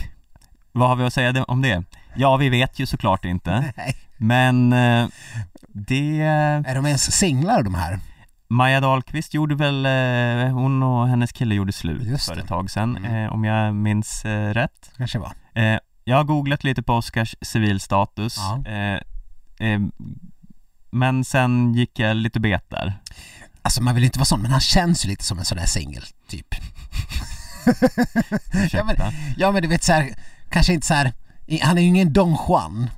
vad 0.73 0.89
har 0.89 0.97
vi 0.97 1.05
att 1.05 1.15
säga 1.15 1.45
om 1.45 1.63
det? 1.63 1.85
Ja, 2.17 2.37
vi 2.37 2.49
vet 2.49 2.79
ju 2.79 2.87
såklart 2.87 3.25
inte, 3.25 3.73
Nej. 3.77 3.97
men 4.17 4.73
eh, 4.73 5.09
det... 5.75 6.21
Är 6.67 6.75
de 6.75 6.87
ens 6.87 7.13
singlar 7.19 7.63
de 7.63 7.75
här? 7.75 7.99
Maja 8.49 8.81
Dahlqvist 8.81 9.35
gjorde 9.35 9.55
väl, 9.55 9.87
eh, 9.87 10.53
hon 10.55 10.83
och 10.83 11.09
hennes 11.09 11.33
kille 11.33 11.55
gjorde 11.55 11.73
slut 11.73 12.23
för 12.23 12.37
ett 12.39 12.47
tag 12.49 12.71
sedan, 12.71 12.97
Mm. 12.97 13.25
eh, 13.25 13.33
om 13.33 13.45
jag 13.45 13.75
minns 13.75 14.25
eh, 14.25 14.55
rätt. 14.55 14.91
Kanske 14.97 15.19
var. 15.19 15.33
Jag 16.05 16.17
har 16.17 16.25
googlat 16.25 16.65
lite 16.65 16.83
på 16.83 16.95
Oscars 16.95 17.35
civilstatus 17.43 18.37
Ja. 18.39 18.65
Men 20.91 21.25
sen 21.25 21.75
gick 21.75 21.99
jag 21.99 22.17
lite 22.17 22.41
bet 22.41 22.71
där 22.71 22.95
Alltså 23.63 23.83
man 23.83 23.95
vill 23.95 24.05
inte 24.05 24.19
vara 24.19 24.25
sån, 24.27 24.43
men 24.43 24.51
han 24.51 24.61
känns 24.61 25.05
ju 25.05 25.09
lite 25.09 25.25
som 25.25 25.39
en 25.39 25.45
sån 25.45 25.59
där 25.59 25.67
singel, 25.67 26.03
typ. 26.29 26.47
ja, 28.73 28.85
men, 28.85 28.97
ja 29.37 29.53
men 29.53 29.63
du 29.63 29.69
vet 29.69 29.85
så 29.85 29.93
här, 29.93 30.11
kanske 30.51 30.73
inte 30.73 30.87
så 30.87 30.95
här, 30.95 31.13
i- 31.47 31.61
han 31.61 31.79
är 31.79 31.83
ju 31.83 31.89
ingen 31.89 32.13
Don 32.13 32.37
Juan. 32.49 32.91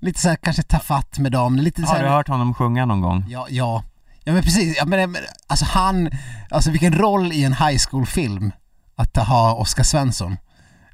Lite 0.00 0.20
så 0.20 0.28
här, 0.28 0.36
kanske 0.36 0.62
ta 0.62 0.78
fatt 0.78 1.18
med 1.18 1.32
dem, 1.32 1.56
lite 1.56 1.82
så 1.82 1.88
Har 1.88 1.96
här, 1.96 2.04
du 2.04 2.08
hört 2.10 2.28
honom 2.28 2.54
sjunga 2.54 2.86
någon 2.86 3.00
gång? 3.00 3.24
Ja, 3.28 3.46
ja. 3.50 3.84
Ja 4.24 4.32
men 4.32 4.42
precis, 4.42 4.76
ja, 4.76 4.84
men, 4.84 5.10
men, 5.10 5.22
alltså 5.46 5.64
han, 5.64 6.10
alltså 6.50 6.70
vilken 6.70 6.92
roll 6.92 7.32
i 7.32 7.44
en 7.44 7.52
high 7.52 7.78
school-film 7.90 8.52
att 8.96 9.16
ha 9.16 9.54
Oscar 9.54 9.82
Svensson. 9.82 10.36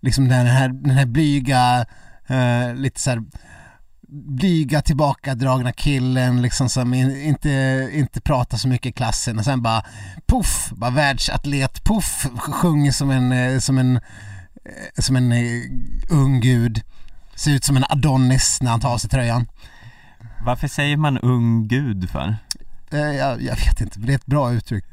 Liksom 0.00 0.28
den 0.28 0.46
här, 0.46 0.68
den 0.68 0.90
här 0.90 1.07
blyga, 1.07 1.86
eh, 2.26 2.74
lite 2.74 3.00
så 3.00 3.11
här 3.11 3.22
blyga 4.12 4.82
tillbakadragna 4.82 5.72
killen 5.72 6.42
liksom 6.42 6.68
som 6.68 6.94
in, 6.94 7.16
inte, 7.22 7.88
inte 7.92 8.20
pratar 8.20 8.59
så 8.59 8.68
mycket 8.68 8.86
i 8.86 8.92
klassen 8.92 9.38
och 9.38 9.44
sen 9.44 9.62
bara 9.62 9.82
puff, 10.26 10.70
bara 10.70 10.90
världsatlet, 10.90 11.84
puff, 11.84 12.26
sjunger 12.38 12.92
som 12.92 13.11
en, 13.11 13.32
eh, 13.32 13.59
som 13.59 13.78
en, 13.78 13.96
eh, 13.96 14.00
som 14.98 15.16
en 15.16 15.32
eh, 15.32 15.62
ung 16.09 16.40
gud. 16.40 16.82
Ser 17.43 17.51
ut 17.51 17.64
som 17.64 17.76
en 17.76 17.84
Adonis 17.88 18.59
när 18.62 18.70
han 18.70 18.80
tar 18.80 18.93
av 18.93 18.99
sig 18.99 19.11
tröjan. 19.11 19.47
Varför 20.45 20.68
säger 20.68 20.97
man 20.97 21.18
ung 21.18 21.68
gud 21.68 22.11
för? 22.11 22.36
Eh, 22.93 22.99
Jag, 23.01 23.43
jag 23.43 23.57
vet 23.57 23.80
inte, 23.80 23.99
men 23.99 24.07
det 24.07 24.12
är 24.12 24.16
ett 24.16 24.26
bra 24.26 24.53
uttryck. 24.53 24.84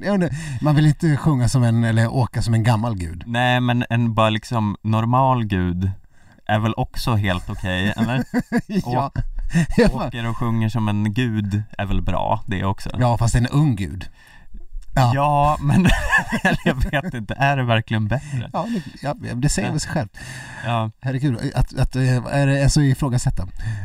Man 0.60 0.74
vill 0.74 0.86
inte 0.86 1.16
sjunga 1.16 1.48
som 1.48 1.62
en, 1.62 1.84
eller 1.84 2.08
åka 2.08 2.42
som 2.42 2.54
en 2.54 2.62
gammal 2.62 2.96
gud. 2.96 3.22
Nej 3.26 3.60
men 3.60 3.84
en 3.90 4.14
bara 4.14 4.30
liksom 4.30 4.76
normal 4.82 5.44
gud 5.44 5.90
är 6.46 6.58
väl 6.58 6.74
också 6.76 7.14
helt 7.14 7.50
okej, 7.50 7.92
eller? 7.96 8.24
ja. 8.66 9.12
Ja, 9.76 9.88
Åker 9.92 10.28
och 10.28 10.36
sjunger 10.36 10.68
som 10.68 10.88
en 10.88 11.14
gud 11.14 11.62
är 11.78 11.86
väl 11.86 12.02
bra 12.02 12.42
det 12.46 12.64
också? 12.64 12.90
ja, 13.00 13.18
fast 13.18 13.34
en 13.34 13.46
ung 13.46 13.76
gud. 13.76 14.08
Ja. 14.94 15.12
Ja, 15.14 15.56
men 15.60 15.86
jag 16.64 16.90
vet 16.90 17.14
inte, 17.14 17.34
är 17.34 17.56
det 17.56 17.62
verkligen 17.62 18.08
bättre? 18.08 18.50
Ja, 18.52 18.66
det, 18.68 18.82
ja, 19.02 19.34
det 19.34 19.48
säger 19.48 19.70
väl 19.70 19.80
sig 19.80 19.92
självt. 19.92 20.18
Ja, 20.64 20.90
Herregud, 21.00 21.52
att, 21.54 21.78
att, 21.78 21.96
eh, 21.96 22.26
är 22.26 22.46
det 22.46 22.58
ens 22.58 22.76
att 22.76 22.82
ifrågasätta. 22.82 23.42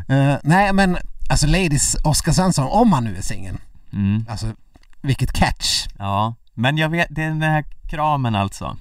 Uh, 0.09 0.35
nej, 0.43 0.73
men 0.73 0.97
alltså 1.29 1.47
Ladies 1.47 1.95
Oscar 2.03 2.31
Svensson, 2.31 2.67
om 2.67 2.93
han 2.93 3.03
nu 3.03 3.17
är 3.17 3.21
singel, 3.21 3.57
mm. 3.93 4.25
alltså 4.29 4.53
vilket 5.01 5.33
catch. 5.33 5.87
Ja, 5.97 6.35
men 6.53 6.77
jag 6.77 6.89
vet, 6.89 7.07
det 7.09 7.23
är 7.23 7.27
den 7.27 7.41
här 7.41 7.65
kramen 7.89 8.35
alltså 8.35 8.77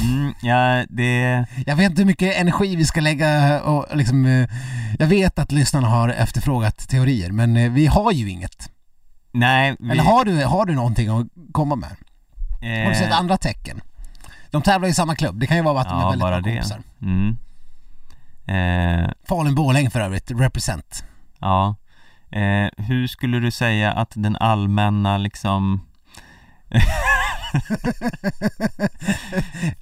Mm, 0.00 0.34
ja, 0.42 0.84
det, 0.88 1.44
Jag 1.66 1.76
vet 1.76 1.90
inte 1.90 2.02
hur 2.02 2.06
mycket 2.06 2.36
energi 2.36 2.76
vi 2.76 2.84
ska 2.84 3.00
lägga 3.00 3.62
och 3.62 3.96
liksom, 3.96 4.26
eh, 4.26 4.48
jag 4.98 5.06
vet 5.06 5.38
att 5.38 5.52
lyssnarna 5.52 5.88
har 5.88 6.08
efterfrågat 6.08 6.88
teorier, 6.88 7.30
men 7.30 7.74
vi 7.74 7.86
har 7.86 8.12
ju 8.12 8.30
inget. 8.30 8.70
Nej 9.38 9.76
vi, 9.80 9.90
Eller 9.90 10.02
har 10.02 10.24
du, 10.24 10.44
har 10.44 10.66
du 10.66 10.74
någonting 10.74 11.08
att 11.08 11.26
komma 11.52 11.76
med? 11.76 11.96
Har 12.60 12.88
du 12.88 12.94
sett 12.94 13.10
eh, 13.10 13.18
andra 13.18 13.36
tecken? 13.36 13.80
De 14.50 14.62
tävlar 14.62 14.88
i 14.88 14.94
samma 14.94 15.14
klubb, 15.16 15.38
det 15.40 15.46
kan 15.46 15.56
ju 15.56 15.62
vara 15.62 15.80
att 15.80 15.88
de 15.88 15.98
är 15.98 16.02
Ja, 16.02 16.08
väldigt 16.08 16.20
bara 16.20 16.40
bra 16.40 16.50
det 16.50 16.56
kompisar. 16.56 16.82
mm. 17.02 17.36
eh, 18.46 19.10
Falun-Borlänge 19.28 19.90
för 19.90 20.00
övrigt, 20.00 20.30
represent. 20.30 21.04
Ja 21.38 21.76
eh, 22.30 22.68
Hur 22.76 23.06
skulle 23.06 23.40
du 23.40 23.50
säga 23.50 23.92
att 23.92 24.12
den 24.14 24.36
allmänna 24.36 25.18
liksom 25.18 25.80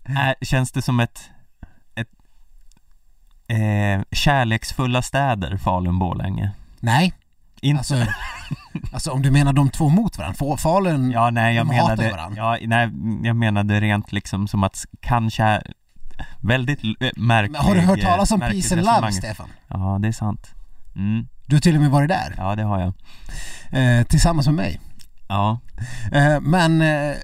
är, 0.04 0.44
Känns 0.44 0.72
det 0.72 0.82
som 0.82 1.00
ett, 1.00 1.30
ett 1.94 2.08
eh, 3.48 4.02
kärleksfulla 4.12 5.02
städer, 5.02 5.56
Falun-Borlänge? 5.56 6.50
Nej, 6.80 7.12
Inte 7.64 7.78
alltså, 7.78 8.06
alltså 8.92 9.10
om 9.10 9.22
du 9.22 9.30
menar 9.30 9.52
de 9.52 9.70
två 9.70 9.88
mot 9.88 10.18
varandra, 10.18 10.36
Fa- 10.38 10.56
Falun, 10.56 11.10
Ja, 11.10 11.30
nej 11.30 11.54
jag 11.56 11.66
De 11.66 11.74
hatar 11.76 11.96
menade, 11.96 12.10
varandra. 12.16 12.58
ja, 12.60 12.66
nej, 12.68 12.90
jag 13.26 13.36
menade 13.36 13.80
rent 13.80 14.12
liksom 14.12 14.48
som 14.48 14.64
att 14.64 14.84
kanske 15.00 15.62
Väldigt 16.40 16.84
äh, 16.84 16.90
märklig 17.16 17.52
Men 17.52 17.60
har 17.60 17.74
du 17.74 17.80
hört 17.80 18.00
talas 18.00 18.30
om 18.30 18.38
märkligt 18.40 18.68
Peace 18.70 18.74
and 18.90 19.02
Love. 19.02 19.12
Stefan? 19.12 19.48
Ja, 19.68 19.98
det 20.02 20.08
är 20.08 20.12
sant 20.12 20.46
mm, 20.96 21.26
Du 21.46 21.56
har 21.56 21.60
till 21.60 21.74
och 21.76 21.82
med 21.82 21.90
varit 21.90 22.08
där, 22.08 22.34
Ja, 22.36 22.54
det 22.56 22.62
har 22.62 22.80
jag 22.80 22.92
eh, 23.98 24.04
tillsammans 24.04 24.46
med 24.46 24.54
mig. 24.54 24.80
Ja, 25.28 25.60
Eh, 26.12 26.40
men 26.40 26.82
eh, 26.82 27.14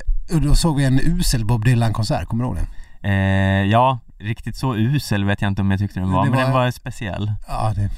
då 0.42 0.54
såg 0.54 0.76
vi 0.76 0.84
en 0.84 1.00
usel 1.02 1.44
Bob 1.44 1.64
Dylan-konsert, 1.64 2.24
kommer 2.26 2.44
du 2.44 2.48
ihåg 2.48 2.56
det? 3.02 3.08
eh, 3.08 3.66
ja, 3.70 3.98
riktigt 4.18 4.56
så 4.56 4.76
usel 4.76 5.24
vet 5.24 5.42
jag 5.42 5.48
inte 5.48 5.62
om 5.62 5.70
jag 5.70 5.80
tyckte 5.80 6.00
den 6.00 6.12
var, 6.12 6.24
Det 6.24 6.30
men 6.30 6.38
var- 6.38 6.44
den 6.44 6.52
var 6.54 6.70
speciell 6.70 7.32
Ja, 7.48 7.72
det... 7.76 7.90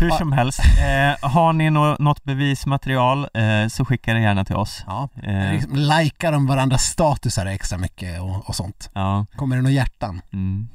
Hur 0.00 0.08
Ja. 0.08 0.18
som 0.18 0.32
helst, 0.32 0.60
eh, 0.60 1.30
har 1.30 1.52
ni 1.52 1.70
nå- 1.70 1.96
något 1.98 2.24
bevismaterial 2.24 3.28
eh, 3.34 3.68
så 3.68 3.84
skicka 3.84 4.14
det 4.14 4.20
gärna 4.20 4.44
till 4.44 4.56
oss 4.56 4.84
Ja, 4.86 5.08
eh, 5.22 5.52
liksom, 5.52 5.76
likar 5.76 6.32
de 6.32 6.46
varandras 6.46 6.82
statusar 6.82 7.46
extra 7.46 7.78
mycket 7.78 8.20
och, 8.20 8.48
och 8.48 8.54
sånt? 8.56 8.90
Ja, 8.94 9.26
Kommer 9.36 9.56
det 9.56 9.62
några 9.62 9.74
hjärtan? 9.74 10.20
mm. 10.32 10.68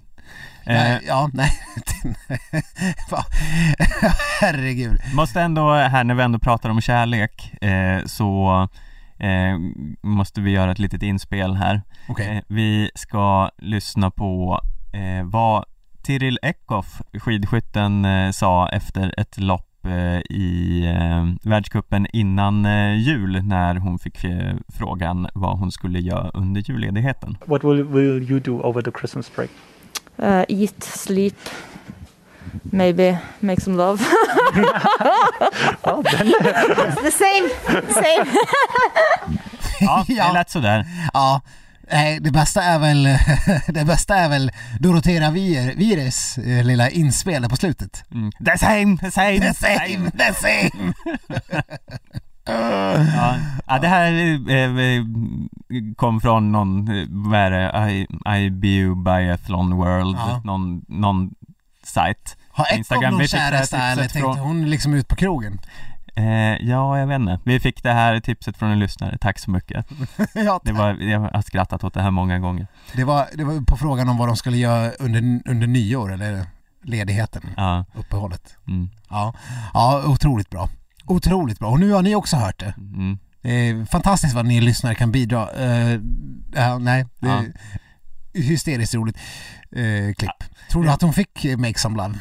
Ja, 0.67 0.71
eh, 0.73 0.97
ja, 1.07 1.29
nej. 1.33 1.51
Herregud. 4.41 4.97
Måste 5.13 5.41
ändå, 5.41 5.73
här 5.73 6.03
när 6.03 6.13
vi 6.15 6.23
ändå 6.23 6.39
pratar 6.39 6.69
om 6.69 6.81
kärlek, 6.81 7.63
eh, 7.63 8.05
så 8.05 8.67
eh, 9.19 9.57
måste 10.03 10.41
vi 10.41 10.51
göra 10.51 10.71
ett 10.71 10.79
litet 10.79 11.03
inspel 11.03 11.55
här. 11.55 11.81
Okej. 12.09 12.37
Eh, 12.37 12.43
vi 12.47 12.91
ska 12.95 13.49
lyssna 13.57 14.11
på 14.11 14.61
eh, 14.93 15.25
vad 15.25 15.65
Tiril 16.05 16.39
Eckhoff, 16.41 17.01
skidskytten, 17.19 18.05
eh, 18.05 18.31
sa 18.31 18.69
efter 18.69 19.13
ett 19.17 19.37
lopp 19.37 19.85
eh, 19.85 20.19
i 20.19 20.81
eh, 20.85 21.49
världscupen 21.49 22.07
innan 22.13 22.65
eh, 22.65 22.95
jul 22.95 23.43
när 23.43 23.75
hon 23.75 23.99
fick 23.99 24.17
frågan 24.79 25.27
vad 25.33 25.59
hon 25.59 25.71
skulle 25.71 25.99
göra 25.99 26.29
under 26.33 26.61
julledigheten. 26.61 27.37
What 27.45 27.63
will, 27.63 27.83
will 27.83 28.31
you 28.31 28.39
do 28.39 28.61
over 28.61 28.81
the 28.81 28.91
Christmas 28.99 29.35
break? 29.35 29.49
Uh, 30.19 30.43
eat, 30.47 30.83
sleep, 30.83 31.35
maybe 32.63 33.17
make 33.39 33.61
some 33.61 33.77
love. 33.77 33.99
Well, 35.83 36.03
then, 36.03 36.31
the 37.03 37.11
same, 37.11 37.49
same. 37.93 38.25
Ja, 39.79 40.05
det 40.07 40.33
lät 40.33 40.49
sådär. 40.49 40.85
Ja, 41.13 41.41
Nej, 41.91 42.19
det 42.19 42.31
bästa 42.31 42.63
är 42.63 42.79
väl, 42.79 43.03
det 43.67 43.85
bästa 43.85 44.15
är 44.15 44.29
väl 44.29 44.51
Dorotea 44.79 45.31
Vir- 45.31 45.75
Vires 45.77 46.37
eh, 46.37 46.63
lilla 46.63 46.89
inspel 46.89 47.49
på 47.49 47.55
slutet. 47.55 48.03
Mm. 48.11 48.31
The 48.45 48.57
same, 48.57 48.97
the 48.97 49.11
same, 49.11 49.39
The 49.39 49.53
same, 49.53 50.11
the 50.11 50.33
same! 50.33 50.93
Ja, 52.47 53.35
ja 53.67 53.79
det 53.79 53.87
här 53.87 54.11
eh, 54.51 55.03
kom 55.95 56.21
från 56.21 56.51
någon, 56.51 56.97
eh, 56.99 57.05
vad 57.09 57.39
är 57.39 57.51
det, 57.51 58.37
IBU 58.39 58.95
Biathlon 58.95 59.75
World, 59.77 60.15
Ja. 60.17 60.41
någon, 60.43 60.85
någon 60.87 61.29
sajt. 61.83 62.37
Har 62.49 62.65
Ekholm 62.65 62.77
Instagram, 62.77 63.13
det 63.17 63.21
här 63.21 63.27
käresta 63.27 63.77
eller 63.77 64.07
tänkte 64.07 64.41
hon 64.41 64.69
liksom 64.69 64.93
ut 64.93 65.07
på 65.07 65.15
krogen? 65.15 65.59
Eh, 66.17 66.67
ja, 66.69 66.99
jag 66.99 67.07
vet 67.07 67.15
inte. 67.19 67.39
Vi 67.43 67.59
fick 67.59 67.83
det 67.83 67.91
här 67.93 68.19
tipset 68.19 68.57
från 68.57 68.71
en 68.71 68.79
lyssnare, 68.79 69.17
tack 69.21 69.39
så 69.39 69.51
mycket. 69.51 69.85
ja, 70.33 70.59
Det 70.63 70.71
var, 70.71 70.93
jag 70.93 71.19
har 71.19 71.41
skrattat 71.41 71.83
åt 71.83 71.93
det 71.93 72.01
här 72.01 72.11
många 72.11 72.39
gånger. 72.39 72.67
det, 72.93 73.03
var, 73.03 73.27
det 73.33 73.43
var 73.43 73.61
på 73.65 73.77
frågan 73.77 74.09
om 74.09 74.17
vad 74.17 74.27
de 74.29 74.35
skulle 74.37 74.57
göra 74.57 74.91
under, 74.91 75.41
under 75.51 75.67
nyår 75.67 76.13
eller 76.13 76.45
ledigheten, 76.83 77.41
Ja, 77.57 77.85
uppehållet. 77.95 78.55
mm, 78.67 78.89
Ja, 79.09 79.33
ja, 79.73 80.03
otroligt 80.07 80.49
bra. 80.49 80.69
Otroligt 81.05 81.59
bra. 81.59 81.69
Och 81.69 81.79
nu 81.79 81.91
har 81.91 82.01
ni 82.01 82.15
också 82.15 82.35
hört 82.37 82.59
det. 82.59 82.73
mm. 82.77 83.17
Är 83.47 83.85
fantastiskt 83.85 84.33
vad 84.35 84.45
ni 84.45 84.61
lyssnare 84.61 84.95
kan 84.95 85.11
bidra. 85.11 85.49
Eh, 85.51 85.99
ja, 86.55 86.77
nej, 86.77 87.05
det 87.19 87.27
är 87.29 87.53
hysteriskt 88.33 88.93
roligt 88.95 89.17
eh, 89.71 90.13
klipp. 90.17 90.43
Tror 90.71 90.83
du 90.83 90.89
att 90.89 91.01
hon 91.01 91.13
fick 91.13 91.45
eh, 91.45 91.57
Make 91.57 91.79
Some 91.79 91.97
Love? 91.97 92.15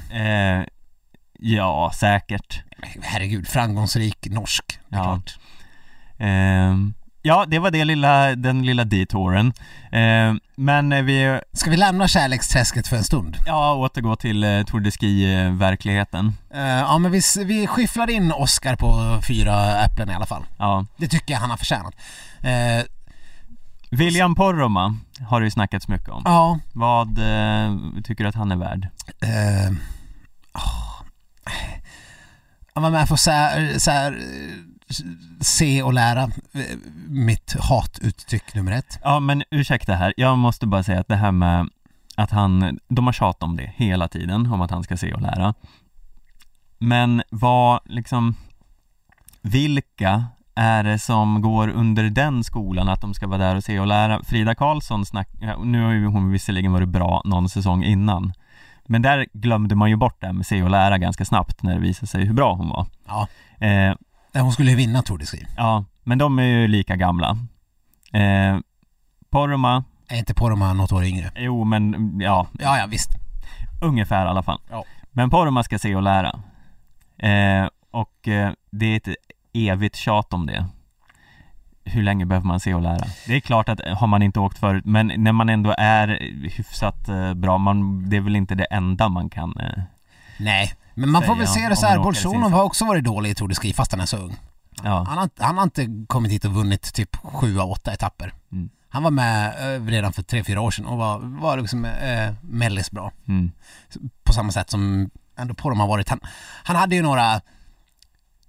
Eh, 0.58 0.64
ja, 1.38 1.92
säkert. 1.94 2.62
Herregud, 3.02 3.48
framgångsrik 3.48 4.26
norsk. 4.30 4.78
Ja. 4.88 5.20
Ehm, 6.18 6.94
ja, 7.22 7.44
det 7.48 7.58
var 7.58 7.70
det 7.70 7.84
lilla, 7.84 8.34
den 8.36 8.66
lilla 8.66 8.84
detouren. 8.84 9.52
Ehm, 9.92 10.40
men 10.56 10.92
eh, 10.92 11.02
vi, 11.02 11.40
Ska 11.52 11.70
vi 11.70 11.76
lämna 11.76 12.08
kärleksträsket 12.08 12.86
för 12.88 12.96
en 12.96 13.04
stund? 13.04 13.36
ja, 13.46 13.74
återgå 13.74 14.16
till 14.16 14.44
eh, 14.44 14.62
Tour 14.62 14.80
de 14.80 14.90
Ski-verkligheten. 14.90 16.32
Eh, 16.54 16.60
ja, 16.62 16.98
men 16.98 17.12
vi, 17.12 17.20
vi 17.44 17.66
skyfflar 17.66 18.10
in 18.10 18.32
Oscar 18.32 18.76
på 18.76 19.20
fyra 19.28 19.80
äpplen 19.84 20.10
i 20.10 20.14
alla 20.14 20.26
fall. 20.26 20.44
Ja. 20.58 20.86
Det 20.96 21.08
tycker 21.08 21.34
jag 21.34 21.40
han 21.40 21.50
har 21.50 21.56
förtjänat. 21.56 21.94
Eh, 22.42 22.84
William 23.90 24.34
Poromaa 24.34 24.96
har 25.28 25.40
det 25.40 25.44
ju 25.46 25.50
snackats 25.50 25.88
mycket 25.88 26.08
om. 26.08 26.22
ja, 26.24 26.58
Vad 26.72 27.18
eh, 27.18 27.76
tycker 28.04 28.24
du 28.24 28.28
att 28.28 28.34
han 28.34 28.52
är 28.52 28.56
värd? 28.56 28.88
Eh, 29.22 29.72
åh. 30.54 30.90
Han 32.74 32.82
var 32.82 32.90
med 32.90 33.08
för 33.08 33.16
så 33.16 33.30
här, 33.30 33.78
så 33.78 33.90
här, 33.90 34.18
se 35.40 35.82
och 35.82 35.92
lära. 35.92 36.22
Eh, 36.22 36.76
mitt 37.08 37.56
hatuttryck 37.60 38.54
nummer 38.54 38.72
ett. 38.72 38.98
Ja, 39.02 39.20
men 39.20 39.42
ursäkta 39.50 39.94
här. 39.94 40.14
Jag 40.16 40.38
måste 40.38 40.66
bara 40.66 40.82
säga 40.82 41.00
att 41.00 41.08
det 41.08 41.16
här 41.16 41.32
med 41.32 41.68
att 42.16 42.30
han, 42.30 42.78
de 42.88 43.06
har 43.06 43.12
tjatat 43.12 43.42
om 43.42 43.56
det 43.56 43.72
hela 43.76 44.08
tiden, 44.08 44.52
om 44.52 44.60
att 44.60 44.70
han 44.70 44.82
ska 44.82 44.96
se 44.96 45.12
och 45.12 45.22
lära. 45.22 45.54
Men 46.78 47.22
vad, 47.30 47.80
liksom, 47.84 48.34
vilka 49.42 50.24
är 50.54 50.84
det 50.84 50.98
som 50.98 51.42
går 51.42 51.68
under 51.68 52.04
den 52.04 52.44
skolan 52.44 52.88
att 52.88 53.00
de 53.00 53.14
ska 53.14 53.26
vara 53.26 53.38
där 53.38 53.56
och 53.56 53.64
se 53.64 53.80
och 53.80 53.86
lära? 53.86 54.24
Frida 54.24 54.54
Karlsson 54.54 55.06
snack, 55.06 55.28
nu 55.64 55.84
har 55.84 55.92
ju 55.92 56.06
hon 56.06 56.30
visserligen 56.30 56.72
varit 56.72 56.88
bra 56.88 57.22
någon 57.24 57.48
säsong 57.48 57.84
innan. 57.84 58.32
Men 58.86 59.02
där 59.02 59.26
glömde 59.32 59.74
man 59.74 59.90
ju 59.90 59.96
bort 59.96 60.20
det 60.20 60.26
här 60.26 60.32
med 60.32 60.46
se 60.46 60.62
och 60.62 60.70
lära 60.70 60.98
ganska 60.98 61.24
snabbt 61.24 61.62
när 61.62 61.74
det 61.74 61.80
visade 61.80 62.06
sig 62.06 62.24
hur 62.24 62.34
bra 62.34 62.54
hon 62.54 62.68
var. 62.68 62.86
Ja. 63.06 63.28
Eh, 63.66 63.94
hon 64.42 64.52
skulle 64.52 64.70
ju 64.70 64.76
vinna 64.76 65.02
Tour 65.02 65.18
de 65.18 65.26
Ski. 65.26 65.46
ja, 65.56 65.84
men 66.02 66.18
de 66.18 66.38
är 66.38 66.42
ju 66.42 66.68
lika 66.68 66.96
gamla. 66.96 67.38
Eh, 68.12 68.58
Poromaa, 69.30 69.84
Är 70.08 70.16
inte 70.18 70.34
här 70.34 70.74
något 70.74 70.92
år 70.92 71.04
yngre. 71.04 71.30
Jo 71.36 71.64
men 71.64 72.12
ja, 72.20 72.46
Ja, 72.60 72.78
ja 72.78 72.86
visst. 72.86 73.10
ungefär 73.82 74.26
i 74.26 74.28
alla 74.28 74.42
fall. 74.42 74.60
Ja. 74.70 74.84
Men 75.10 75.30
Poromaa 75.30 75.62
ska 75.64 75.78
se 75.78 75.96
och 75.96 76.02
lära. 76.02 76.40
Eh, 77.18 77.68
och 77.90 78.28
eh, 78.28 78.52
det 78.70 78.86
är 78.86 78.96
ett 78.96 79.08
evigt 79.52 79.96
tjat 79.96 80.32
om 80.32 80.46
det. 80.46 80.66
Hur 81.84 82.02
länge 82.02 82.26
behöver 82.26 82.46
man 82.46 82.60
se 82.60 82.74
och 82.74 82.82
lära? 82.82 83.04
Det 83.26 83.34
är 83.36 83.40
klart 83.40 83.68
att 83.68 83.80
har 83.80 84.06
man 84.06 84.22
inte 84.22 84.40
åkt 84.40 84.58
förut, 84.58 84.84
men 84.86 85.12
när 85.16 85.32
man 85.32 85.48
ändå 85.48 85.74
är 85.78 86.08
hyfsat 86.56 87.08
eh, 87.08 87.34
bra, 87.34 87.58
man, 87.58 88.08
det 88.10 88.16
är 88.16 88.20
väl 88.20 88.36
inte 88.36 88.54
det 88.54 88.64
enda 88.64 89.08
man 89.08 89.30
kan 89.30 89.54
eh, 89.60 89.82
Nej, 90.38 90.74
men 90.94 91.10
man 91.10 91.22
får 91.22 91.34
väl 91.36 91.46
se 91.46 91.68
det 91.68 91.76
så 91.76 91.86
här. 91.86 92.12
sin 92.14 92.42
har 92.52 92.62
också 92.62 92.84
varit 92.84 93.04
dålig 93.04 93.30
i 93.30 93.34
Tour 93.34 93.48
de 93.48 93.54
Ski 93.54 93.72
fast 93.72 93.92
han 93.92 94.00
är 94.00 94.06
så 94.06 94.16
ung. 94.16 94.36
Ja, 94.82 95.04
Han 95.08 95.16
har, 95.16 95.22
inte- 95.24 95.44
han 95.44 95.56
har 95.56 95.64
inte 95.64 95.88
kommit 96.06 96.32
hit 96.32 96.44
och 96.44 96.52
vunnit 96.54 96.94
typ 96.94 97.16
sju 97.16 97.60
av 97.60 97.70
åtta 97.70 97.92
etapper. 97.92 98.32
Mm. 98.52 98.68
Han 98.88 99.02
var 99.02 99.10
med 99.10 99.46
eh, 99.76 99.84
redan 99.86 100.12
för 100.12 100.22
tre, 100.22 100.44
fyra 100.44 100.60
år 100.60 100.70
sedan 100.70 100.86
och 100.86 100.98
var, 100.98 101.18
var 101.18 101.56
liksom 101.56 101.84
eh, 101.84 102.32
mellis 102.42 102.90
bra. 102.90 103.12
mm, 103.28 103.52
på 104.24 104.32
samma 104.32 104.52
sätt 104.52 104.70
som 104.70 105.10
ändå 105.38 105.54
på 105.54 105.68
dem 105.68 105.80
har 105.80 105.86
varit. 105.86 106.08
Han, 106.08 106.20
han 106.64 106.76
hade 106.76 106.96
ju 106.96 107.02
några, 107.02 107.40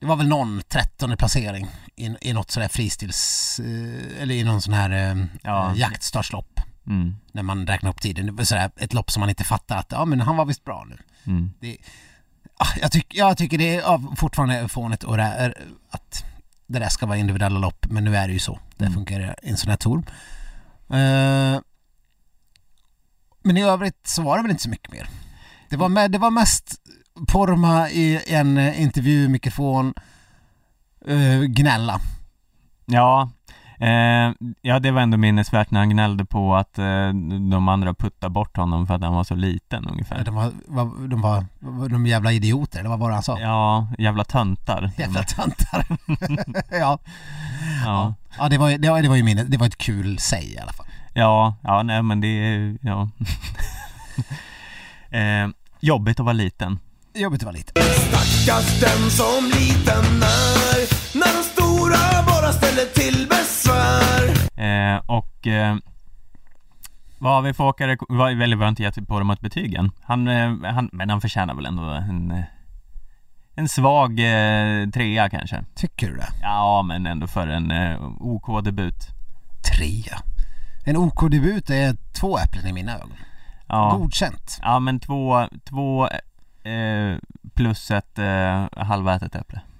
det 0.06 0.10
var 0.10 0.16
väl 0.16 0.28
någon 0.28 0.62
trettonde 0.68 1.18
placering 1.18 1.68
i, 1.96 2.16
i 2.22 2.34
något 2.34 2.52
sådär 2.52 2.68
fristils, 2.68 3.60
eh, 3.60 4.22
eller 4.22 4.36
i 4.36 4.44
någon 4.44 4.62
sån 4.62 4.74
här 4.74 4.90
eh, 4.90 5.26
Ja. 5.44 5.72
eh, 5.72 5.80
jaktstartslopp 5.80 6.60
mm, 6.88 7.16
när 7.32 7.44
man 7.44 7.68
räknar 7.68 7.90
upp 7.90 8.02
tiden. 8.02 8.26
Det 8.26 8.32
var 8.32 8.44
sådär 8.44 8.72
ett 8.78 8.94
lopp 8.94 9.12
som 9.12 9.20
man 9.20 9.30
inte 9.30 9.44
fattar 9.44 9.78
att, 9.78 9.92
ja 9.92 10.06
men 10.06 10.22
han 10.22 10.38
var 10.38 10.46
visst 10.46 10.64
bra 10.64 10.86
nu. 10.90 10.98
mm. 11.28 11.52
Ah, 12.58 12.68
Jag, 12.82 12.92
tyck, 12.92 13.16
jag 13.16 13.38
tycker 13.38 13.58
det 13.58 13.76
är 13.76 13.82
ja, 13.82 14.02
fortfarande 14.18 14.68
fånigt 14.68 15.04
och 15.04 15.18
det 15.18 15.54
att 15.90 16.26
det 16.68 16.80
där 16.80 16.90
ska 16.90 17.06
vara 17.06 17.18
individuella 17.18 17.60
lopp, 17.60 17.86
men 17.90 18.04
nu 18.04 18.16
är 18.18 18.28
det 18.28 18.34
ju 18.34 18.40
så. 18.40 18.60
Det 18.78 18.84
Mm. 18.86 18.94
funkar 18.94 19.36
en 19.44 19.58
sån 19.58 19.70
här 19.70 19.78
tour. 19.78 20.04
Eh, 20.90 21.60
men 23.44 23.58
i 23.58 23.64
övrigt 23.64 24.08
så 24.08 24.22
var 24.22 24.38
det 24.38 24.42
väl 24.44 24.52
inte 24.52 24.64
så 24.64 24.70
mycket 24.70 24.92
mer. 24.92 25.10
Det 25.70 25.76
var, 25.78 25.90
med, 25.90 26.12
det 26.12 26.18
var 26.18 26.32
mest 26.32 26.76
Porma 27.28 27.90
i 27.90 28.22
en 28.28 28.58
eh, 28.58 28.82
intervju, 28.82 29.30
mikrofon, 29.30 29.94
eh, 31.08 31.42
gnälla. 31.42 32.00
Ja, 32.86 33.30
eh, 33.80 34.34
ja 34.62 34.80
det 34.80 34.92
var 34.92 35.02
ändå 35.02 35.18
minnesvärt 35.18 35.72
när 35.72 35.80
han 35.80 35.90
gnällde 35.90 36.26
på 36.26 36.56
att 36.56 36.80
eh, 36.80 37.08
de 37.52 37.68
andra 37.70 37.94
puttade 37.94 38.30
bort 38.30 38.58
honom 38.58 38.88
för 38.88 38.94
att 38.94 39.02
han 39.02 39.14
var 39.14 39.24
så 39.24 39.36
liten 39.36 39.86
ungefär. 39.88 40.24
De 40.24 40.36
var, 40.36 40.52
var, 40.68 41.08
de 41.08 41.22
var, 41.22 41.46
var 41.60 41.90
de 41.90 42.08
jävla 42.08 42.32
idioter, 42.32 42.80
eller 42.80 42.90
vad 42.90 43.00
var 43.00 43.10
det 43.10 43.16
han 43.16 43.24
sa? 43.24 43.40
Ja, 43.40 43.88
jävla 43.98 44.24
töntar. 44.24 44.92
Jävla 44.98 45.24
töntar. 45.24 45.86
ja. 46.80 47.00
Ja, 47.86 48.14
ja, 48.38 48.50
det 48.50 48.58
var, 48.58 48.78
det 48.78 48.90
var, 48.90 49.02
det 49.02 49.10
var 49.10 49.16
ju 49.16 49.24
minne, 49.24 49.44
det 49.44 49.58
var 49.58 49.68
ett 49.68 49.78
kul 49.78 50.20
säg 50.20 50.54
i 50.54 50.58
alla 50.58 50.74
fall. 50.74 50.86
ja, 51.14 51.56
ja 51.64 51.84
nej 51.84 52.04
men 52.04 52.22
det 52.22 52.28
är, 52.28 52.78
ja. 52.82 53.10
eh, 55.18 55.48
jobbigt 55.80 56.20
att 56.20 56.26
vara 56.26 56.34
liten. 56.34 56.80
Jobbigt 57.16 57.42
att 57.42 57.46
vara 57.46 57.56
lite. 57.56 57.82
Stackars 57.82 58.80
den 58.80 59.10
som 59.10 59.46
liten 59.46 60.24
är 60.24 61.18
När 61.18 61.38
de 61.38 61.44
stora 61.44 62.24
bara 62.28 62.52
ställer 62.52 62.86
till 62.86 63.28
besvär 63.30 64.16
Eh, 64.58 65.02
och 65.06 65.48
eh, 65.48 65.76
vad 67.20 67.34
har 67.34 67.42
vi 67.42 67.54
för 67.54 67.64
åkare, 67.64 67.98
vad, 68.10 68.42
eller 68.42 68.56
vi 68.56 68.64
har 68.64 68.70
inte 68.70 68.84
gett 68.84 69.08
på 69.08 69.20
dem 69.20 69.30
ett 69.30 69.42
betyg 69.42 69.74
än. 69.74 69.92
Han, 70.02 70.28
eh, 70.28 70.74
han, 70.74 70.90
men 70.92 71.10
han 71.10 71.22
förtjänar 71.22 71.56
väl 71.56 71.66
ändå 71.66 71.84
en, 71.84 72.32
eh, 72.32 72.44
en 73.56 73.70
svag 73.70 74.20
eh, 74.20 74.90
trea 74.90 75.30
kanske. 75.30 75.66
Tycker 75.76 76.08
du 76.10 76.16
det? 76.16 76.28
Ja, 76.42 76.82
men 76.82 77.08
ändå 77.08 77.28
för 77.28 77.48
en 77.48 77.72
eh, 77.72 78.02
OK-debut. 78.20 79.08
Trea. 79.76 80.20
En 80.86 80.98
OK-debut 80.98 81.70
är 81.70 81.96
två 82.20 82.38
äpplen 82.40 82.68
i 82.68 82.74
mina 82.74 82.96
ögon. 82.96 83.18
Ja. 83.68 83.98
Godkänt. 83.98 84.60
Ja 84.62 84.80
men 84.80 85.00
två, 85.00 85.48
två 85.70 86.10
eh, 86.66 87.18
plus 87.54 87.92
ett 87.92 88.20
eh, 88.20 88.68
halvätet 88.78 89.36
äpple. 89.36 89.62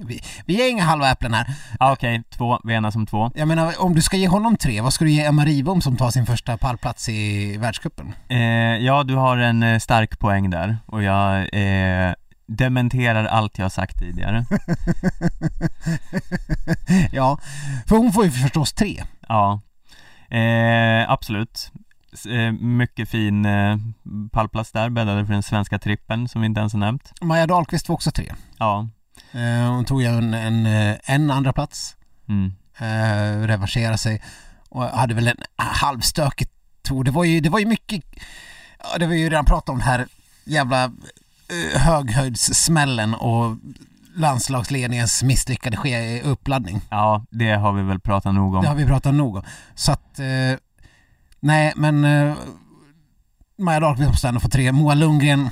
Vi, 0.00 0.20
vi 0.46 0.62
är 0.62 0.70
inga 0.70 0.84
halva 0.84 1.10
äpplen 1.10 1.34
här. 1.34 1.46
Ja 1.78 1.92
okej, 1.92 2.22
två, 2.30 2.60
vi 2.64 2.74
enas 2.74 2.96
om 2.96 3.06
två. 3.06 3.30
Jag 3.34 3.48
menar, 3.48 3.82
om 3.82 3.94
du 3.94 4.02
ska 4.02 4.16
ge 4.16 4.28
honom 4.28 4.56
tre, 4.56 4.80
vad 4.80 4.92
ska 4.92 5.04
du 5.04 5.10
ge 5.10 5.24
Emma 5.24 5.44
Ribom 5.44 5.80
som 5.80 5.96
tar 5.96 6.10
sin 6.10 6.26
första 6.26 6.56
pallplats 6.56 7.08
i 7.08 7.56
världscupen? 7.56 8.14
Eh, 8.28 8.38
ja, 8.76 9.02
du 9.02 9.14
har 9.14 9.36
en 9.36 9.62
eh, 9.62 9.78
stark 9.78 10.18
poäng 10.18 10.50
där 10.50 10.78
och 10.86 11.02
jag 11.02 11.48
eh, 11.52 12.14
dementerar 12.46 13.24
allt 13.24 13.58
jag 13.58 13.64
har 13.64 13.70
sagt 13.70 13.98
tidigare. 13.98 14.42
ja, 17.12 17.38
för 17.86 17.96
hon 17.96 18.12
får 18.12 18.24
ju 18.24 18.30
förstås 18.30 18.72
tre. 18.72 19.02
Ja, 19.28 19.60
eh, 20.36 21.10
absolut. 21.10 21.72
Eh, 22.28 22.52
mycket 22.52 23.08
fin 23.08 23.44
eh, 23.44 23.76
pallplats 24.32 24.72
där, 24.72 24.90
bäddade 24.90 25.26
för 25.26 25.32
den 25.32 25.42
svenska 25.42 25.78
trippen 25.78 26.28
som 26.28 26.40
vi 26.40 26.46
inte 26.46 26.60
ens 26.60 26.72
har 26.72 26.80
nämnt. 26.80 27.12
Maja 27.20 27.46
Dahlqvist 27.46 27.86
får 27.86 27.94
också 27.94 28.10
tre. 28.10 28.34
Ja, 28.58 28.88
Eh, 29.32 29.70
hon 29.70 29.84
tog 29.84 30.02
en, 30.02 30.34
en, 30.34 30.66
en 31.04 31.30
andra 31.30 31.52
plats 31.52 31.96
mm. 32.28 32.52
revanschera 33.46 33.98
sig 33.98 34.22
och 34.68 34.84
hade 34.84 35.14
väl 35.14 35.28
en 35.28 35.36
halvstökig 35.56 36.48
tour. 36.82 37.04
Det 37.04 37.10
var 37.10 37.24
ju, 37.24 37.40
det 37.40 37.48
var 37.48 37.58
ju 37.58 37.66
mycket, 37.66 38.04
ja, 38.78 38.98
det 38.98 39.06
var 39.06 39.14
ju 39.14 39.24
redan 39.24 39.44
pratat 39.44 39.68
om 39.68 39.78
den 39.78 39.88
här 39.88 40.06
jävla 40.44 40.92
höghöjdssmällen 41.74 43.14
och 43.14 43.56
landslagsledningens 44.16 45.22
misslyckade 45.22 46.20
uppladdning. 46.24 46.80
Ja, 46.90 47.24
det 47.30 47.52
har 47.52 47.72
vi 47.72 47.82
väl 47.82 48.00
pratat 48.00 48.34
nog 48.34 48.54
om. 48.54 48.62
Det 48.62 48.68
har 48.68 48.76
vi 48.76 48.86
pratat 48.86 49.14
nog 49.14 49.36
om. 49.36 49.42
Så 49.74 49.92
att, 49.92 50.18
eh, 50.18 50.58
nej 51.40 51.72
men 51.76 52.04
eh, 52.04 52.34
Maja 53.58 53.80
Dahlqvist 53.80 54.10
måste 54.10 54.28
ändå 54.28 54.40
få 54.40 54.48
tre. 54.48 54.72
Moa 54.72 54.94
Lundgren, 54.94 55.48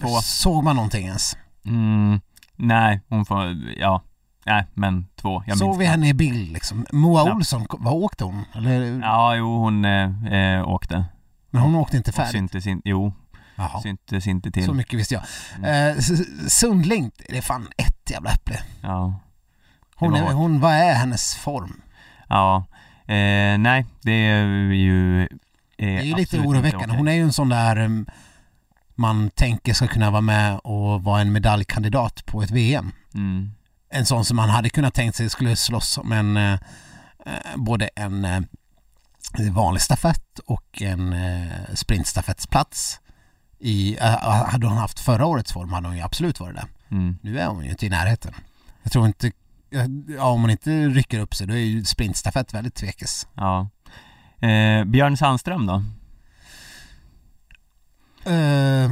Två. 0.00 0.08
såg 0.22 0.64
man 0.64 0.76
någonting 0.76 1.06
ens? 1.06 1.36
Mm, 1.64 2.20
nej, 2.56 3.00
hon 3.08 3.26
får, 3.26 3.46
ja, 3.76 4.02
nej 4.46 4.66
men 4.74 5.06
två. 5.16 5.42
Jag 5.46 5.58
såg 5.58 5.68
minns 5.68 5.80
vi 5.80 5.84
knappt. 5.84 5.94
henne 5.94 6.08
i 6.08 6.14
bild 6.14 6.52
liksom? 6.52 6.86
Moa 6.92 7.26
Ja. 7.28 7.34
Olsson, 7.34 7.66
vad 7.70 7.94
åkte 7.94 8.24
hon? 8.24 8.44
Eller, 8.54 9.00
Ja, 9.00 9.36
jo 9.36 9.58
hon 9.58 9.84
eh, 9.84 10.26
eh, 10.32 10.68
åkte. 10.68 11.04
Men 11.50 11.62
hon 11.62 11.74
åkte 11.74 11.96
inte 11.96 12.10
Och 12.10 12.14
färdigt? 12.14 12.32
syntes 12.32 12.66
in, 12.66 12.82
jo, 12.84 13.12
Jaha. 13.56 13.80
syntes 13.80 14.26
inte 14.26 14.50
till. 14.50 14.64
Så 14.64 14.74
mycket 14.74 14.98
visste 14.98 15.14
jag. 15.14 15.22
Mm. 15.58 15.64
Eh, 15.90 15.96
S- 15.98 16.58
Sundling, 16.60 17.10
det 17.28 17.38
är 17.38 17.42
fan 17.42 17.68
ett 17.76 18.10
jävla 18.10 18.30
äpple. 18.32 18.58
Ja, 18.82 19.20
Hon, 19.96 20.12
Det 20.12 20.18
är, 20.18 20.24
var- 20.24 20.32
hon, 20.32 20.60
vad 20.60 20.72
är 20.72 20.94
hennes 20.94 21.34
form? 21.36 21.80
ja. 22.28 22.64
Eh, 23.08 23.58
nej, 23.58 23.86
det 24.02 24.12
är 24.12 24.44
ju... 24.72 25.22
Eh, 25.22 25.26
Det 25.76 25.84
är 25.98 26.02
ju 26.02 26.14
lite 26.14 26.38
oroväckande. 26.40 26.84
okej. 26.86 26.96
Hon 26.96 27.08
är 27.08 27.12
ju 27.12 27.22
en 27.22 27.32
sån 27.32 27.48
där 27.48 27.78
um, 27.78 28.06
man 28.94 29.30
tänker 29.30 29.74
ska 29.74 29.86
kunna 29.86 30.10
vara 30.10 30.20
med 30.20 30.58
och 30.58 31.02
vara 31.04 31.20
en 31.20 31.32
medaljkandidat 31.32 32.26
på 32.26 32.42
ett 32.42 32.50
VM. 32.50 32.92
Mm, 33.14 33.50
En 33.90 34.06
sån 34.06 34.24
som 34.24 34.36
man 34.36 34.50
hade 34.50 34.70
kunnat 34.70 34.94
tänkt 34.94 35.16
sig 35.16 35.30
skulle 35.30 35.56
slåss 35.56 35.98
om 35.98 36.12
en 36.12 36.36
eh, 36.36 36.52
eh, 37.26 37.56
både 37.56 37.90
en 37.96 38.24
eh, 38.24 38.40
vanlig 39.52 39.82
stafett 39.82 40.38
och 40.38 40.82
en 40.82 41.12
eh, 41.12 41.52
sprintstafettsplats. 41.74 43.00
I, 43.60 43.96
eh, 44.00 44.44
hade 44.44 44.66
hon 44.66 44.76
haft 44.78 45.00
förra 45.00 45.26
årets 45.26 45.52
form 45.52 45.72
hade 45.72 45.88
hon 45.88 45.96
ju 45.96 46.02
absolut 46.02 46.40
varit 46.40 46.56
det. 46.56 46.66
mm, 46.90 47.18
Nu 47.22 47.38
är 47.38 47.46
hon 47.46 47.64
ju 47.64 47.70
inte 47.70 47.86
i 47.86 47.88
närheten. 47.88 48.34
Jag 48.82 48.92
tror 48.92 49.06
inte, 49.06 49.32
ja 50.08 50.24
om 50.24 50.40
hon 50.40 50.50
inte 50.50 50.70
rycker 50.70 51.20
upp 51.20 51.34
sig 51.34 51.46
då 51.46 51.54
är 51.54 51.58
ju 51.58 51.84
sprintstafett 51.84 52.54
väldigt 52.54 52.74
tvekes. 52.74 53.26
ja. 53.34 53.68
Eh, 54.40 54.84
Björn 54.84 55.16
Sandström 55.16 55.66
då? 55.66 55.82
Uh, 58.30 58.90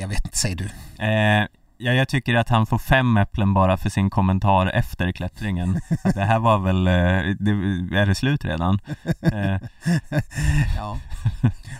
jag 0.00 0.08
vet 0.08 0.24
inte, 0.24 0.38
säg 0.38 0.54
du. 0.54 0.64
Eh, 1.04 1.46
ja, 1.82 1.92
jag 1.92 2.08
tycker 2.08 2.34
att 2.34 2.48
han 2.48 2.66
får 2.66 2.78
fem 2.78 3.16
äpplen 3.16 3.54
bara 3.54 3.76
för 3.76 3.90
sin 3.90 4.10
kommentar 4.10 4.66
efter 4.66 5.12
klättringen. 5.12 5.80
Att 6.04 6.14
det 6.14 6.24
här 6.24 6.38
var 6.38 6.58
väl, 6.58 6.86
eh, 6.86 6.92
det, 7.38 7.50
är 7.98 8.06
det 8.06 8.14
slut 8.14 8.44
redan? 8.44 8.78
Eh, 9.22 9.58
Ja. 10.76 10.98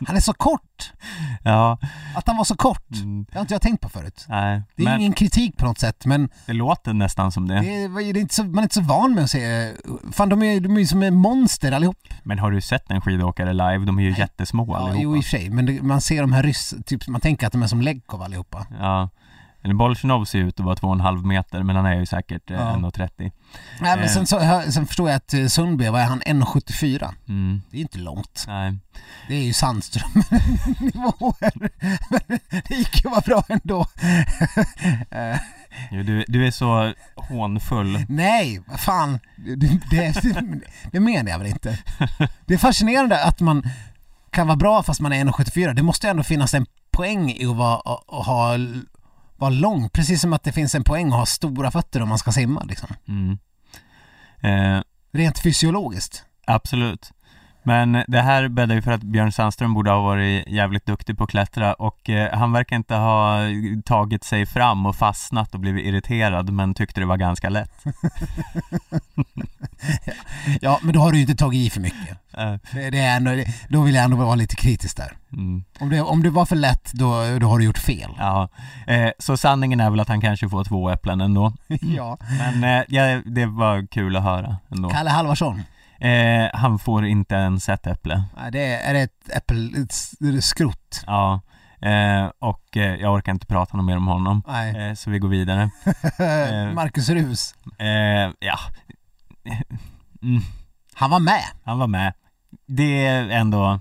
Han 0.07 0.17
är 0.17 0.21
så 0.21 0.33
kort! 0.33 0.93
ja, 1.43 1.79
Att 2.17 2.27
han 2.27 2.37
var 2.37 2.45
så 2.45 2.57
kort! 2.57 2.91
mm, 2.95 3.25
Det 3.25 3.35
har 3.39 3.41
inte 3.41 3.55
jag 3.55 3.63
tänkt 3.63 3.81
på 3.81 3.89
förut. 3.89 4.25
nej, 4.29 4.63
Det 4.77 4.83
är 4.83 4.85
men 4.85 5.01
ingen 5.01 5.13
kritik 5.13 5.57
på 5.57 5.65
något 5.65 5.79
sätt 5.79 6.07
men 6.07 6.29
det 6.47 6.53
låter 6.53 6.93
nästan 6.93 7.33
som 7.33 7.49
det. 7.49 7.61
det 7.61 7.75
är, 7.85 8.13
det 8.13 8.19
är 8.19 8.21
inte 8.21 8.35
så, 8.35 8.45
man 8.45 8.59
är 8.59 8.63
inte 8.63 8.75
så 8.75 8.81
van 8.81 9.15
med 9.15 9.25
att 9.25 9.31
se... 9.31 9.73
Fan 10.13 10.29
de 10.29 10.43
är, 10.43 10.61
de 10.61 10.77
är 10.77 10.81
ju 10.81 10.87
som 10.87 11.03
en 11.03 11.15
monster 11.15 11.73
allihop. 11.73 11.97
Men 12.23 12.39
har 12.39 12.51
du 12.51 12.61
sett 12.61 12.91
en 12.91 13.01
skidåkare 13.01 13.53
live? 13.53 13.79
De 13.85 13.99
är 13.99 14.03
ju 14.03 14.15
jättesmå 14.19 14.67
Ja, 14.69 14.77
allihopa. 14.77 15.03
jo 15.03 15.17
i 15.17 15.21
och 15.21 15.25
för 15.25 15.31
sig, 15.31 15.51
men 15.51 15.67
det, 15.67 15.83
man 15.83 16.01
ser 16.01 16.21
de 16.21 16.33
här 16.33 16.43
ryss... 16.43 16.75
Typ, 16.87 17.09
man 17.09 17.21
tänker 17.21 17.47
att 17.47 17.53
de 17.53 17.63
är 17.63 17.67
som 17.67 17.81
Legkov 17.83 18.23
allihopa. 18.23 18.67
Ja. 18.81 19.09
Bolsjunov 19.63 20.25
ser 20.25 20.39
ut 20.39 20.61
att 20.61 20.67
vara 20.67 20.77
två 20.77 20.87
och 20.87 20.95
en 20.95 21.01
halv 21.01 21.27
meter 21.27 21.63
men 21.63 21.77
han 21.77 21.87
är 21.87 21.95
ju 21.95 22.07
säkert 22.07 22.51
eh, 22.51 22.57
Ja. 22.57 22.63
1,30 22.77 23.09
Nej 23.19 23.33
men 23.81 23.99
Eh. 23.99 24.09
sen, 24.11 24.27
så, 24.27 24.63
sen 24.71 24.87
förstår 24.87 25.09
jag 25.11 25.17
att 25.17 25.35
eh, 25.35 25.47
Sundby, 25.47 25.89
vad 25.89 26.01
är 26.01 26.05
han? 26.07 26.21
1,74? 26.23 27.15
mm. 27.29 27.63
Det 27.71 27.77
är 27.77 27.81
inte 27.81 27.99
långt. 27.99 28.45
Nej. 28.49 28.79
Det 29.29 29.35
är 29.35 29.43
ju 29.43 29.53
Sandström-nivåer. 29.53 31.53
Men 32.11 32.39
det 32.69 32.75
gick 32.75 33.05
ju 33.05 33.11
vara 33.11 33.21
bra 33.21 33.45
ändå. 33.49 33.87
Jo, 35.91 36.03
du, 36.03 36.25
du 36.29 36.47
är 36.47 36.51
så 36.51 36.93
hånfull 37.17 38.05
Nej, 38.09 38.61
vad 38.67 38.81
fan. 38.81 39.19
Det, 39.37 39.81
det, 39.91 40.23
det 40.93 41.01
menar 41.01 41.31
jag 41.31 41.39
väl 41.39 41.49
inte. 41.49 41.79
Det 42.47 42.55
är 42.55 42.59
fascinerande 42.59 43.25
att 43.25 43.41
man 43.41 43.63
kan 44.31 44.47
vara 44.47 44.57
bra 44.57 44.83
fast 44.83 45.01
man 45.01 45.13
är 45.13 45.25
1,74. 45.25 45.75
Det 45.75 45.83
måste 45.83 46.07
ju 46.07 46.11
ändå 46.11 46.23
finnas 46.23 46.55
en 46.55 46.67
poäng 46.91 47.31
i 47.31 47.47
att 47.47 47.57
vara, 47.57 47.77
att 48.09 48.27
ha, 48.27 48.57
vara 49.43 49.51
lång. 49.51 49.89
Precis 49.89 50.21
som 50.21 50.33
att 50.33 50.43
det 50.43 50.53
finns 50.53 50.75
en 50.75 50.85
poäng 50.85 51.07
att 51.09 51.19
ha 51.19 51.27
stora 51.27 51.71
fötter 51.71 52.03
om 52.03 52.09
man 52.09 52.19
ska 52.19 52.33
simma 52.33 52.63
liksom. 52.63 52.89
mm. 53.09 53.39
eh, 54.41 54.83
Rent 55.13 55.39
fysiologiskt. 55.39 56.25
Absolut 56.47 57.13
Men 57.65 58.05
det 58.09 58.21
här 58.21 58.49
bäddar 58.49 58.75
ju 58.75 58.83
för 58.83 58.93
att 58.93 59.03
Björn 59.03 59.33
Sandström 59.33 59.75
borde 59.75 59.91
ha 59.91 60.01
varit 60.01 60.49
jävligt 60.49 60.87
duktig 60.87 61.19
på 61.19 61.25
att 61.25 61.31
klättra 61.31 61.75
och 61.75 62.11
eh, 62.11 62.39
han 62.39 62.53
verkar 62.53 62.77
inte 62.77 62.95
ha 62.95 63.39
tagit 63.85 64.25
sig 64.25 64.47
fram 64.47 64.87
och 64.87 64.97
fastnat 64.97 65.55
och 65.55 65.61
blivit 65.61 65.87
irriterad 65.87 66.51
men 66.53 66.75
tyckte 66.75 67.01
det 67.01 67.07
var 67.07 67.17
ganska 67.17 67.49
lätt 67.49 67.85
Ja, 70.61 70.79
men 70.83 70.95
då 70.95 71.01
har 71.01 71.11
du 71.13 71.17
ju 71.19 71.23
inte 71.23 71.35
tagit 71.35 71.67
i 71.67 71.71
för 71.71 71.81
mycket. 71.81 72.19
Eh, 72.39 72.55
Det, 72.73 72.91
det 72.91 72.99
är 72.99 73.17
ändå, 73.17 73.31
då 73.69 73.83
vill 73.83 73.95
jag 73.95 74.05
ändå 74.05 74.17
vara 74.17 74.35
lite 74.35 74.57
kritisk 74.57 74.97
där. 74.97 75.13
mm. 75.33 75.65
Om 75.81 75.91
det, 75.91 76.01
om 76.01 76.23
det 76.23 76.31
var 76.31 76.47
för 76.47 76.57
lätt, 76.57 76.93
då, 76.93 77.39
då 77.41 77.47
har 77.49 77.59
du 77.59 77.65
gjort 77.65 77.79
fel. 77.79 78.11
Ja, 78.19 78.49
eh, 78.87 79.11
så 79.19 79.37
sanningen 79.37 79.81
är 79.81 79.91
väl 79.91 80.01
att 80.01 80.09
han 80.09 80.21
kanske 80.21 80.49
får 80.49 80.65
två 80.65 80.91
äpplen 80.91 81.21
ändå 81.21 81.53
ja. 81.69 82.19
Men 82.39 82.65
eh, 82.65 82.85
ja, 82.89 83.23
det 83.27 83.47
var 83.47 83.87
kul 83.87 84.17
att 84.17 84.23
höra 84.23 84.57
ändå 84.71 84.91
Kalle 84.91 85.11
Halvarsson. 85.11 85.63
Eh, 86.09 86.51
Han 86.55 86.79
får 86.79 87.07
inte 87.07 87.35
ens 87.35 87.69
ett 87.69 87.87
äpple 87.87 88.25
Nej, 88.37 88.53
det 88.53 88.75
är, 88.75 88.95
är 88.95 89.05
ett 89.05 90.45
skrot? 90.45 91.05
Ja, 91.07 91.41
eh, 91.83 92.31
och 92.39 92.77
eh, 92.77 92.95
jag 92.95 93.15
orkar 93.15 93.33
inte 93.33 93.47
prata 93.47 93.77
något 93.77 93.87
mer 93.87 93.97
om 93.97 94.07
honom 94.07 94.43
Nej. 94.47 94.89
eh, 94.89 94.95
Så 94.95 95.11
vi 95.11 95.19
går 95.19 95.29
vidare 95.29 95.71
Eh. 96.19 96.75
Marcus 96.75 97.09
Rus. 97.09 97.55
eh, 97.79 98.31
Ja 98.41 98.59
mm, 100.23 100.43
Han 100.95 101.11
var 101.11 101.21
med. 101.21 101.45
Han 101.65 101.79
var 101.79 101.87
med 101.87 102.13
Det 102.67 103.07
är 103.07 103.29
ändå 103.31 103.65
A 103.65 103.81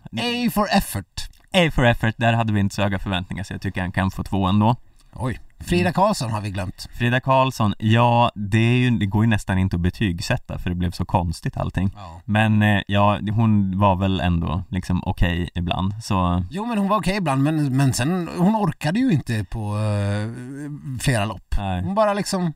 for 0.54 0.68
effort. 0.72 1.30
A 1.54 1.72
for 1.76 1.86
effort, 1.86 2.16
där 2.18 2.34
hade 2.34 2.54
vi 2.54 2.60
inte 2.60 2.76
så 2.76 2.82
höga 2.82 3.00
förväntningar 3.00 3.44
så 3.44 3.54
jag 3.54 3.62
tycker 3.62 3.82
han 3.82 3.92
kan 3.92 4.12
få 4.12 4.24
två 4.24 4.48
ändå 4.48 4.76
Oj. 5.14 5.40
Frida 5.64 5.93
Karlsson 5.93 6.32
har 6.32 6.41
vi 6.41 6.49
glömt. 6.51 6.89
Frida 6.93 7.20
Karlsson, 7.20 7.74
ja 7.80 8.32
det, 8.36 8.57
är 8.57 8.78
ju, 8.78 8.89
det 8.89 9.05
går 9.05 9.24
ju 9.24 9.30
nästan 9.30 9.57
inte 9.57 9.76
att 9.76 9.82
betygsätta 9.82 10.57
för 10.59 10.70
det 10.70 10.76
blev 10.76 10.91
så 10.91 11.05
konstigt 11.05 11.57
allting 11.57 11.91
Ja. 11.95 12.22
Men 12.26 12.62
eh, 12.62 12.82
ja, 12.88 13.20
hon 13.32 13.80
var 13.80 13.95
väl 13.95 14.20
ändå 14.20 14.64
liksom 14.70 15.03
okej 15.05 15.49
ibland 15.55 15.93
så 16.03 16.43
Jo 16.51 16.66
men 16.66 16.78
hon 16.78 16.88
var 16.88 16.97
okej 16.97 17.18
ibland 17.18 17.43
men, 17.43 17.78
men 17.78 17.93
sen, 17.93 18.30
hon 18.38 18.55
orkade 18.55 18.99
ju 18.99 19.12
inte 19.12 19.43
på 19.43 19.59
eh, 19.78 20.30
flera 21.01 21.26
lopp. 21.26 21.55
nej, 21.57 21.84
Hon 21.84 21.95
bara 21.95 22.14
liksom, 22.14 22.53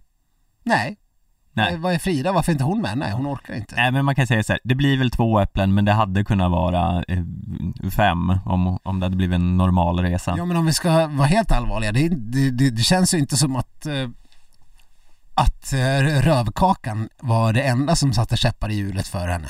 nej. 0.63 0.97
Nej. 1.55 1.73
Eh, 1.73 1.79
Vad 1.79 1.93
är 1.93 1.97
Frida? 1.97 2.31
Varför 2.31 2.51
är 2.51 2.53
inte 2.53 2.63
hon 2.63 2.81
med? 2.81 2.97
Nej, 2.97 3.11
hon 3.11 3.27
orkar 3.27 3.53
inte. 3.53 3.75
Nej 3.75 3.91
men 3.91 4.05
man 4.05 4.15
kan 4.15 4.27
säga 4.27 4.43
så 4.43 4.53
här, 4.53 4.59
det 4.63 4.75
blir 4.75 4.97
väl 4.97 5.11
två 5.11 5.39
äpplen 5.39 5.73
men 5.73 5.85
det 5.85 5.91
hade 5.91 6.23
kunnat 6.23 6.51
vara 6.51 7.03
eh, 7.07 7.23
fem 7.91 8.39
om, 8.45 8.79
om 8.83 8.99
det 8.99 9.05
hade 9.05 9.15
blivit 9.15 9.35
en 9.35 9.57
normal 9.57 9.99
resa 9.99 10.33
Ja 10.37 10.45
men 10.45 10.57
om 10.57 10.65
vi 10.65 10.73
ska 10.73 11.07
vara 11.07 11.27
helt 11.27 11.51
allvarliga, 11.51 11.91
det, 11.91 12.09
det, 12.09 12.51
det, 12.51 12.69
det 12.69 12.81
känns 12.81 13.13
ju 13.13 13.17
inte 13.17 13.37
som 13.37 13.55
att 13.55 13.85
eh, 13.85 14.09
att 15.37 15.73
rövkakan 16.21 17.09
var 17.19 17.53
det 17.53 17.61
enda 17.61 17.95
som 17.95 18.13
satte 18.13 18.37
käppar 18.37 18.69
i 18.69 18.75
hjulet 18.75 19.07
för 19.07 19.27
henne. 19.27 19.47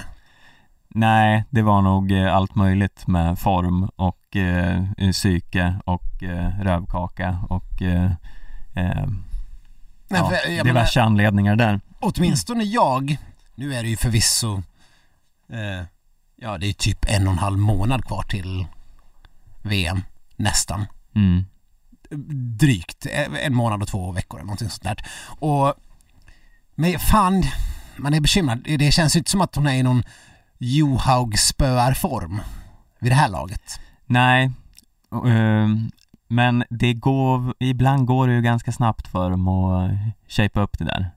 Nej, 0.89 1.43
det 1.49 1.61
var 1.61 1.81
nog 1.81 2.13
allt 2.13 2.55
möjligt 2.55 3.07
med 3.07 3.39
form 3.39 3.89
och 3.95 4.35
eh, 4.35 4.83
psyke 5.11 5.75
och 5.85 6.23
eh, 6.23 6.59
rövkaka 6.59 7.37
och 7.49 7.81
eh, 7.81 8.11
Nej, 10.07 10.21
ja, 10.21 10.29
för, 10.29 10.35
jag 10.35 10.49
menar, 10.49 10.63
diverse 10.63 11.01
anledningar 11.01 11.55
där 11.55 11.79
åtminstone 11.99 12.63
jag, 12.63 13.17
nu 13.55 13.75
är 13.75 13.83
det 13.83 13.89
ju 13.89 13.97
förvisso 13.97 14.63
eh, 15.49 15.85
ja 16.35 16.57
det 16.57 16.67
är 16.67 16.73
typ 16.73 17.05
en 17.07 17.27
och 17.27 17.33
en 17.33 17.39
halv 17.39 17.57
månad 17.57 18.05
kvar 18.05 18.23
till 18.23 18.67
VM, 19.61 20.01
nästan. 20.35 20.85
mm. 21.15 21.45
Drygt, 22.59 23.05
eh, 23.05 23.45
en 23.45 23.55
månad 23.55 23.81
och 23.81 23.87
två 23.87 24.11
veckor 24.11 24.39
eller 24.39 24.45
någonting 24.45 24.69
sånt 24.69 24.83
där. 24.83 25.05
Och 25.27 25.73
men 26.75 26.99
fan, 26.99 27.43
man 27.97 28.13
är 28.13 28.21
bekymrad. 28.21 28.63
Det 28.63 28.91
känns 28.91 29.15
ju 29.15 29.17
inte 29.17 29.31
som 29.31 29.41
att 29.41 29.55
hon 29.55 29.67
är 29.67 29.73
i 29.73 29.83
någon 29.83 30.03
Johaug-spöarform 30.57 32.41
vid 32.99 33.11
det 33.11 33.15
här 33.15 33.29
laget. 33.29 33.79
Nej, 34.05 34.51
eh, 35.11 35.67
men 36.28 36.63
det 36.69 36.93
går, 36.93 37.53
ibland 37.59 38.05
går 38.07 38.28
det 38.28 38.34
ju 38.34 38.41
ganska 38.41 38.71
snabbt 38.71 39.07
för 39.07 39.30
dem 39.30 39.47
att 39.47 39.91
shapea 40.28 40.63
upp 40.63 40.78
det 40.78 40.86
där 40.86 41.11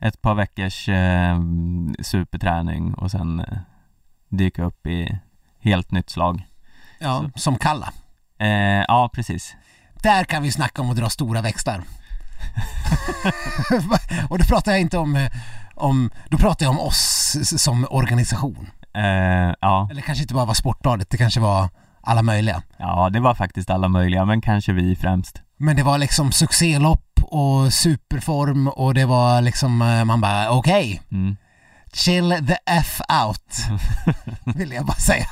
Ett 0.00 0.22
par 0.22 0.34
veckors 0.34 0.88
eh, 0.88 1.38
superträning 2.02 2.94
och 2.94 3.10
sen 3.10 3.40
eh, 3.40 3.58
dyka 4.28 4.64
upp 4.64 4.86
i 4.86 5.18
helt 5.60 5.90
nytt 5.90 6.10
slag 6.10 6.46
Ja, 6.98 7.24
som 7.34 7.58
Kalla. 7.58 7.92
eh, 8.38 8.48
Ja, 8.88 9.10
precis 9.12 9.56
Där 10.02 10.24
kan 10.24 10.42
vi 10.42 10.52
snacka 10.52 10.82
om 10.82 10.90
att 10.90 10.96
dra 10.96 11.08
stora 11.10 11.42
växlar. 11.42 11.82
och 14.30 14.38
då 14.38 14.44
pratar 14.44 14.72
jag 14.72 14.80
inte 14.80 14.98
om, 14.98 15.16
eh, 15.16 15.30
om, 15.74 16.10
då 16.30 16.38
pratar 16.38 16.66
jag 16.66 16.70
om 16.70 16.80
oss 16.80 17.36
som 17.60 17.86
organisation. 17.90 18.70
eh, 18.94 19.54
Ja, 19.60 19.88
Eller 19.90 20.02
kanske 20.02 20.22
inte 20.22 20.34
bara 20.34 20.44
var 20.44 20.54
Sportbladet, 20.54 21.10
det 21.10 21.16
kanske 21.16 21.40
var 21.40 21.68
alla 22.06 22.22
möjliga. 22.22 22.62
ja 22.78 23.10
det 23.10 23.20
var 23.20 23.34
faktiskt 23.34 23.70
alla 23.70 23.88
möjliga 23.88 24.24
men 24.24 24.40
kanske 24.40 24.72
vi 24.72 24.96
främst 24.96 25.42
Men 25.56 25.76
det 25.76 25.82
var 25.82 25.98
liksom 25.98 26.32
succélopp 26.32 27.02
och 27.22 27.72
superform 27.72 28.68
och 28.68 28.94
det 28.94 29.04
var 29.04 29.40
liksom, 29.42 29.82
eh, 29.82 30.04
man 30.04 30.20
bara 30.20 30.50
okej, 30.50 31.02
Mm. 31.12 31.36
chill 31.92 32.30
the 32.48 32.56
F 32.66 33.00
out, 33.26 33.56
vill 34.56 34.72
jag 34.72 34.86
bara 34.86 34.96
säga. 34.96 35.26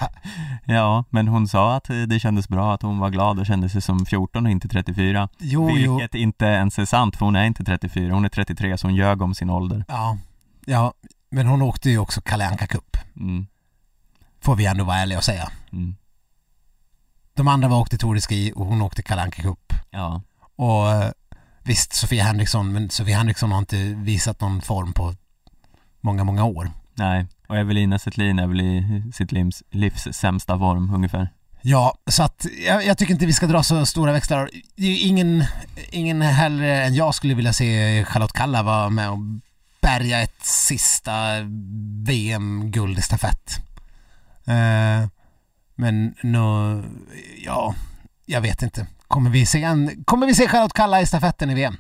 Ja, 0.64 1.04
men 1.10 1.28
hon 1.28 1.48
sa 1.48 1.76
att 1.76 1.84
det 2.08 2.20
kändes 2.20 2.48
bra 2.48 2.74
att 2.74 2.82
hon 2.82 2.98
var 2.98 3.10
glad 3.10 3.38
och 3.38 3.46
kände 3.46 3.68
sig 3.68 3.80
som 3.82 4.06
14 4.06 4.46
och 4.46 4.52
inte 4.52 4.68
34 4.68 5.28
Jo, 5.38 5.70
jo. 5.70 5.96
Vilket 5.96 6.14
inte 6.14 6.44
ens 6.44 6.78
är 6.78 6.84
sant 6.84 7.16
för 7.16 7.24
hon 7.26 7.36
är 7.36 7.44
inte 7.44 7.64
34, 7.64 8.14
hon 8.14 8.24
är 8.24 8.28
33 8.28 8.78
så 8.78 8.86
hon 8.86 8.94
ljög 8.94 9.22
om 9.22 9.34
sin 9.34 9.50
ålder 9.50 9.84
Ja, 9.88 10.18
ja, 10.66 10.92
men 11.30 11.46
hon 11.46 11.62
åkte 11.62 11.90
ju 11.90 11.98
också 11.98 12.20
Kalle 12.20 12.48
Anka 12.48 12.66
Cup, 12.66 12.96
mm. 13.16 13.46
får 14.42 14.56
vi 14.56 14.66
ändå 14.66 14.84
vara 14.84 14.96
ärliga 14.96 15.18
och 15.18 15.24
säga. 15.24 15.48
Mm. 15.72 15.96
De 17.36 17.48
andra 17.48 17.68
var 17.68 17.78
åkte 17.80 17.98
Tour 17.98 18.14
de 18.14 18.20
Ski 18.20 18.52
och 18.56 18.66
hon 18.66 18.82
åkte 18.82 19.02
Kalle 19.02 19.22
Anka 19.22 19.42
Cup. 19.42 19.72
Ja, 19.90 20.22
Och 20.56 20.90
eh, 20.92 21.10
visst, 21.62 21.92
Sofia 21.92 22.24
Henriksson, 22.24 22.72
men 22.72 22.90
Sofia 22.90 23.16
Henriksson 23.16 23.52
har 23.52 23.58
inte 23.58 23.76
visat 23.96 24.40
någon 24.40 24.62
form 24.62 24.92
på 24.92 25.14
många, 26.00 26.24
många 26.24 26.44
år. 26.44 26.70
nej 26.94 27.26
och 27.48 27.56
Evelina 27.56 27.98
Settlin 27.98 28.38
är 28.38 28.46
väl 28.46 28.60
i 28.60 29.02
sitt 29.14 29.32
livs, 29.32 29.62
livs 29.70 30.08
sämsta 30.12 30.58
form 30.58 30.94
ungefär 30.94 31.28
Ja, 31.66 31.94
så 32.06 32.22
att 32.22 32.46
jag, 32.66 32.86
jag 32.86 32.98
tycker 32.98 33.12
inte 33.12 33.26
vi 33.26 33.32
ska 33.32 33.46
dra 33.46 33.62
så 33.62 33.86
stora 33.86 34.12
växlar. 34.12 34.50
Det 34.76 34.86
är 34.86 35.06
ingen, 35.08 35.44
ingen 35.90 36.22
hellre 36.22 36.84
än 36.84 36.94
jag 36.94 37.14
skulle 37.14 37.34
vilja 37.34 37.52
se 37.52 38.04
Charlotte 38.04 38.32
Kalla 38.32 38.62
vara 38.62 38.90
med 38.90 39.10
och 39.10 39.18
bärga 39.80 40.22
ett 40.22 40.44
sista 40.44 41.12
VM-guld 42.06 42.98
i 42.98 43.02
stafett. 43.02 43.58
Eh, 44.46 45.08
men 45.74 46.14
nå, 46.22 46.82
ja, 47.44 47.74
jag 48.26 48.40
vet 48.40 48.62
inte. 48.62 48.86
Kommer 49.08 49.30
vi 49.30 49.46
se, 49.46 49.62
en, 49.62 50.04
kommer 50.04 50.26
vi 50.26 50.34
se 50.34 50.48
Charlotte 50.48 50.72
Kalla 50.72 51.00
i 51.00 51.06
stafetten 51.06 51.50
i 51.50 51.54
VM? 51.54 51.76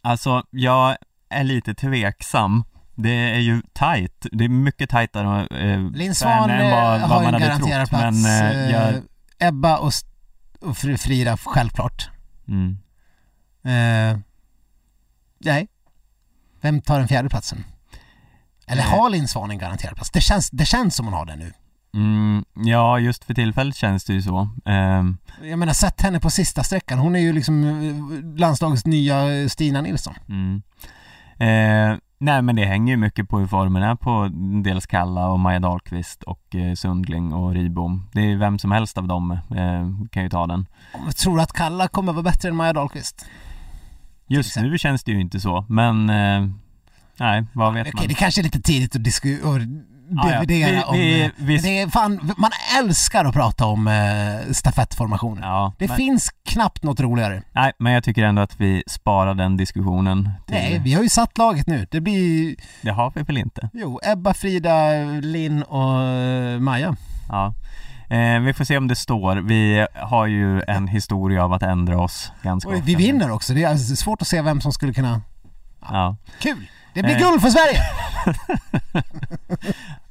Alltså, 0.00 0.44
jag 0.50 0.96
är 1.28 1.44
lite 1.44 1.74
tveksam 1.74 2.64
Det 2.94 3.10
är 3.10 3.38
ju 3.38 3.62
tight, 3.72 4.26
det 4.32 4.44
är 4.44 4.48
mycket 4.48 4.90
tajtare 4.90 5.46
eh, 5.46 5.90
Linn 5.92 6.14
Svan 6.14 6.50
än 6.50 6.70
vad, 6.70 6.94
eh, 6.94 7.00
vad 7.00 7.10
har 7.10 7.22
man 7.22 7.26
en 7.26 7.42
hade 7.42 7.46
garanterad 7.46 7.88
trott 7.88 8.00
plats. 8.00 8.22
Men 8.22 8.50
eh, 8.66 8.70
jag, 8.70 8.94
Eh, 8.94 9.48
Ebba 9.48 9.78
och, 9.78 9.92
och 10.60 10.76
Fr- 10.76 10.96
Frida 10.96 11.36
självklart. 11.36 12.08
mm, 12.48 12.78
Eh, 13.64 14.18
nej. 15.38 15.68
Vem 16.60 16.80
tar 16.80 16.98
den 16.98 17.08
fjärde 17.08 17.28
platsen? 17.28 17.64
Eller 18.66 18.82
Eh. 18.82 18.88
har 18.88 19.10
Linn 19.10 19.28
Svan 19.28 19.50
en 19.50 19.58
garanterad 19.58 19.94
plats? 19.96 20.10
Det 20.10 20.20
känns, 20.20 20.50
det 20.50 20.64
känns 20.66 20.96
som 20.96 21.06
hon 21.06 21.14
har 21.14 21.26
det 21.26 21.36
nu. 21.36 21.52
Mm, 21.94 22.44
ja 22.54 22.98
just 22.98 23.24
för 23.24 23.34
tillfället 23.34 23.76
känns 23.76 24.04
det 24.04 24.12
ju 24.12 24.22
så 24.22 24.48
Ehm, 24.64 25.16
Jag 25.42 25.58
menar, 25.58 25.72
sett 25.72 26.00
henne 26.00 26.20
på 26.20 26.30
sista 26.30 26.62
sträckan. 26.62 26.98
Hon 26.98 27.16
är 27.16 27.20
ju 27.20 27.32
liksom 27.32 27.64
eh, 27.64 28.38
landslagets 28.40 28.86
nya 28.86 29.48
Stina 29.48 29.80
Nilsson. 29.80 30.14
Mm. 30.28 30.62
Eh, 31.38 31.98
nej 32.18 32.42
men 32.42 32.56
det 32.56 32.64
hänger 32.64 32.92
ju 32.92 32.96
mycket 32.96 33.28
på 33.28 33.38
hur 33.38 33.46
formen 33.46 33.82
är 33.82 33.94
på 33.94 34.30
dels 34.64 34.86
Kalla 34.86 35.28
och 35.28 35.40
Maja 35.40 35.60
Dahlqvist 35.60 36.22
och 36.22 36.54
eh, 36.54 36.74
Sundling 36.74 37.32
och 37.32 37.54
Ribom. 37.54 38.08
Det 38.12 38.20
är 38.32 38.36
vem 38.36 38.58
som 38.58 38.72
helst 38.72 38.98
av 38.98 39.08
dem 39.08 39.30
eh, 39.30 40.08
kan 40.10 40.22
ju 40.22 40.28
ta 40.28 40.46
den. 40.46 40.66
Jag 41.06 41.16
tror 41.16 41.40
att 41.40 41.52
Kalla 41.52 41.88
kommer 41.88 42.12
vara 42.12 42.22
bättre 42.22 42.48
än 42.48 42.56
Maja 42.56 42.72
Dahlqvist. 42.72 43.26
Just 44.26 44.56
nu 44.56 44.78
känns 44.78 45.04
det 45.04 45.12
ju 45.12 45.20
inte 45.20 45.40
så 45.40 45.64
men 45.68 46.10
eh, 46.10 46.48
nej 47.18 47.44
vad 47.52 47.74
vet 47.74 47.86
Okej, 47.86 47.92
man. 47.96 48.08
det 48.08 48.14
kanske 48.14 48.40
är 48.40 48.42
lite 48.42 48.60
tidigt 48.62 48.96
att 48.96 49.02
diskutera 50.08 50.30
Ja, 50.32 50.34
ja. 50.34 50.40
dividera 50.44 50.92
Vi- 50.92 50.98
vi- 50.98 51.24
om... 51.24 51.30
vi- 51.46 51.56
det 51.58 51.78
är 51.80 51.88
fan, 51.88 52.32
man 52.36 52.50
älskar 52.78 53.24
att 53.24 53.34
prata 53.34 53.66
om 53.66 53.88
eh, 53.88 54.52
stafettformationer. 54.52 55.42
Ja, 55.42 55.72
Det 55.78 55.88
men, 55.88 55.96
finns 55.96 56.30
knappt 56.48 56.82
något 56.82 57.00
roligare. 57.00 57.42
nej 57.52 57.72
men 57.78 57.92
jag 57.92 58.04
tycker 58.04 58.24
ändå 58.24 58.42
att 58.42 58.60
vi 58.60 58.82
sparar 58.86 59.34
den 59.34 59.56
diskussionen. 59.56 60.30
Till, 60.46 60.54
Nej, 60.54 60.80
vi 60.84 60.94
har 60.94 61.02
ju 61.02 61.08
satt 61.08 61.38
laget 61.38 61.66
nu. 61.66 61.86
Det 61.90 62.00
blir, 62.00 62.54
Det 62.82 62.90
har 62.90 63.12
vi 63.14 63.22
väl 63.22 63.38
inte? 63.38 63.70
jo, 63.72 64.00
Ebba, 64.04 64.34
Frida, 64.34 64.88
Linn 65.22 65.62
och 65.62 66.02
eh, 66.02 66.58
Maja. 66.60 66.96
Ja. 67.28 67.54
Eh, 68.08 68.40
vi 68.40 68.52
får 68.52 68.64
se 68.64 68.76
om 68.76 68.88
det 68.88 68.96
står. 68.96 69.36
Vi 69.36 69.86
har 69.94 70.26
ju 70.26 70.62
en 70.68 70.88
historia 70.88 71.44
av 71.44 71.52
att 71.52 71.62
ändra 71.62 72.00
oss 72.00 72.32
ganska 72.42 72.68
Och 72.68 72.74
ofta. 72.74 72.86
vi 72.86 72.94
vinner 72.94 73.30
också. 73.30 73.54
Det 73.54 73.64
är 73.64 73.68
alltså 73.68 73.96
svårt 73.96 74.22
att 74.22 74.28
se 74.28 74.42
vem 74.42 74.60
som 74.60 74.72
skulle 74.72 74.92
kunna... 74.92 75.20
Ja. 75.80 76.16
Kul! 76.40 76.66
Det 76.94 77.02
blir 77.02 77.18
guld 77.18 77.42
för 77.42 77.48
Sverige! 77.48 77.80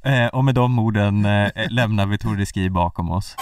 Eh, 0.06 0.26
och 0.26 0.44
med 0.44 0.54
de 0.54 0.78
orden 0.78 1.24
eh, 1.24 1.50
lämnar 1.70 2.06
vi 2.06 2.18
Tour 2.18 2.36
de 2.36 2.46
Ski 2.46 2.70
bakom 2.70 3.10
oss. 3.10 3.36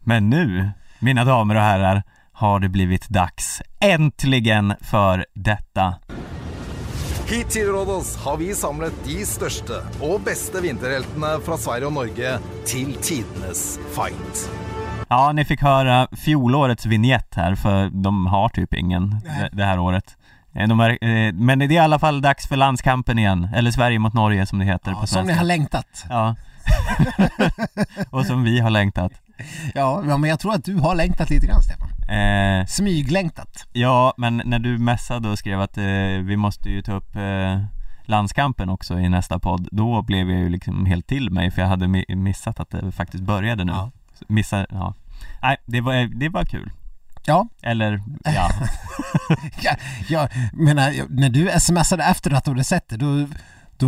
Men 0.00 0.30
nu, 0.30 0.70
mina 0.98 1.24
damer 1.24 1.54
och 1.54 1.60
herrar, 1.60 2.02
har 2.32 2.60
det 2.60 2.68
blivit 2.68 3.08
dags 3.08 3.62
äntligen 3.80 4.74
för 4.80 5.26
detta. 5.34 5.94
Hit 7.26 7.50
til 7.50 7.66
Rådås 7.66 8.16
har 8.16 8.36
vi 8.36 8.54
samlet 8.54 8.92
de 9.04 9.24
største 9.26 9.78
og 10.02 10.20
beste 10.26 10.60
vinterheltene 10.60 11.38
fra 11.46 11.56
Sverige 11.58 11.86
og 11.86 11.92
Norge 11.92 12.34
til 12.66 12.96
tidenes 13.00 13.78
fight. 13.94 14.50
Ja, 15.08 15.32
ni 15.32 15.44
fick 15.44 15.62
höra 15.62 16.08
fjolårets 16.24 16.86
vignett 16.86 17.34
här 17.34 17.54
för 17.54 17.90
de 18.02 18.26
har 18.26 18.48
typ 18.48 18.74
ingen 18.74 19.20
det 19.52 19.64
här 19.64 19.78
året. 19.78 20.16
Eh, 20.54 20.68
De 20.68 20.80
är, 20.80 20.90
eh, 21.04 21.32
men 21.32 21.58
det 21.58 21.64
är 21.64 21.70
i 21.72 21.78
alla 21.78 21.98
fall 21.98 22.20
dags 22.20 22.46
för 22.48 22.56
landskampen 22.56 23.18
igen, 23.18 23.48
eller 23.54 23.70
Sverige 23.70 23.98
mot 23.98 24.12
Norge 24.14 24.46
som 24.46 24.58
det 24.58 24.64
heter 24.64 24.90
Ja, 24.90 25.00
på 25.00 25.06
som 25.06 25.20
ni 25.20 25.24
svenska. 25.26 25.40
har 25.40 25.44
längtat. 25.46 26.04
Ja. 26.08 26.34
och 28.10 28.26
som 28.26 28.42
vi 28.42 28.60
har 28.60 28.70
längtat. 28.70 29.12
Ja, 29.74 30.00
men 30.02 30.24
jag 30.30 30.40
tror 30.40 30.54
att 30.54 30.64
du 30.64 30.76
har 30.76 30.94
längtat 30.94 31.30
lite 31.30 31.46
grann 31.46 31.62
Stefan. 31.62 31.88
Eh, 32.18 32.66
Smyglängtat. 32.66 33.66
Ja, 33.72 34.14
men 34.16 34.42
när 34.44 34.58
du 34.58 34.78
messade 34.78 35.28
och 35.28 35.38
skrev 35.38 35.60
att 35.60 35.78
eh, 35.78 35.84
vi 36.22 36.36
måste 36.36 36.68
ju 36.70 36.82
ta 36.82 36.92
upp 36.92 37.16
eh, 37.16 37.60
landskampen 38.04 38.68
också 38.68 38.98
i 39.00 39.08
nästa 39.08 39.38
podd, 39.38 39.68
då 39.72 40.02
blev 40.02 40.30
jag 40.30 40.40
ju 40.40 40.48
liksom 40.48 40.86
helt 40.86 41.06
till 41.06 41.30
mig 41.30 41.50
för 41.50 41.62
jag 41.62 41.68
hade 41.68 41.86
mi- 41.86 42.14
missat 42.16 42.60
att 42.60 42.70
det 42.70 42.92
faktiskt 42.92 43.24
började 43.24 43.64
nu. 43.64 43.72
Ja. 43.72 43.90
Missar, 44.28 44.66
ja. 44.70 44.94
Nej, 45.42 45.56
det 45.66 45.80
var, 45.80 45.94
det 46.20 46.28
var 46.28 46.44
kul. 46.44 46.70
Ja, 47.26 47.48
Eller, 47.62 48.02
ja. 48.24 48.50
jag, 49.60 49.76
jag 50.08 50.28
menar, 50.52 50.90
jag- 50.90 51.10
när 51.10 51.28
du 51.28 51.50
smsade 51.60 52.04
efter 52.04 52.30
att 52.30 52.44
du 52.44 52.50
hade 52.50 52.64
sett 52.64 52.88
det, 52.88 52.96
då, 52.96 53.26
då 53.76 53.86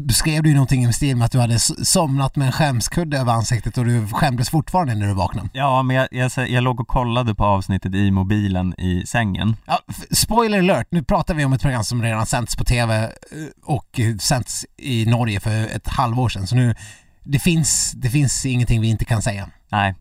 beskrev 0.00 0.42
du 0.42 0.48
ju 0.48 0.54
någonting 0.54 0.84
i 0.84 0.92
stil 0.92 1.16
med 1.16 1.24
att 1.24 1.32
du 1.32 1.38
hade 1.40 1.58
somnat 1.58 2.36
med 2.36 2.46
en 2.46 2.52
skämskudde 2.52 3.18
över 3.18 3.32
ansiktet 3.32 3.78
och 3.78 3.84
du 3.84 4.06
skämdes 4.08 4.50
fortfarande 4.50 4.94
när 4.94 5.06
du 5.06 5.14
vaknade. 5.14 5.48
ja, 5.52 5.82
men 5.82 5.96
jag, 5.96 6.08
jag, 6.10 6.48
jag 6.48 6.62
låg 6.64 6.80
och 6.80 6.88
kollade 6.88 7.34
på 7.34 7.44
avsnittet 7.44 7.94
i 7.94 8.10
mobilen 8.10 8.74
i 8.80 9.06
sängen. 9.06 9.56
Ja, 9.66 9.78
spoiler 10.10 10.58
alert, 10.58 10.86
nu 10.90 11.02
pratar 11.02 11.34
vi 11.34 11.44
om 11.44 11.52
ett 11.52 11.62
program 11.62 11.84
som 11.84 12.02
redan 12.02 12.18
har 12.18 12.26
sänts 12.26 12.56
på 12.56 12.64
TV 12.64 12.94
eh, 13.04 13.08
och 13.64 14.00
sänts 14.20 14.66
i 14.76 15.06
Norge 15.06 15.40
för 15.40 15.64
ett 15.76 15.88
halvår 15.88 16.28
sedan. 16.28 16.46
Så 16.46 16.56
nu, 16.56 16.74
det 17.24 17.38
finns, 17.38 17.92
det 17.96 18.10
finns 18.10 18.46
ingenting 18.46 18.80
vi 18.80 18.88
inte 18.88 19.04
kan 19.04 19.22
säga. 19.22 19.48
Nej, 19.72 19.94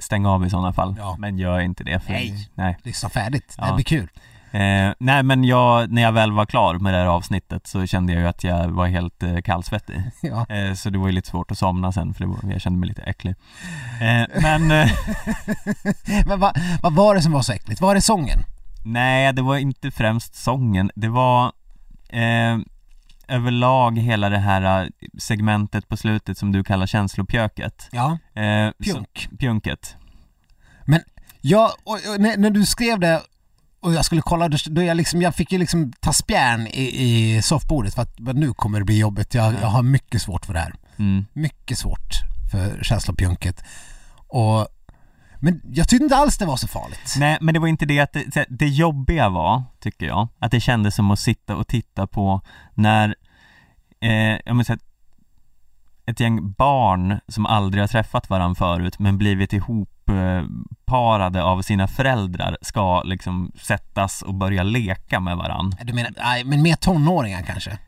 stäng 0.00 0.26
av 0.26 0.46
i 0.46 0.50
sådana 0.50 0.72
fall. 0.72 0.94
Ja. 0.98 1.16
Men 1.18 1.38
gör 1.38 1.60
inte 1.60 1.84
det. 1.84 2.00
För, 2.00 2.12
Nej. 2.12 2.48
nej. 2.54 2.76
Lyssna 2.82 3.08
färdigt, 3.08 3.54
det 3.58 3.66
Ja. 3.66 3.74
blir 3.74 3.84
kul. 3.84 4.08
Eh, 4.52 4.92
nej 4.98 5.22
men 5.22 5.44
jag, 5.44 5.92
när 5.92 6.02
jag 6.02 6.12
väl 6.12 6.32
var 6.32 6.46
klar 6.46 6.74
med 6.74 6.94
det 6.94 6.98
här 6.98 7.06
avsnittet 7.06 7.66
så 7.66 7.86
kände 7.86 8.12
jag 8.12 8.22
ju 8.22 8.28
att 8.28 8.44
jag 8.44 8.68
var 8.68 8.86
helt 8.86 9.22
eh, 9.22 9.36
kallsvettig. 9.44 10.02
Ja. 10.22 10.46
Eh, 10.48 10.74
så 10.74 10.90
det 10.90 10.98
var 10.98 11.06
ju 11.06 11.12
lite 11.12 11.28
svårt 11.28 11.50
att 11.50 11.58
somna 11.58 11.92
sen 11.92 12.14
för 12.14 12.20
det 12.20 12.26
var, 12.26 12.52
jag 12.52 12.60
kände 12.60 12.78
mig 12.78 12.88
lite 12.88 13.02
äcklig. 13.02 13.34
Eh, 14.00 14.42
men 14.42 14.70
eh, 14.70 14.90
Men 16.26 16.40
vad, 16.40 16.58
vad 16.82 16.92
var 16.94 17.14
det 17.14 17.22
som 17.22 17.32
var 17.32 17.42
så 17.42 17.52
äckligt? 17.52 17.80
Var 17.80 17.94
det 17.94 18.00
sången? 18.00 18.38
nej, 18.84 19.32
det 19.32 19.42
var 19.42 19.56
inte 19.56 19.90
främst 19.90 20.34
sången. 20.34 20.90
Det 20.94 21.08
var 21.08 21.44
eh, 22.08 22.58
överlag 23.28 23.98
hela 23.98 24.28
det 24.28 24.38
här 24.38 24.84
eh, 24.84 25.08
segmentet 25.18 25.88
på 25.88 25.96
slutet 25.96 26.38
som 26.38 26.52
du 26.52 26.64
kallar 26.64 26.86
känslopjöket. 26.86 27.88
Ja, 27.92 28.18
Eh, 28.34 28.70
pjunk. 28.82 29.28
Så, 29.30 29.36
pjunket. 29.36 29.96
Ja, 31.48 31.72
och, 31.84 31.92
och 31.92 32.20
när, 32.20 32.36
när 32.36 32.50
du 32.50 32.66
skrev 32.66 33.00
det 33.00 33.22
och 33.80 33.94
jag 33.94 34.04
skulle 34.04 34.22
kolla, 34.22 34.48
då, 34.48 34.56
då 34.66 34.82
jag, 34.82 34.96
liksom, 34.96 35.22
jag 35.22 35.34
fick 35.34 35.52
ju 35.52 35.58
liksom 35.58 35.92
ta 36.00 36.12
spjärn 36.12 36.66
i, 36.66 37.04
i 37.04 37.42
soffbordet 37.42 37.94
för 37.94 38.02
att 38.02 38.18
men 38.18 38.36
nu 38.36 38.52
kommer 38.52 38.78
det 38.78 38.84
bli 38.84 38.98
jobbigt. 38.98 39.34
Jag, 39.34 39.54
jag 39.62 39.68
har 39.68 39.82
mycket 39.82 40.22
svårt 40.22 40.46
för 40.46 40.52
det 40.52 40.60
här. 40.60 40.74
Mm. 40.98 41.26
Mycket 41.32 41.78
svårt 41.78 42.10
för 42.52 42.82
känslopjunket. 42.82 43.64
Och, 44.28 44.68
men 45.40 45.60
jag 45.64 45.88
tyckte 45.88 46.04
inte 46.04 46.16
alls 46.16 46.38
det 46.38 46.46
var 46.46 46.56
så 46.56 46.68
farligt. 46.68 47.14
Nej 47.18 47.38
men 47.40 47.54
det 47.54 47.60
var 47.60 47.68
inte 47.68 47.86
det 47.86 48.00
att 48.00 48.12
det, 48.12 48.46
det 48.48 48.68
jobbiga 48.68 49.28
var, 49.28 49.62
tycker 49.80 50.06
jag, 50.06 50.28
att 50.38 50.50
det 50.50 50.60
kändes 50.60 50.94
som 50.94 51.10
att 51.10 51.18
sitta 51.18 51.56
och 51.56 51.66
titta 51.66 52.06
på 52.06 52.40
när, 52.74 53.14
eh, 54.00 54.38
jag 54.44 54.56
menar, 54.56 54.78
ett 56.06 56.20
gäng 56.20 56.52
barn 56.52 57.20
som 57.28 57.46
aldrig 57.46 57.82
har 57.82 57.88
träffat 57.88 58.30
varandra 58.30 58.54
förut 58.54 58.98
men 58.98 59.18
blivit 59.18 59.52
ihop 59.52 60.08
eh, 60.08 60.44
parade 60.84 61.42
av 61.42 61.62
sina 61.62 61.88
föräldrar 61.88 62.56
ska 62.60 63.02
liksom 63.02 63.52
sättas 63.62 64.22
och 64.22 64.34
börja 64.34 64.62
leka 64.62 65.20
med 65.20 65.36
varandra. 65.36 65.78
Du 65.82 65.92
menar, 65.92 66.12
nej, 66.16 66.44
men 66.44 66.62
mer 66.62 66.76
tonåringar 66.76 67.42
kanske? 67.42 67.78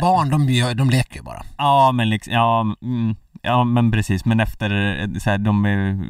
Barn, 0.00 0.30
de, 0.30 0.74
de 0.74 0.90
leker 0.90 1.16
ju 1.16 1.22
bara. 1.22 1.42
Ja 1.58 1.92
men 1.92 2.10
liksom, 2.10 2.32
ja, 2.32 2.60
mm, 2.82 3.16
ja 3.42 3.64
men 3.64 3.90
precis, 3.90 4.24
men 4.24 4.40
efter 4.40 5.00
eh, 5.00 5.18
så 5.18 5.30
här, 5.30 5.38
de 5.38 5.66
är 5.66 6.04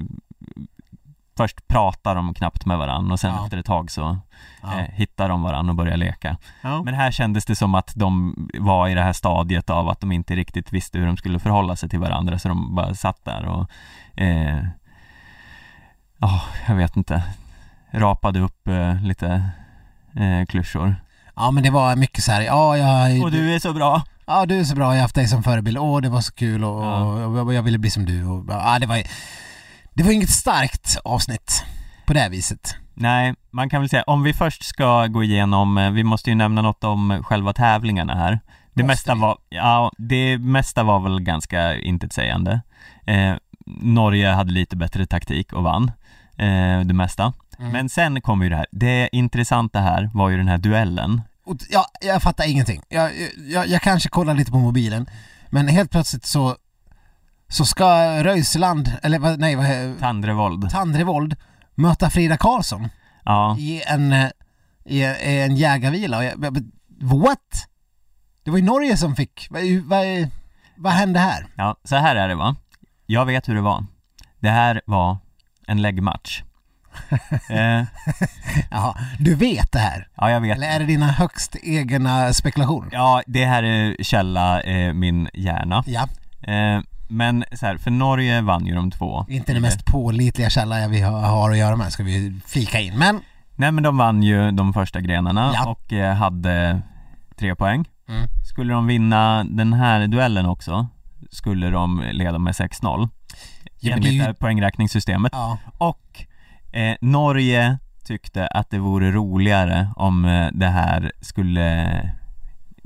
först 1.38 1.68
pratar 1.68 2.14
de 2.14 2.34
knappt 2.34 2.66
med 2.66 2.78
varandra 2.78 3.12
och 3.12 3.20
sen 3.20 3.34
Ja. 3.34 3.44
efter 3.44 3.58
ett 3.58 3.66
tag 3.66 3.90
så 3.90 4.18
Ja. 4.62 4.78
eh, 4.80 4.84
hittar 4.92 5.28
de 5.28 5.42
varandra 5.42 5.70
och 5.70 5.76
börjar 5.76 5.96
leka. 5.96 6.36
Ja. 6.62 6.82
Men 6.82 6.94
här 6.94 7.10
kändes 7.10 7.44
det 7.44 7.56
som 7.56 7.74
att 7.74 7.92
de 7.96 8.34
var 8.58 8.88
i 8.88 8.94
det 8.94 9.02
här 9.02 9.12
stadiet 9.12 9.70
av 9.70 9.88
att 9.88 10.00
de 10.00 10.12
inte 10.12 10.36
riktigt 10.36 10.72
visste 10.72 10.98
hur 10.98 11.06
de 11.06 11.16
skulle 11.16 11.38
förhålla 11.38 11.76
sig 11.76 11.88
till 11.88 11.98
varandra 11.98 12.38
så 12.38 12.48
de 12.48 12.74
bara 12.74 12.94
satt 12.94 13.24
där 13.24 13.44
och 13.46 13.70
eh, 14.22 14.58
Ja, 16.18 16.40
jag 16.68 16.74
vet 16.74 16.96
inte 16.96 17.22
Rapade 17.90 18.40
upp 18.40 18.68
eh, 18.68 19.02
lite 19.02 19.42
eh, 20.16 20.46
klyschor 20.48 20.96
ja 21.36 21.50
men 21.50 21.62
det 21.62 21.70
var 21.70 21.96
mycket 21.96 22.24
så 22.24 22.32
här, 22.32 22.40
ja 22.42 22.76
jag... 22.76 23.22
Och 23.22 23.30
du 23.30 23.54
är 23.54 23.58
så 23.58 23.72
bra! 23.72 24.02
Ja 24.26 24.46
du 24.46 24.60
är 24.60 24.64
så 24.64 24.74
bra, 24.76 24.84
jag 24.84 24.94
har 24.94 25.00
haft 25.02 25.14
dig 25.14 25.28
som 25.28 25.42
förebild, 25.42 25.78
åh 25.78 26.00
det 26.00 26.08
var 26.08 26.20
så 26.20 26.32
kul 26.32 26.64
och, 26.64 27.46
och 27.46 27.54
jag 27.54 27.62
ville 27.62 27.78
bli 27.78 27.90
som 27.90 28.04
du 28.04 28.24
och 28.24 28.44
ja, 28.48 28.78
det 28.78 28.86
var 28.86 29.02
Det 29.98 30.04
var 30.04 30.12
inget 30.12 30.30
starkt 30.30 30.98
avsnitt 31.04 31.64
på 32.06 32.12
det 32.12 32.20
här 32.20 32.30
viset. 32.30 32.76
Nej, 32.94 33.34
man 33.50 33.70
kan 33.70 33.80
väl 33.80 33.88
säga, 33.88 34.02
om 34.02 34.22
vi 34.22 34.32
först 34.32 34.64
ska 34.64 35.06
gå 35.06 35.24
igenom, 35.24 35.78
eh, 35.78 35.90
vi 35.90 36.04
måste 36.04 36.30
ju 36.30 36.36
nämna 36.36 36.62
något 36.62 36.84
om 36.84 37.22
själva 37.24 37.52
tävlingarna 37.52 38.14
här 38.14 38.40
Det 38.74 38.82
Måste 38.82 38.86
mesta 38.86 39.14
vi? 39.14 39.20
var, 39.20 39.38
ja, 39.48 39.92
det 39.98 40.38
mesta 40.38 40.82
var 40.82 41.00
väl 41.00 41.20
ganska 41.20 41.74
intetsägande 41.74 42.60
eh, 43.06 43.34
Norge 43.66 44.28
hade 44.28 44.52
lite 44.52 44.76
bättre 44.76 45.06
taktik 45.06 45.52
och 45.52 45.62
vann 45.62 45.90
eh, 46.36 46.80
det 46.80 46.94
mesta 46.94 47.32
Mm. 47.58 47.72
Men 47.72 47.88
sen 47.88 48.20
kom 48.20 48.42
ju 48.42 48.48
det 48.48 48.56
här, 48.56 48.66
det 48.70 49.08
intressanta 49.12 49.80
här 49.80 50.10
var 50.14 50.28
ju 50.28 50.36
den 50.36 50.48
här 50.48 50.58
duellen 50.58 51.22
ja, 51.70 51.86
jag 52.00 52.22
fattar 52.22 52.48
ingenting. 52.48 52.82
Jag, 52.88 53.10
jag, 53.48 53.68
jag 53.68 53.82
kanske 53.82 54.08
kollar 54.08 54.34
lite 54.34 54.50
på 54.50 54.58
mobilen, 54.58 55.06
men 55.50 55.68
helt 55.68 55.90
plötsligt 55.90 56.26
så 56.26 56.56
så 57.48 57.64
ska 57.64 58.22
Röisland, 58.24 58.92
eller 59.02 59.36
nej 59.36 59.56
vad 59.56 59.98
Tandrevold. 60.00 60.70
Tandrevold 60.70 61.36
möta 61.74 62.10
Frida 62.10 62.36
Karlsson? 62.36 62.88
Ja, 63.24 63.56
i 63.58 63.82
en, 63.86 64.12
i, 64.84 65.02
en 65.22 65.56
jägarvila. 65.56 66.22
What? 67.00 67.68
Det 68.44 68.50
var 68.50 68.58
ju 68.58 68.64
Norge 68.64 68.96
som 68.96 69.16
fick, 69.16 69.46
vad, 69.50 69.62
vad, 69.84 70.28
vad 70.76 70.92
hände 70.92 71.20
här? 71.20 71.46
ja, 71.56 71.76
så 71.84 71.96
här 71.96 72.16
är 72.16 72.28
det 72.28 72.34
va? 72.34 72.56
Jag 73.06 73.26
vet 73.26 73.48
hur 73.48 73.54
det 73.54 73.60
var. 73.60 73.86
Det 74.40 74.50
här 74.50 74.80
var 74.86 75.18
en 75.66 75.82
läggmatch. 75.82 76.42
Eh, 77.50 77.84
Jaha, 78.70 78.96
du 79.18 79.34
vet 79.34 79.72
det 79.72 79.78
här? 79.78 80.08
Ja, 80.14 80.30
jag 80.30 80.40
vet 80.40 80.56
Eller 80.56 80.66
är 80.68 80.78
det 80.78 80.84
dina 80.84 81.06
högst 81.06 81.56
egna 81.62 82.32
spekulationer? 82.32 82.88
Ja, 82.92 83.22
det 83.26 83.44
här 83.44 83.62
är 83.62 83.96
källa 84.02 84.60
eh, 84.60 84.92
min 84.92 85.28
hjärna. 85.34 85.84
Ja, 85.86 86.08
eh, 86.52 86.80
Men 87.08 87.44
så 87.52 87.66
här, 87.66 87.76
för 87.76 87.90
Norge 87.90 88.40
vann 88.40 88.66
ju 88.66 88.74
de 88.74 88.90
två 88.90 89.26
inte 89.28 89.52
den 89.52 89.62
mest 89.62 89.84
pålitliga 89.84 90.50
källa 90.50 90.88
vi 90.88 91.00
har, 91.00 91.50
att 91.50 91.58
göra 91.58 91.76
med, 91.76 91.92
ska 91.92 92.02
vi 92.02 92.40
flika 92.46 92.80
in. 92.80 92.98
Men, 92.98 93.20
Nej 93.56 93.72
men 93.72 93.84
de 93.84 93.96
vann 93.96 94.22
ju 94.22 94.50
de 94.50 94.72
första 94.72 95.00
grenarna 95.00 95.50
Ja. 95.54 95.66
och 95.70 95.92
eh, 95.92 96.14
hade 96.14 96.82
tre 97.36 97.54
poäng 97.54 97.84
Mm. 98.08 98.22
Skulle 98.44 98.72
de 98.74 98.86
vinna 98.86 99.44
den 99.44 99.72
här 99.72 100.06
duellen 100.06 100.46
också 100.46 100.86
Skulle 101.30 101.70
de 101.70 102.04
leda 102.12 102.38
med 102.38 102.52
6-0 102.54 102.68
Ja, 102.82 102.90
men 102.90 103.08
det 103.80 103.90
är 103.90 104.12
Enligt 104.12 104.28
ju- 104.28 104.34
poängräkningssystemet 104.34 105.32
ja, 105.34 105.58
Och 105.78 106.24
eh, 106.72 106.94
Norge 107.00 107.78
tyckte 108.04 108.46
att 108.46 108.70
det 108.70 108.78
vore 108.78 109.12
roligare 109.12 109.88
om 109.96 110.24
eh, 110.24 110.48
det 110.52 110.66
här 110.68 111.12
skulle 111.20 112.10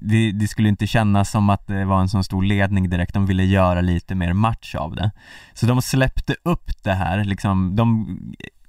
det, 0.08 0.32
det 0.32 0.48
skulle 0.48 0.68
inte 0.68 0.86
kännas 0.86 1.30
som 1.30 1.50
att 1.50 1.66
det 1.66 1.84
var 1.84 2.00
en 2.00 2.08
sån 2.08 2.24
stor 2.24 2.42
ledning 2.42 2.90
direkt, 2.90 3.14
de 3.14 3.26
ville 3.26 3.44
göra 3.44 3.80
lite 3.80 4.14
mer 4.14 4.32
match 4.32 4.74
av 4.74 4.94
det 4.94 5.10
Så 5.54 5.66
de 5.66 5.82
släppte 5.82 6.36
upp 6.42 6.82
det 6.82 6.92
här 6.94 7.24
liksom, 7.24 7.76
de 7.76 8.18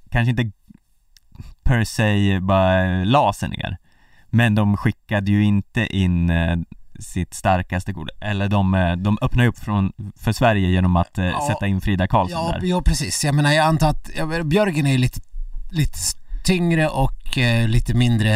kanske 0.09 0.29
inte 0.29 0.51
per 1.63 1.83
se 1.83 2.39
bara 2.39 3.03
la 3.03 3.33
sig 3.33 3.49
ner 3.49 3.77
Men 4.29 4.55
de 4.55 4.77
skickade 4.77 5.31
ju 5.31 5.43
inte 5.43 5.95
in 5.97 6.29
eh, 6.29 6.57
sitt 6.99 7.33
starkaste 7.33 7.93
kort, 7.93 8.09
eller 8.21 8.47
de, 8.47 8.73
eh, 8.73 8.95
de 8.95 9.17
öppnade 9.21 9.49
upp 9.49 9.59
från, 9.59 9.93
för 10.15 10.31
Sverige 10.31 10.69
genom 10.69 10.95
att 10.95 11.17
eh, 11.17 11.25
Ja. 11.25 11.47
sätta 11.51 11.67
in 11.67 11.81
Frida 11.81 12.07
Karlsson 12.07 12.45
ja, 12.45 12.59
där 12.59 12.67
ja 12.67 12.81
precis. 12.81 13.23
Jag 13.23 13.35
menar 13.35 13.51
jag 13.51 13.65
antar 13.65 13.89
att, 13.89 14.09
jag, 14.17 14.47
Björgen 14.47 14.87
är 14.87 14.91
ju 14.91 14.97
lite, 14.97 15.19
lite 15.71 15.97
tyngre 16.43 16.87
och 16.87 17.37
eh, 17.37 17.67
lite 17.67 17.93
mindre 17.93 18.33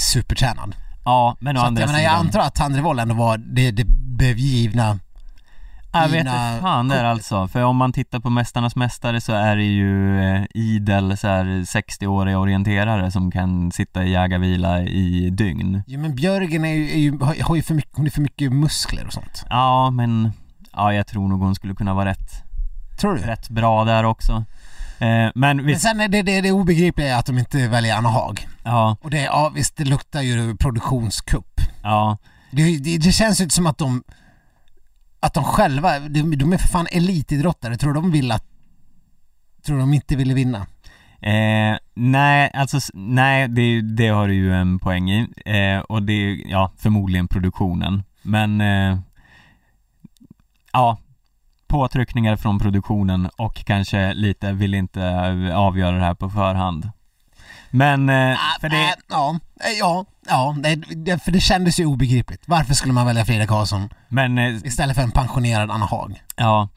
supertränad. 0.00 0.74
Ja, 1.04 1.36
men 1.40 1.56
å 1.56 1.60
Så 1.60 1.64
att, 1.64 1.68
andra 1.68 1.80
jag 1.82 1.88
menar 1.88 2.00
jag 2.00 2.12
antar 2.14 2.40
att 2.40 2.54
Tandrevold 2.54 3.00
ändå 3.00 3.14
var 3.14 3.38
det, 3.38 3.70
det 3.70 3.84
begivna 4.18 4.98
Jag 5.92 6.02
vet 6.02 6.14
givna 6.14 6.50
inte 6.50 6.62
fan 6.62 6.88
det 6.88 6.94
är 6.96 7.04
alltså, 7.04 7.48
för 7.48 7.62
om 7.62 7.76
man 7.76 7.92
tittar 7.92 8.20
på 8.20 8.30
Mästarnas 8.30 8.76
Mästare 8.76 9.20
så 9.20 9.32
är 9.32 9.56
det 9.56 9.62
ju 9.64 10.20
eh, 10.20 10.44
idel 10.54 11.16
så 11.16 11.28
här 11.28 11.44
60-åriga 11.44 12.38
orienterare 12.38 13.10
som 13.10 13.30
kan 13.30 13.72
sitta 13.72 14.04
i 14.04 14.10
jägarvila 14.10 14.82
i 14.82 15.30
dygn 15.30 15.82
Jo 15.86 16.00
men 16.00 16.14
Björgen 16.14 16.64
är 16.64 16.74
ju, 16.74 16.90
är 16.90 16.98
ju, 16.98 17.18
har, 17.42 17.56
ju 17.56 17.62
för 17.62 17.74
mycket, 17.74 17.96
hon 17.96 18.06
är 18.06 18.10
för 18.10 18.20
mycket 18.22 18.52
muskler 18.52 19.06
och 19.06 19.12
sånt. 19.12 19.44
Ja 19.50 19.90
men, 19.90 20.32
ja 20.72 20.92
jag 20.94 21.06
tror 21.06 21.28
nog 21.28 21.40
hon 21.40 21.54
skulle 21.54 21.74
kunna 21.74 21.94
vara 21.94 22.10
rätt, 22.10 22.30
Tror 23.00 23.14
du? 23.14 23.20
rätt 23.20 23.48
bra 23.48 23.84
där 23.84 24.04
också 24.04 24.44
Men 25.34 25.56
Men 25.56 25.66
visst, 25.66 25.82
sen 25.82 26.00
är 26.00 26.08
det, 26.08 26.22
det, 26.22 26.40
det 26.40 26.52
obegripliga 26.52 27.14
är 27.14 27.18
att 27.18 27.26
de 27.26 27.38
inte 27.38 27.68
väljer 27.68 27.96
Anna 27.96 28.08
Haag. 28.08 28.48
ja, 28.64 28.96
Och 29.02 29.10
det, 29.10 29.20
ja 29.22 29.52
visst 29.54 29.76
det 29.76 29.84
luktar 29.84 30.20
ju 30.22 30.56
produktionskupp. 30.56 31.60
ja, 31.82 32.18
Det, 32.50 32.78
det, 32.78 32.98
det 32.98 33.12
känns 33.12 33.40
ju 33.40 33.44
inte 33.44 33.54
som 33.54 33.66
att 33.66 33.78
de 33.78 34.02
att 35.20 35.34
de 35.34 35.44
själva, 35.44 35.98
de, 35.98 36.36
de 36.36 36.52
är 36.52 36.58
för 36.58 36.68
fan 36.68 36.86
elitidrottare, 36.92 37.76
tror 37.76 37.94
de 37.94 38.10
vill 38.12 38.32
att 38.32 38.44
Tror 39.66 39.78
de 39.78 39.94
inte 39.94 40.16
ville 40.16 40.34
vinna? 40.34 40.66
Eh, 41.20 41.78
nej, 41.94 42.50
alltså 42.54 42.78
nej, 42.94 43.48
det, 43.48 43.80
det 43.80 44.08
har 44.08 44.28
du 44.28 44.34
ju 44.34 44.54
en 44.54 44.78
poäng 44.78 45.10
i. 45.10 45.28
Eh, 45.46 45.78
och 45.78 46.02
det 46.02 46.12
är, 46.12 46.50
ja, 46.50 46.72
förmodligen 46.78 47.28
produktionen. 47.28 48.02
Men, 48.22 48.60
eh, 48.60 48.98
ja, 50.72 50.98
påtryckningar 51.74 52.36
från 52.36 52.58
produktionen 52.58 53.30
och 53.36 53.64
kanske 53.64 54.14
lite 54.14 54.52
vill 54.52 54.74
inte 54.74 55.02
eh, 55.02 55.58
avgöra 55.58 55.96
det 55.96 56.04
här 56.04 56.14
på 56.14 56.30
förhand. 56.30 56.90
Men, 57.70 58.08
eh, 58.08 58.36
för 58.60 58.66
Äh, 58.66 58.70
det, 58.70 58.94
ja, 59.08 59.38
äh, 59.64 59.78
ja, 59.78 60.04
ja, 60.28 60.56
det, 60.58 60.74
det, 60.74 61.18
för 61.24 61.32
det 61.32 61.40
kändes 61.40 61.80
ju 61.80 61.86
obegripligt. 61.86 62.42
Varför 62.46 62.74
skulle 62.74 62.92
man 62.92 63.06
välja 63.06 63.24
Frida 63.24 63.46
Karlsson 63.46 63.88
men, 64.08 64.38
eh, 64.38 64.54
istället 64.54 64.96
för 64.96 65.02
en 65.02 65.10
pensionerad 65.10 65.70
Anna 65.70 65.86
Haag? 65.86 66.22
ja. 66.36 66.68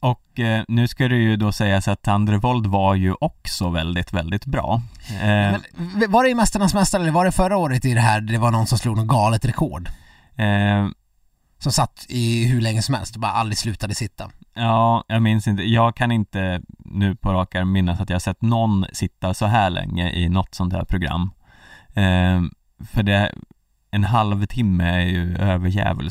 Och 0.00 0.40
eh, 0.40 0.64
nu 0.68 0.88
ska 0.88 1.08
det 1.08 1.16
ju 1.16 1.36
då 1.36 1.52
sägas 1.52 1.88
att 1.88 2.02
Tandrevold 2.02 2.66
var 2.66 2.94
ju 2.94 3.14
också 3.20 3.70
väldigt, 3.70 4.12
väldigt 4.12 4.46
bra. 4.46 4.82
Eh, 5.08 5.26
Men, 5.26 5.62
var 6.08 6.24
det 6.24 6.30
i 6.30 6.34
Mästarnas 6.34 6.74
Mästare 6.74 7.02
eller 7.02 7.12
var 7.12 7.24
det 7.24 7.32
förra 7.32 7.56
året 7.56 7.84
i 7.84 7.94
det 7.94 8.00
här 8.00 8.20
det 8.20 8.38
var 8.38 8.50
någon 8.50 8.66
som 8.66 8.78
slog 8.78 8.96
något 8.96 9.06
galet 9.06 9.44
rekord? 9.44 9.88
eh, 10.36 10.88
Som 11.64 11.72
satt 11.72 12.06
i 12.08 12.44
hur 12.46 12.60
länge 12.60 12.82
som 12.82 12.94
helst 12.94 13.14
och 13.14 13.20
bara 13.20 13.32
aldrig 13.32 13.58
slutade 13.58 13.94
sitta. 13.94 14.30
Ja, 14.54 15.04
jag 15.08 15.22
minns 15.22 15.48
inte. 15.48 15.62
Jag 15.62 15.96
kan 15.96 16.12
inte 16.12 16.62
nu 16.78 17.16
på 17.16 17.32
rak 17.32 17.54
arm 17.54 17.72
minnas 17.72 18.00
att 18.00 18.10
jag 18.10 18.22
sett 18.22 18.42
någon 18.42 18.86
sitta 18.92 19.34
så 19.34 19.46
här 19.46 19.70
länge 19.70 20.10
i 20.10 20.28
något 20.28 20.54
sånt 20.54 20.72
här 20.72 20.84
program. 20.84 21.30
Eh, 21.94 22.42
för 22.92 23.02
det, 23.02 23.34
en 23.90 24.04
halvtimme 24.04 24.84
är 24.84 25.06
ju 25.06 25.36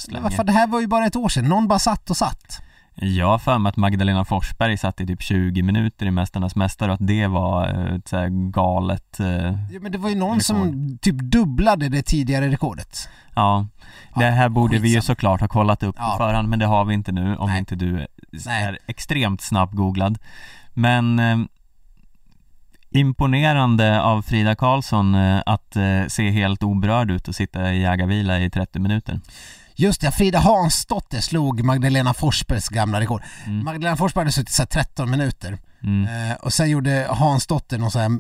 Men 0.08 0.14
länge. 0.14 0.24
varför, 0.24 0.44
det 0.44 0.52
här 0.52 0.68
var 0.68 0.82
ju 0.82 0.88
bara 0.88 1.06
ett 1.06 1.16
år 1.16 1.30
sedan, 1.30 1.46
någon 1.46 1.68
bara 1.68 1.80
satt 1.80 2.10
och 2.10 2.18
satt. 2.18 2.62
Jag 2.96 3.28
har 3.28 3.38
för 3.40 3.58
mig 3.58 3.70
att 3.70 3.78
Magdalena 3.78 4.26
Forsberg 4.26 4.78
satt 4.78 5.02
i 5.02 5.08
typ 5.08 5.22
20 5.22 5.62
minuter 5.62 6.06
i 6.06 6.12
Mästarnas 6.12 6.56
Mästare 6.56 6.92
och 6.92 6.94
att 6.94 7.08
det 7.08 7.28
var 7.28 7.68
eh, 7.68 7.96
ett 7.96 8.08
så 8.08 8.28
galet, 8.32 9.20
eh, 9.20 9.28
Ja, 9.72 9.80
men 9.82 9.92
det 9.92 9.98
var 9.98 10.10
ju 10.10 10.16
någon 10.16 10.30
Rekord. 10.30 10.44
som 10.44 10.98
typ 11.02 11.16
dubblade 11.16 11.90
det 11.90 12.02
tidigare 12.04 12.50
rekordet. 12.50 13.10
ja. 13.36 13.68
Det 14.16 14.26
här 14.26 14.50
borde 14.50 14.78
vi 14.80 14.94
ju 14.96 15.02
såklart 15.02 15.42
ha 15.42 15.48
kollat 15.48 15.84
upp 15.84 15.96
Ja. 16.00 16.12
på 16.12 16.18
förhand 16.24 16.50
men 16.50 16.60
det 16.60 16.66
har 16.66 16.86
vi 16.86 16.94
inte 16.94 17.12
nu 17.12 17.36
om 17.38 17.50
Nej. 17.50 17.60
inte 17.60 17.76
du 17.76 18.00
är 18.00 18.08
Nej. 18.46 18.78
extremt 18.88 19.42
snabbgooglad. 19.42 20.18
Men 20.74 21.20
eh, 21.20 21.38
imponerande 22.92 24.02
av 24.02 24.22
Frida 24.22 24.56
Karlsson 24.56 25.16
eh, 25.16 25.42
att 25.46 25.76
eh, 25.76 26.06
se 26.08 26.30
helt 26.30 26.64
oberörd 26.64 27.12
ut 27.12 27.28
och 27.28 27.36
sitta 27.36 27.74
i 27.74 27.82
jägarvila 27.82 28.40
i 28.40 28.50
30 28.50 28.80
minuter. 28.80 29.20
Just 29.76 30.02
det, 30.02 30.12
Frida 30.12 30.40
Hansdotter 30.40 31.20
slog 31.22 31.64
Magdalena 31.64 32.14
Forsbergs 32.14 32.70
gamla 32.70 33.00
rekord. 33.00 33.22
Mm. 33.46 33.64
Magdalena 33.66 33.98
Forsberg 33.98 34.22
hade 34.22 34.32
suttit 34.32 34.54
så 34.54 34.62
här 34.62 34.68
13 34.68 35.12
minuter 35.12 35.58
Mm, 35.84 36.30
eh, 36.32 36.36
och 36.36 36.54
sen 36.54 36.70
gjorde 36.70 37.08
Hansdotter 37.10 37.78
något 37.78 37.94
så 37.94 38.00
här 38.00 38.12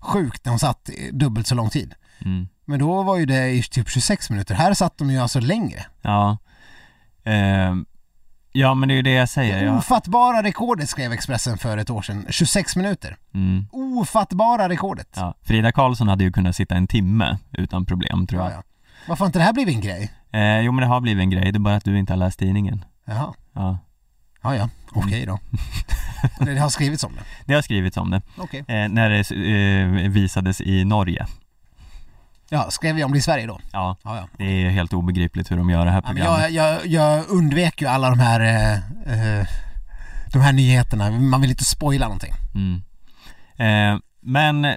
sjukt 0.00 0.44
när 0.44 0.50
hon 0.50 0.58
satt 0.58 0.90
dubbelt 1.12 1.46
så 1.46 1.54
lång 1.54 1.70
tid. 1.70 1.94
mm, 2.24 2.48
Men 2.64 2.78
då 2.78 3.02
var 3.02 3.16
ju 3.16 3.26
det 3.26 3.50
i 3.50 3.62
typ 3.62 3.88
26 3.90 4.30
minuter. 4.30 4.54
Här 4.54 4.74
satt 4.74 4.98
de 4.98 5.10
ju 5.10 5.18
alltså 5.18 5.40
längre. 5.40 5.84
ja. 6.02 6.38
Eh, 7.24 7.74
ja 8.52 8.74
men 8.74 8.88
det 8.88 8.94
är 8.94 8.96
ju 8.96 9.02
det 9.02 9.12
jag 9.12 9.28
säger. 9.28 9.58
Det 9.60 9.64
Ja. 9.66 9.78
ofattbara 9.78 10.42
rekordet 10.42 10.88
skrev 10.88 11.12
Expressen 11.12 11.58
för 11.58 11.78
ett 11.78 11.90
år 11.90 12.02
sedan. 12.02 12.26
26 12.30 12.76
minuter. 12.76 13.16
Mm, 13.34 13.66
Ofattbara 13.72 14.68
rekordet. 14.68 15.08
ja. 15.16 15.34
Frida 15.42 15.72
Karlsson 15.72 16.08
hade 16.08 16.24
ju 16.24 16.32
kunnat 16.32 16.56
sitta 16.56 16.74
en 16.74 16.86
timme 16.86 17.38
utan 17.52 17.86
problem 17.86 18.26
tror 18.26 18.40
Ja, 18.42 18.50
jag. 18.50 18.58
ja. 18.58 18.62
Varför 19.08 19.20
har 19.24 19.26
inte 19.26 19.38
det 19.38 19.44
här 19.44 19.52
blivit 19.52 19.74
en 19.74 19.80
grej? 19.80 20.12
Eh, 20.32 20.60
jo 20.60 20.72
men 20.72 20.80
det 20.82 20.86
har 20.86 21.00
blivit 21.00 21.22
en 21.22 21.30
grej, 21.30 21.52
det 21.52 21.56
är 21.56 21.60
bara 21.60 21.76
att 21.76 21.84
du 21.84 21.98
inte 21.98 22.12
har 22.12 22.18
läst 22.18 22.38
tidningen. 22.38 22.84
Jaha. 23.06 23.34
Ja. 23.52 23.78
Ja, 24.42 24.56
ja, 24.56 24.68
okej 24.92 25.26
då. 25.26 25.38
det 26.44 26.58
har 26.58 26.68
skrivits 26.68 27.04
om 27.04 27.12
det. 27.14 27.22
Det 27.44 27.54
har 27.54 27.62
skrivits 27.62 27.96
om 27.96 28.10
det, 28.10 28.22
Okej. 28.38 28.60
eh, 28.68 28.88
när 28.88 29.10
det 29.10 29.30
eh, 30.04 30.10
visades 30.10 30.60
i 30.60 30.84
Norge. 30.84 31.26
Ja, 32.48 32.70
skrev 32.70 32.94
vi 32.94 33.04
om 33.04 33.12
det 33.12 33.18
i 33.18 33.22
Sverige 33.22 33.46
då? 33.46 33.60
Ja, 33.72 33.96
Ja, 34.04 34.16
ja. 34.16 34.28
det 34.38 34.44
är 34.44 34.70
helt 34.70 34.92
obegripligt 34.92 35.50
hur 35.50 35.56
de 35.56 35.70
gör 35.70 35.84
det 35.84 35.90
här 35.90 36.02
Ja, 36.06 36.12
men 36.12 36.16
programmet. 36.22 36.52
jag, 36.52 36.76
jag, 36.82 36.86
jag 36.86 37.28
undvek 37.28 37.80
ju 37.82 37.86
alla 37.88 38.10
de 38.10 38.18
här 38.20 38.40
eh, 38.40 39.38
eh, 39.38 39.46
de 40.32 40.38
här 40.38 40.52
nyheterna. 40.52 41.10
Man 41.10 41.40
vill 41.40 41.50
inte 41.50 41.64
spoila 41.64 42.04
någonting. 42.06 42.32
Mm. 42.54 42.82
Eh, 43.56 44.00
men 44.20 44.76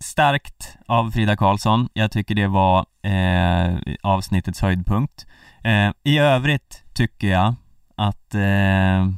starkt 0.00 0.76
av 0.86 1.10
Frida 1.10 1.36
Karlsson. 1.36 1.88
Jag 1.92 2.10
tycker 2.10 2.34
det 2.34 2.46
var 2.46 2.86
eh, 3.08 3.94
avsnittets 4.02 4.60
höjdpunkt. 4.60 5.26
Eh, 5.64 5.90
I 6.04 6.18
övrigt 6.18 6.84
tycker 6.92 7.28
jag 7.28 7.54
att 7.96 8.34
eh, 8.34 9.08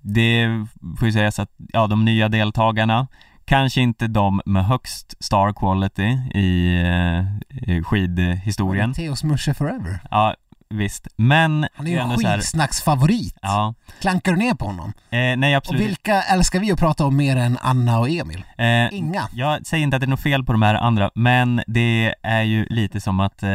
det 0.00 0.66
får 0.98 1.08
ju 1.08 1.12
sägas 1.12 1.38
att 1.38 1.50
ja, 1.72 1.86
de 1.86 2.04
nya 2.04 2.28
deltagarna 2.28 3.06
Kanske 3.44 3.80
inte 3.80 4.06
de 4.06 4.40
med 4.46 4.66
högst 4.66 5.24
star 5.24 5.52
quality 5.52 6.08
i, 6.34 6.82
eh, 6.82 7.74
i 7.74 7.82
skidhistorien. 7.82 8.94
Theos 8.94 9.24
Musche 9.24 9.54
Forever. 9.54 9.98
Ja, 10.10 10.34
visst. 10.72 11.08
Men 11.16 11.66
Han 11.74 11.86
är 11.86 11.90
ju 11.90 11.96
en 11.96 12.02
ändå 12.02 12.16
så 12.20 12.26
här- 12.28 12.36
skitsnacksfavorit. 12.38 13.36
Ja, 13.42 13.74
Klankar 14.00 14.32
du 14.32 14.38
ner 14.38 14.54
på 14.54 14.64
honom? 14.66 14.92
eh, 15.10 15.18
nej 15.36 15.52
Och 15.52 15.56
absolut. 15.56 15.80
vilka 15.82 16.22
älskar 16.22 16.60
vi 16.60 16.72
att 16.72 16.78
prata 16.78 17.04
om 17.06 17.16
mer 17.16 17.36
än 17.36 17.58
Anna 17.62 17.98
och 17.98 18.08
Emil? 18.10 18.44
Eh, 18.58 18.94
Inga. 18.98 19.28
Jag 19.32 19.66
säger 19.66 19.82
inte 19.84 19.96
att 19.96 20.00
det 20.00 20.06
är 20.06 20.08
något 20.08 20.20
fel 20.22 20.44
på 20.44 20.52
de 20.52 20.62
här 20.62 20.74
andra, 20.74 21.10
men 21.14 21.62
det 21.66 22.14
är 22.22 22.42
ju 22.42 22.66
lite 22.70 23.00
som 23.00 23.20
att 23.20 23.42
eh, 23.42 23.50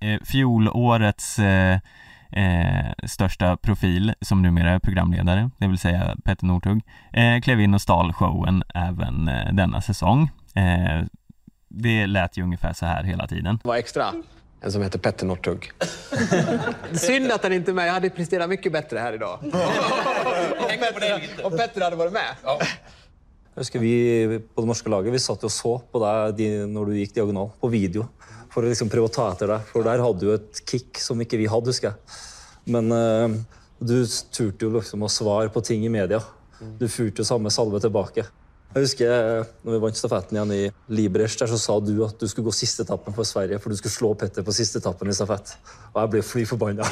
eh, 0.00 0.20
fjolårets 0.24 1.38
eh, 1.38 1.78
eh, 2.32 2.92
största 3.06 3.56
profil, 3.56 4.14
som 4.20 4.42
numera 4.42 4.70
är 4.70 4.78
programledare, 4.78 5.50
det 5.58 5.66
vill 5.68 5.78
säga 5.78 6.16
Petter 6.24 6.46
Northug, 6.46 6.82
eh, 7.12 7.40
klev 7.40 7.60
in 7.60 7.74
och 7.74 7.80
stal 7.82 8.12
showen 8.12 8.62
även 8.74 9.28
eh, 9.28 9.52
denna 9.52 9.80
säsong. 9.80 10.30
Eh, 10.54 11.04
det 11.70 12.06
lät 12.06 12.36
ju 12.36 12.42
ungefär 12.42 12.72
så 12.72 12.86
här 12.86 13.04
hela 13.04 13.26
tiden. 13.26 13.58
var 13.64 13.76
extra. 13.76 14.04
En 14.60 14.72
som 14.72 14.82
heter 14.82 14.98
Petter 14.98 15.26
Northug. 15.26 15.72
Synd 16.94 17.32
att 17.32 17.42
han 17.42 17.52
inte 17.52 17.70
är 17.70 17.74
med. 17.74 17.88
Jag 17.88 17.92
hade 17.92 18.10
presterat 18.10 18.48
mycket 18.48 18.72
bättre 18.72 18.98
här 18.98 19.12
idag. 19.12 19.38
Om 21.42 21.56
Petter 21.56 21.80
hade 21.80 21.96
varit 21.96 22.12
med. 22.12 22.36
Jeg 22.42 23.64
husker 23.64 23.78
vi 23.82 24.38
på 24.54 24.62
det 24.62 24.70
norske 24.70 24.90
laget 24.90 25.14
vi 25.14 25.18
satt 25.18 25.42
og 25.42 25.50
så 25.50 25.72
på 25.90 25.98
deg 25.98 26.34
de, 26.38 26.48
når 26.70 26.90
du 26.90 26.98
gikk 27.00 27.14
diagonal, 27.16 27.48
på 27.58 27.70
video. 27.72 28.04
For 28.54 28.62
å 28.62 28.70
liksom 28.70 28.90
ta 28.90 29.24
etter 29.32 29.50
deg. 29.50 29.70
For 29.72 29.86
der 29.86 30.02
hadde 30.02 30.22
du 30.22 30.34
et 30.34 30.60
kick 30.66 30.98
som 31.02 31.18
ikke 31.22 31.40
vi 31.40 31.48
hadde, 31.50 31.70
husker 31.70 31.90
jeg. 31.90 32.18
Men 32.70 32.92
eh, 32.94 33.34
du 33.78 33.96
turte 34.34 34.66
jo 34.66 34.74
liksom 34.74 35.02
å 35.02 35.10
svare 35.10 35.50
på 35.50 35.62
ting 35.62 35.86
i 35.86 35.90
media. 35.90 36.22
Du 36.78 36.86
fyrte 36.90 37.22
jo 37.22 37.26
samme 37.26 37.50
salve 37.54 37.80
tilbake. 37.82 38.26
Jeg 38.74 38.84
husker 38.84 39.46
når 39.64 39.72
vi 39.72 39.78
vant 39.80 39.96
stafetten 39.96 40.36
igjen 40.36 40.52
i 40.52 41.06
der 41.08 41.26
så 41.28 41.58
sa 41.58 41.78
du 41.80 42.04
at 42.04 42.20
du 42.20 42.28
skulle 42.28 42.44
gå 42.44 42.52
siste 42.52 42.82
etappen 42.84 43.14
for 43.16 43.24
Sverige, 43.24 43.58
for 43.58 43.70
du 43.70 43.76
skulle 43.76 43.92
slå 43.92 44.14
Petter 44.14 44.42
på 44.44 44.52
siste 44.52 44.78
etappen 44.78 45.08
i 45.08 45.14
stafett. 45.16 45.56
Og 45.94 46.02
jeg 46.02 46.10
ble 46.12 46.22
fly 46.22 46.44
forbanna. 46.46 46.84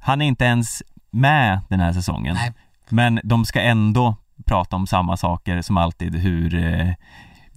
Han 0.00 0.22
är 0.22 0.26
inte 0.26 0.44
ens 0.44 0.82
med 1.10 1.60
den 1.68 1.80
här 1.80 1.92
säsongen. 1.92 2.34
Nej. 2.34 2.52
Men 2.88 3.20
de 3.24 3.44
ska 3.44 3.60
ändå 3.60 4.16
prata 4.44 4.76
om 4.76 4.86
samma 4.86 5.16
saker 5.16 5.62
som 5.62 5.76
alltid, 5.76 6.14
hur 6.14 6.54
eh, 6.54 6.88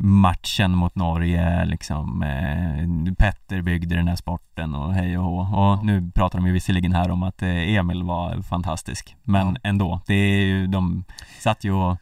matchen 0.05 0.71
mot 0.71 0.95
Norge, 0.95 1.65
liksom 1.65 2.23
eh, 2.23 2.83
Petter 3.17 3.61
byggde 3.61 3.95
den 3.95 4.07
här 4.07 4.15
sporten 4.15 4.75
och 4.75 4.93
hej 4.93 5.17
och 5.17 5.23
hå. 5.23 5.39
Och 5.59 5.85
nu 5.85 6.11
pratar 6.15 6.39
de 6.39 6.47
ju 6.47 6.53
visserligen 6.53 6.93
här 6.95 7.11
om 7.11 7.23
att 7.23 7.41
eh, 7.41 7.49
Emil 7.75 8.03
var 8.03 8.41
fantastisk, 8.41 9.15
men 9.23 9.47
Ja. 9.47 9.55
ändå. 9.69 10.01
Det 10.07 10.13
är 10.13 10.45
ju, 10.45 10.67
de 10.67 11.03
satt 11.39 11.63
ju 11.63 11.71
och, 11.71 11.97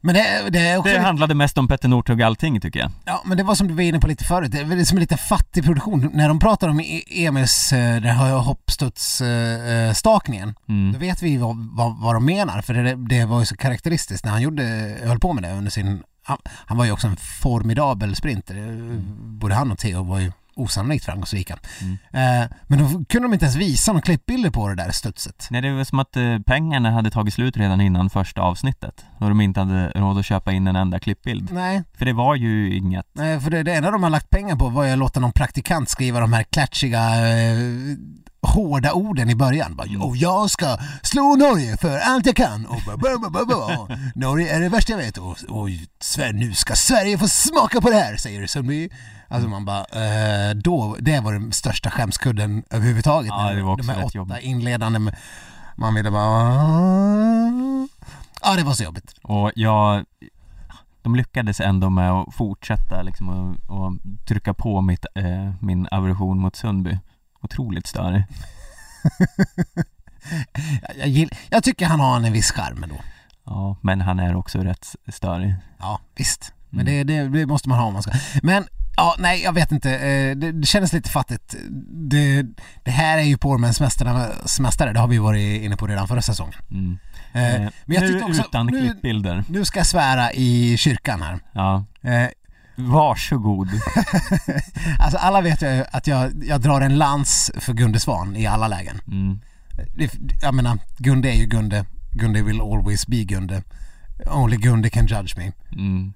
Men 0.00 0.14
det, 0.14 0.50
det 0.50 0.76
också... 0.78 0.92
det 0.92 0.98
handlade 1.00 1.34
mest 1.34 1.58
om 1.58 1.68
Petter 1.68 1.88
Northug 1.88 2.22
allting 2.22 2.60
tycker 2.60 2.80
jag. 2.80 2.90
Ja, 3.04 3.22
men 3.24 3.36
det 3.36 3.42
var 3.44 3.54
som 3.54 3.68
du 3.68 3.74
var 3.74 3.82
inne 3.82 4.00
på 4.00 4.06
lite 4.08 4.24
förut, 4.24 4.52
det 4.52 4.58
är 4.60 4.84
som 4.84 4.96
en 4.96 5.00
lite 5.00 5.16
fattig 5.16 5.64
produktion. 5.64 6.10
När 6.14 6.28
de 6.28 6.38
pratar 6.38 6.68
om 6.68 6.80
E- 6.80 7.24
Emils 7.26 7.72
eh, 7.72 8.00
den 8.00 8.16
här 8.16 8.38
hoppstudsstakningen, 8.38 10.54
Mm. 10.68 10.92
då 10.92 10.98
vet 10.98 11.22
vi 11.22 11.36
vad, 11.36 11.56
vad, 11.72 11.96
vad 12.00 12.14
de 12.14 12.24
menar, 12.24 12.60
för 12.62 12.74
det, 12.74 12.94
det 12.94 13.24
var 13.24 13.40
ju 13.40 13.46
så 13.46 13.56
karaktäristiskt 13.56 14.24
när 14.24 14.32
han 14.32 14.42
gjorde, 14.42 14.96
höll 15.04 15.18
på 15.18 15.32
med 15.32 15.42
det 15.42 15.52
under 15.52 15.70
sin... 15.70 16.02
Han, 16.28 16.38
han 16.46 16.76
var 16.76 16.84
ju 16.84 16.92
också 16.92 17.06
en 17.06 17.16
formidabel 17.16 18.16
sprinter. 18.16 18.78
Både 19.20 19.54
han 19.54 19.72
och 19.72 19.78
Theo 19.78 20.02
var 20.02 20.18
ju 20.18 20.32
osannolikt 20.58 21.04
framgångsrika. 21.04 21.58
Eh, 22.12 22.50
men 22.66 22.78
då 22.78 22.88
kunde 22.88 23.28
de 23.28 23.32
inte 23.32 23.44
ens 23.44 23.56
visa 23.56 23.92
några 23.92 24.02
klippbilder 24.02 24.50
på 24.50 24.68
det 24.68 24.74
där 24.74 24.90
studset. 24.90 25.46
Nej 25.50 25.60
det 25.62 25.72
var 25.72 25.84
som 25.84 25.98
att 25.98 26.16
eh, 26.16 26.38
pengarna 26.46 26.90
hade 26.90 27.10
tagit 27.10 27.34
slut 27.34 27.56
redan 27.56 27.80
innan 27.80 28.10
första 28.10 28.40
avsnittet 28.40 29.04
och 29.18 29.28
de 29.28 29.40
inte 29.40 29.60
hade 29.60 29.88
råd 29.88 30.18
att 30.18 30.26
köpa 30.26 30.52
in 30.52 30.66
en 30.66 30.76
enda 30.76 30.98
klippbild. 30.98 31.52
Nej, 31.52 31.82
För 31.98 32.04
det 32.04 32.12
var 32.12 32.34
ju 32.34 32.76
inget 32.76 33.06
Nej, 33.12 33.40
för 33.40 33.50
det, 33.50 33.62
det 33.62 33.74
enda 33.74 33.90
de 33.90 34.02
har 34.02 34.10
lagt 34.10 34.30
pengar 34.30 34.56
på 34.56 34.68
var 34.68 34.84
ju 34.84 34.90
att 34.90 34.98
låta 34.98 35.20
någon 35.20 35.32
praktikant 35.32 35.88
skriva 35.88 36.20
de 36.20 36.32
här 36.32 36.42
klatschiga, 36.42 37.00
eh, 37.00 37.58
hårda 38.42 38.92
orden 38.92 39.30
i 39.30 39.34
början. 39.34 39.76
Bara, 39.76 40.04
och 40.04 40.16
jag 40.16 40.50
ska 40.50 40.78
slå 41.02 41.36
Norge 41.36 41.76
för 41.76 41.98
allt 41.98 42.26
jag 42.26 42.36
kan. 42.36 42.66
Och 42.66 42.80
bara, 42.86 42.96
bara, 42.96 43.30
bara, 43.30 43.44
bara. 43.44 43.98
Norge 44.14 44.56
är 44.56 44.60
det 44.60 44.68
värsta 44.68 44.92
jag 44.92 44.98
vet. 44.98 45.18
Och, 45.18 45.36
och 45.48 45.68
nu 46.32 46.54
ska 46.54 46.74
Sverige 46.74 47.18
få 47.18 47.28
smaka 47.28 47.80
på 47.80 47.90
det 47.90 47.96
här, 47.96 48.16
säger 48.16 48.46
Sundby. 48.46 48.90
Alltså 49.28 49.48
man 49.48 49.64
bara, 49.64 49.84
eh, 49.84 50.54
då, 50.54 50.96
det 51.00 51.20
var 51.20 51.32
den 51.32 51.52
största 51.52 51.90
skämskudden 51.90 52.64
överhuvudtaget. 52.70 53.28
Ja, 53.36 53.50
det 53.52 53.62
var 53.62 53.72
också 53.72 53.86
de 53.86 53.92
här 53.92 54.04
åtta 54.04 54.18
jobbigt. 54.18 54.42
inledande, 54.42 54.98
med- 54.98 55.16
man 55.76 55.94
ville 55.94 56.10
bara... 56.10 56.52
Ja, 58.42 58.56
det 58.56 58.62
var 58.62 58.72
så 58.72 58.84
jobbigt. 58.84 59.14
Och 59.22 59.52
jag 59.54 60.04
De 61.02 61.14
lyckades 61.14 61.60
ändå 61.60 61.90
med 61.90 62.10
att 62.12 62.34
fortsätta 62.34 63.02
liksom 63.02 63.28
och, 63.28 63.56
och 63.76 63.92
trycka 64.28 64.54
på 64.54 64.80
mitt, 64.80 65.06
eh, 65.14 65.52
min 65.60 65.88
aversion 65.90 66.38
mot 66.40 66.56
Sundby 66.56 66.98
Otroligt 67.40 67.86
störig 67.86 68.24
Jag, 70.98 71.08
jag, 71.08 71.28
jag 71.50 71.64
tycker 71.64 71.86
han 71.86 72.00
har 72.00 72.16
en 72.16 72.32
viss 72.32 72.52
charm 72.52 72.82
ändå. 72.82 72.94
Ja, 73.44 73.76
men 73.80 74.00
han 74.00 74.18
är 74.18 74.36
också 74.36 74.58
rätt 74.58 74.96
störig 75.08 75.54
Ja, 75.78 76.00
visst. 76.16 76.52
Men 76.70 76.86
det, 76.86 77.04
det, 77.04 77.28
det 77.28 77.46
måste 77.46 77.68
man 77.68 77.78
ha 77.78 77.86
om 77.86 77.92
man 77.92 78.02
ska. 78.02 78.12
Men, 78.42 78.64
ja, 78.98 79.14
nej, 79.18 79.42
jag 79.42 79.52
vet 79.52 79.72
inte. 79.72 79.90
Eh, 79.96 80.36
Det, 80.36 80.52
det 80.52 80.66
kändes 80.66 80.92
lite 80.92 81.10
fattigt. 81.10 81.54
Det, 82.10 82.42
det 82.84 82.90
här 82.90 83.18
är 83.18 83.22
ju 83.22 83.36
mästarnas 83.80 84.60
mästare. 84.60 84.92
Det 84.92 85.00
har 85.00 85.08
vi 85.08 85.18
varit 85.18 85.62
inne 85.62 85.76
på 85.76 85.86
redan 85.86 86.08
förra 86.08 86.22
säsongen. 86.22 86.54
mm. 86.70 86.98
Eh, 87.32 87.54
eh, 87.54 87.60
Men 87.86 88.00
Nu 88.00 88.22
också, 88.22 88.42
utan 88.48 88.66
nu, 88.66 88.80
klippbilder 88.80 89.44
nu 89.48 89.64
ska 89.64 89.78
jag 89.78 89.86
svära 89.86 90.32
i 90.32 90.76
kyrkan 90.76 91.22
här. 91.22 91.38
Ja, 91.52 91.84
Eh, 92.02 92.28
varsågod 92.76 93.68
Alltså 94.98 95.18
alla 95.18 95.40
vet 95.40 95.62
ju 95.62 95.84
att 95.92 96.06
jag, 96.06 96.32
jag 96.44 96.60
drar 96.60 96.80
en 96.80 96.98
lans 96.98 97.50
för 97.54 97.72
Gunde 97.72 98.00
Svan 98.00 98.36
i 98.36 98.46
alla 98.46 98.68
lägen. 98.68 99.00
mm. 99.06 99.40
Jag 100.42 100.54
menar, 100.54 100.78
Gunde 100.98 101.28
är 101.30 101.36
ju 101.36 101.46
Gunde. 101.46 101.84
Gunde 102.12 102.42
will 102.42 102.60
always 102.60 103.06
be 103.06 103.16
Gunde. 103.24 103.62
Only 104.26 104.56
Gunde 104.56 104.90
can 104.90 105.06
judge 105.06 105.36
me. 105.36 105.52
Mm. 105.72 106.12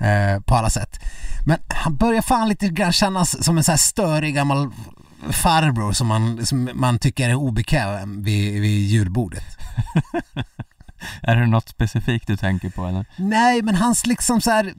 Eh, 0.00 0.40
på 0.40 0.54
alla 0.54 0.70
sätt. 0.70 1.00
Men 1.46 1.58
han 1.68 1.96
börjar 1.96 2.22
fan 2.22 2.48
lite 2.48 2.68
grann 2.68 2.92
kännas 2.92 3.44
som 3.44 3.58
en 3.58 3.64
så 3.64 3.72
här 3.72 3.76
störig 3.76 4.34
gammal 4.34 4.70
farbror 5.30 5.92
som 5.92 6.06
man, 6.06 6.46
som 6.46 6.70
man 6.74 6.98
tycker 6.98 7.30
är 7.30 7.34
obekväm 7.34 8.22
vid, 8.22 8.60
vid 8.60 8.86
julbordet. 8.86 9.44
Är 11.22 11.36
det 11.36 11.46
något 11.46 11.68
specifikt 11.68 12.26
du 12.26 12.36
tänker 12.36 12.70
på 12.70 12.86
eller? 12.86 13.06
Nej, 13.16 13.62
men 13.62 13.74
hans 13.74 14.06
liksom 14.06 14.40
så 14.40 14.50
här 14.50 14.74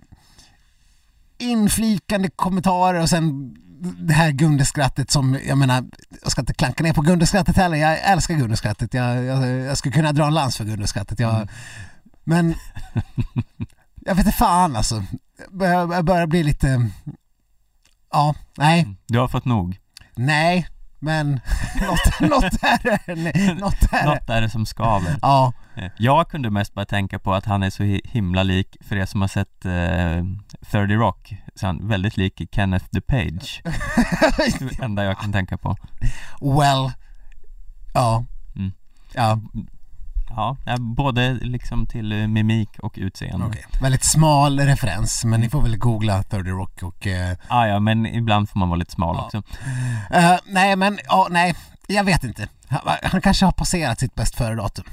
inflikande 1.37 2.29
kommentarer 2.29 3.01
och 3.01 3.09
sen 3.09 3.55
det 3.81 4.13
här 4.13 4.31
Gundeskrattet 4.31 5.11
som, 5.11 5.39
jag 5.47 5.57
menar, 5.57 5.85
jag 6.23 6.31
ska 6.31 6.41
inte 6.41 6.53
klanka 6.53 6.83
ner 6.83 6.93
på 6.93 7.01
Gundeskrattet 7.01 7.55
heller, 7.55 7.77
jag 7.77 7.99
älskar 7.99 8.35
Gundeskrattet. 8.35 8.93
Jag, 8.93 9.23
jag, 9.23 9.47
jag 9.47 9.77
skulle 9.77 9.93
kunna 9.93 10.11
dra 10.11 10.27
en 10.27 10.33
lans 10.33 10.57
för 10.57 10.65
Gundeskrattet. 10.65 11.19
Jag, 11.19 11.49
Men 12.23 12.55
jag 14.05 14.15
vet 14.15 14.25
inte 14.25 14.37
fan 14.37 14.75
alltså. 14.75 15.03
Jag 15.37 16.05
börjar, 16.05 16.27
bli 16.27 16.43
lite, 16.43 16.89
ja, 18.11 18.35
nej, 18.57 18.95
Du 19.07 19.19
har 19.19 19.27
fått 19.27 19.45
nog? 19.45 19.77
nej, 20.15 20.67
men 20.99 21.31
något, 21.81 22.19
något 22.29 22.43
är 22.63 22.83
det, 22.83 23.53
något 23.53 23.83
är 23.93 24.05
det. 24.05 24.05
Något 24.05 24.29
är 24.29 24.41
det 24.41 24.49
som 24.49 24.65
skaver 24.65 25.15
Ja, 25.21 25.53
Eh, 25.75 25.91
Jag 25.97 26.29
kunde 26.29 26.49
mest 26.49 26.73
bara 26.73 26.85
tänka 26.85 27.19
på 27.19 27.33
att 27.33 27.45
han 27.45 27.63
är 27.63 27.69
så 27.69 27.83
hi- 27.83 28.01
himla 28.07 28.43
lik, 28.43 28.77
för 28.81 28.95
er 28.95 29.05
som 29.05 29.21
har 29.21 29.27
sett 29.27 29.65
eh, 29.65 30.25
30 30.71 30.93
Rock, 30.95 31.35
så 31.55 31.65
han 31.65 31.79
är 31.83 31.87
väldigt 31.87 32.17
lik 32.17 32.41
Kenneth 32.51 32.85
DePage 32.91 33.61
det 34.59 34.79
enda 34.83 35.03
jag 35.03 35.17
kan 35.19 35.31
tänka 35.33 35.57
på 35.57 35.75
well, 36.41 36.91
ja, 37.93 38.25
Mm. 38.55 38.71
ja, 39.13 39.39
Ja, 40.35 40.57
ja, 40.65 40.77
både 40.79 41.33
liksom 41.33 41.85
till 41.85 42.11
eh, 42.11 42.27
mimik 42.27 42.69
och 42.79 42.93
utseende 42.97 43.45
okej. 43.45 43.65
Väldigt 43.81 44.03
smal 44.03 44.59
referens, 44.59 45.25
men 45.25 45.39
ni 45.41 45.49
får 45.49 45.61
väl 45.61 45.77
googla 45.77 46.23
30 46.23 46.49
Rock 46.49 46.83
och... 46.83 47.07
eh, 47.07 47.37
ah, 47.47 47.65
ja, 47.67 47.79
men 47.79 48.05
ibland 48.05 48.49
får 48.49 48.59
man 48.59 48.69
vara 48.69 48.77
lite 48.79 48.91
smal 48.93 49.15
Ja. 49.15 49.25
också 49.25 49.43
eh, 50.11 50.35
nej, 50.45 50.75
men, 50.75 50.99
ja, 51.07 51.27
nej. 51.31 51.55
Jag 51.87 52.03
vet 52.03 52.23
inte. 52.23 52.47
Han, 52.67 52.97
han 53.03 53.21
kanske 53.21 53.45
har 53.45 53.51
passerat 53.51 53.99
sitt 53.99 54.15
bäst 54.15 54.35
före-datum. 54.35 54.85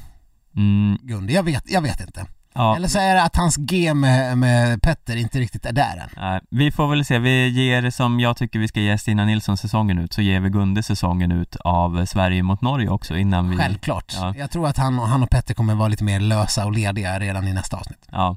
Mm, 0.56 0.98
Gunde, 1.02 1.32
jag 1.32 1.42
vet, 1.42 1.70
jag 1.70 1.80
vet 1.80 2.00
inte. 2.00 2.26
Ja. 2.58 2.76
Eller 2.76 2.88
så 2.88 2.98
är 2.98 3.14
det 3.14 3.22
att 3.22 3.36
hans 3.36 3.56
G 3.56 3.94
med, 3.94 4.38
med 4.38 4.82
Petter 4.82 5.16
inte 5.16 5.38
riktigt 5.38 5.66
är 5.66 5.72
där 5.72 5.96
än. 6.02 6.08
Nej, 6.16 6.40
vi 6.50 6.72
får 6.72 6.88
väl 6.88 7.04
se, 7.04 7.18
vi 7.18 7.48
ger 7.48 7.90
som 7.90 8.20
jag 8.20 8.36
tycker 8.36 8.58
vi 8.58 8.68
ska 8.68 8.80
ge 8.80 8.98
Stina 8.98 9.24
Nilsson 9.24 9.56
säsongen 9.56 9.98
ut, 9.98 10.12
så 10.12 10.20
ger 10.22 10.40
vi 10.40 10.48
Gunde 10.48 10.82
säsongen 10.82 11.32
ut 11.32 11.56
av 11.56 12.06
Sverige 12.06 12.42
mot 12.42 12.62
Norge 12.62 12.88
också 12.88 13.16
innan 13.16 13.50
vi... 13.50 13.56
Självklart. 13.56 14.14
Ja. 14.16 14.34
Jag 14.38 14.50
tror 14.50 14.68
att 14.68 14.76
han, 14.78 14.98
och- 14.98 15.08
han 15.08 15.22
och 15.22 15.30
Petter 15.30 15.54
kommer 15.54 15.74
vara 15.74 15.88
lite 15.88 16.04
mer 16.04 16.20
lösa 16.20 16.66
och 16.66 16.72
lediga 16.72 17.18
redan 17.20 17.48
i 17.48 17.52
nästa 17.52 17.76
avsnitt. 17.76 18.06
Ja. 18.10 18.36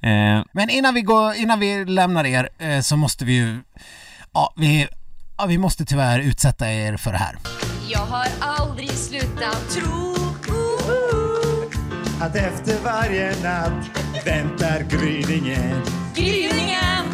Eh, 0.00 0.42
Men 0.52 0.70
innan 0.70 0.94
vi, 0.94 1.02
går, 1.02 1.34
innan 1.34 1.60
vi 1.60 1.84
lämnar 1.84 2.24
er 2.26 2.48
eh, 2.58 2.80
så 2.80 2.96
måste 2.96 3.24
vi 3.24 3.32
ju... 3.36 3.60
Ja, 4.32 4.52
vi, 4.56 4.86
ja, 5.38 5.46
vi 5.46 5.58
måste 5.58 5.84
tyvärr 5.84 6.18
utsätta 6.18 6.72
er 6.72 6.96
för 6.96 7.12
det 7.12 7.18
här. 7.18 7.36
Jag 7.88 7.98
har 8.06 8.26
aldrig 8.40 8.90
slutat 8.90 9.70
tro 9.70 10.15
Att 12.20 12.36
efter 12.36 12.84
varje 12.84 13.42
natt 13.42 13.72
väntar 14.26 14.82
gryningen 14.90 15.82
Gryningen 16.14 17.04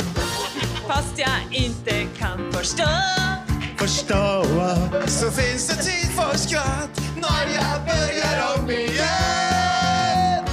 Fast 0.88 1.18
jag 1.18 1.58
inte 1.62 2.04
kan 2.18 2.52
förstå 2.52 2.84
förstå 3.76 4.44
Så 5.06 5.30
finns 5.30 5.68
det 5.68 5.82
tid 5.82 6.10
för 6.10 6.36
skratt 6.38 7.00
när 7.14 7.54
jag 7.54 7.80
börjar 7.84 8.58
om 8.58 8.70
igen 8.70 10.44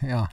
Ja, 0.00 0.28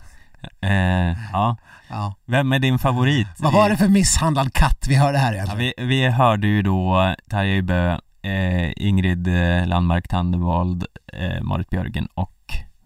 eh, 0.70 1.18
ja. 1.34 1.58
ja. 1.90 2.16
Vem 2.26 2.52
är 2.54 2.60
din 2.60 2.80
favorit? 2.80 3.28
Vad 3.38 3.54
var 3.54 3.70
det 3.70 3.78
för 3.78 3.88
misshandlad 3.88 4.54
katt 4.54 4.86
vi 4.88 4.96
hörde 4.96 5.18
här 5.18 5.34
Ja, 5.34 5.44
egentligen? 5.44 5.74
vi, 5.78 5.86
vi 5.86 6.08
hörde 6.08 6.48
ju 6.48 6.62
då 6.62 7.14
Tarja 7.30 7.56
Ybö, 7.56 7.98
eh, 8.22 8.72
Ingrid 8.88 9.28
eh, 9.28 9.68
Landmark 9.68 10.08
Tandevald, 10.08 10.86
eh, 11.14 11.42
Marit 11.42 11.70
Björgen 11.70 12.08
och 12.14 12.32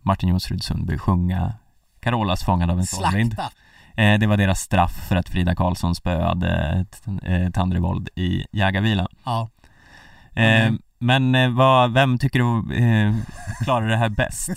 Martin 0.05 0.29
Jonsrud 0.29 0.63
Sundby 0.63 0.97
sjunga 0.97 1.53
Carolas 1.99 2.43
Fångad 2.43 2.71
av 2.71 2.79
en 2.79 2.85
stormvind. 2.85 3.35
Eh, 3.97 4.19
det 4.19 4.27
var 4.27 4.37
deras 4.37 4.59
straff 4.59 5.07
för 5.07 5.15
att 5.15 5.29
Frida 5.29 5.55
Karlsson 5.55 5.95
spöade 5.95 6.85
t- 6.91 7.33
eh, 7.33 7.49
Tandrevold 7.51 8.09
i 8.15 8.45
jägarvila. 8.51 9.07
Ja. 9.25 9.49
Eh, 10.35 10.67
Mm. 10.67 10.79
Men 10.99 11.35
eh, 11.35 11.49
vad, 11.49 11.93
vem 11.93 12.17
tycker 12.17 12.39
du 12.39 12.75
eh, 12.75 13.15
klarar 13.63 13.87
det 13.87 13.97
här 13.97 14.09
bäst 14.09 14.49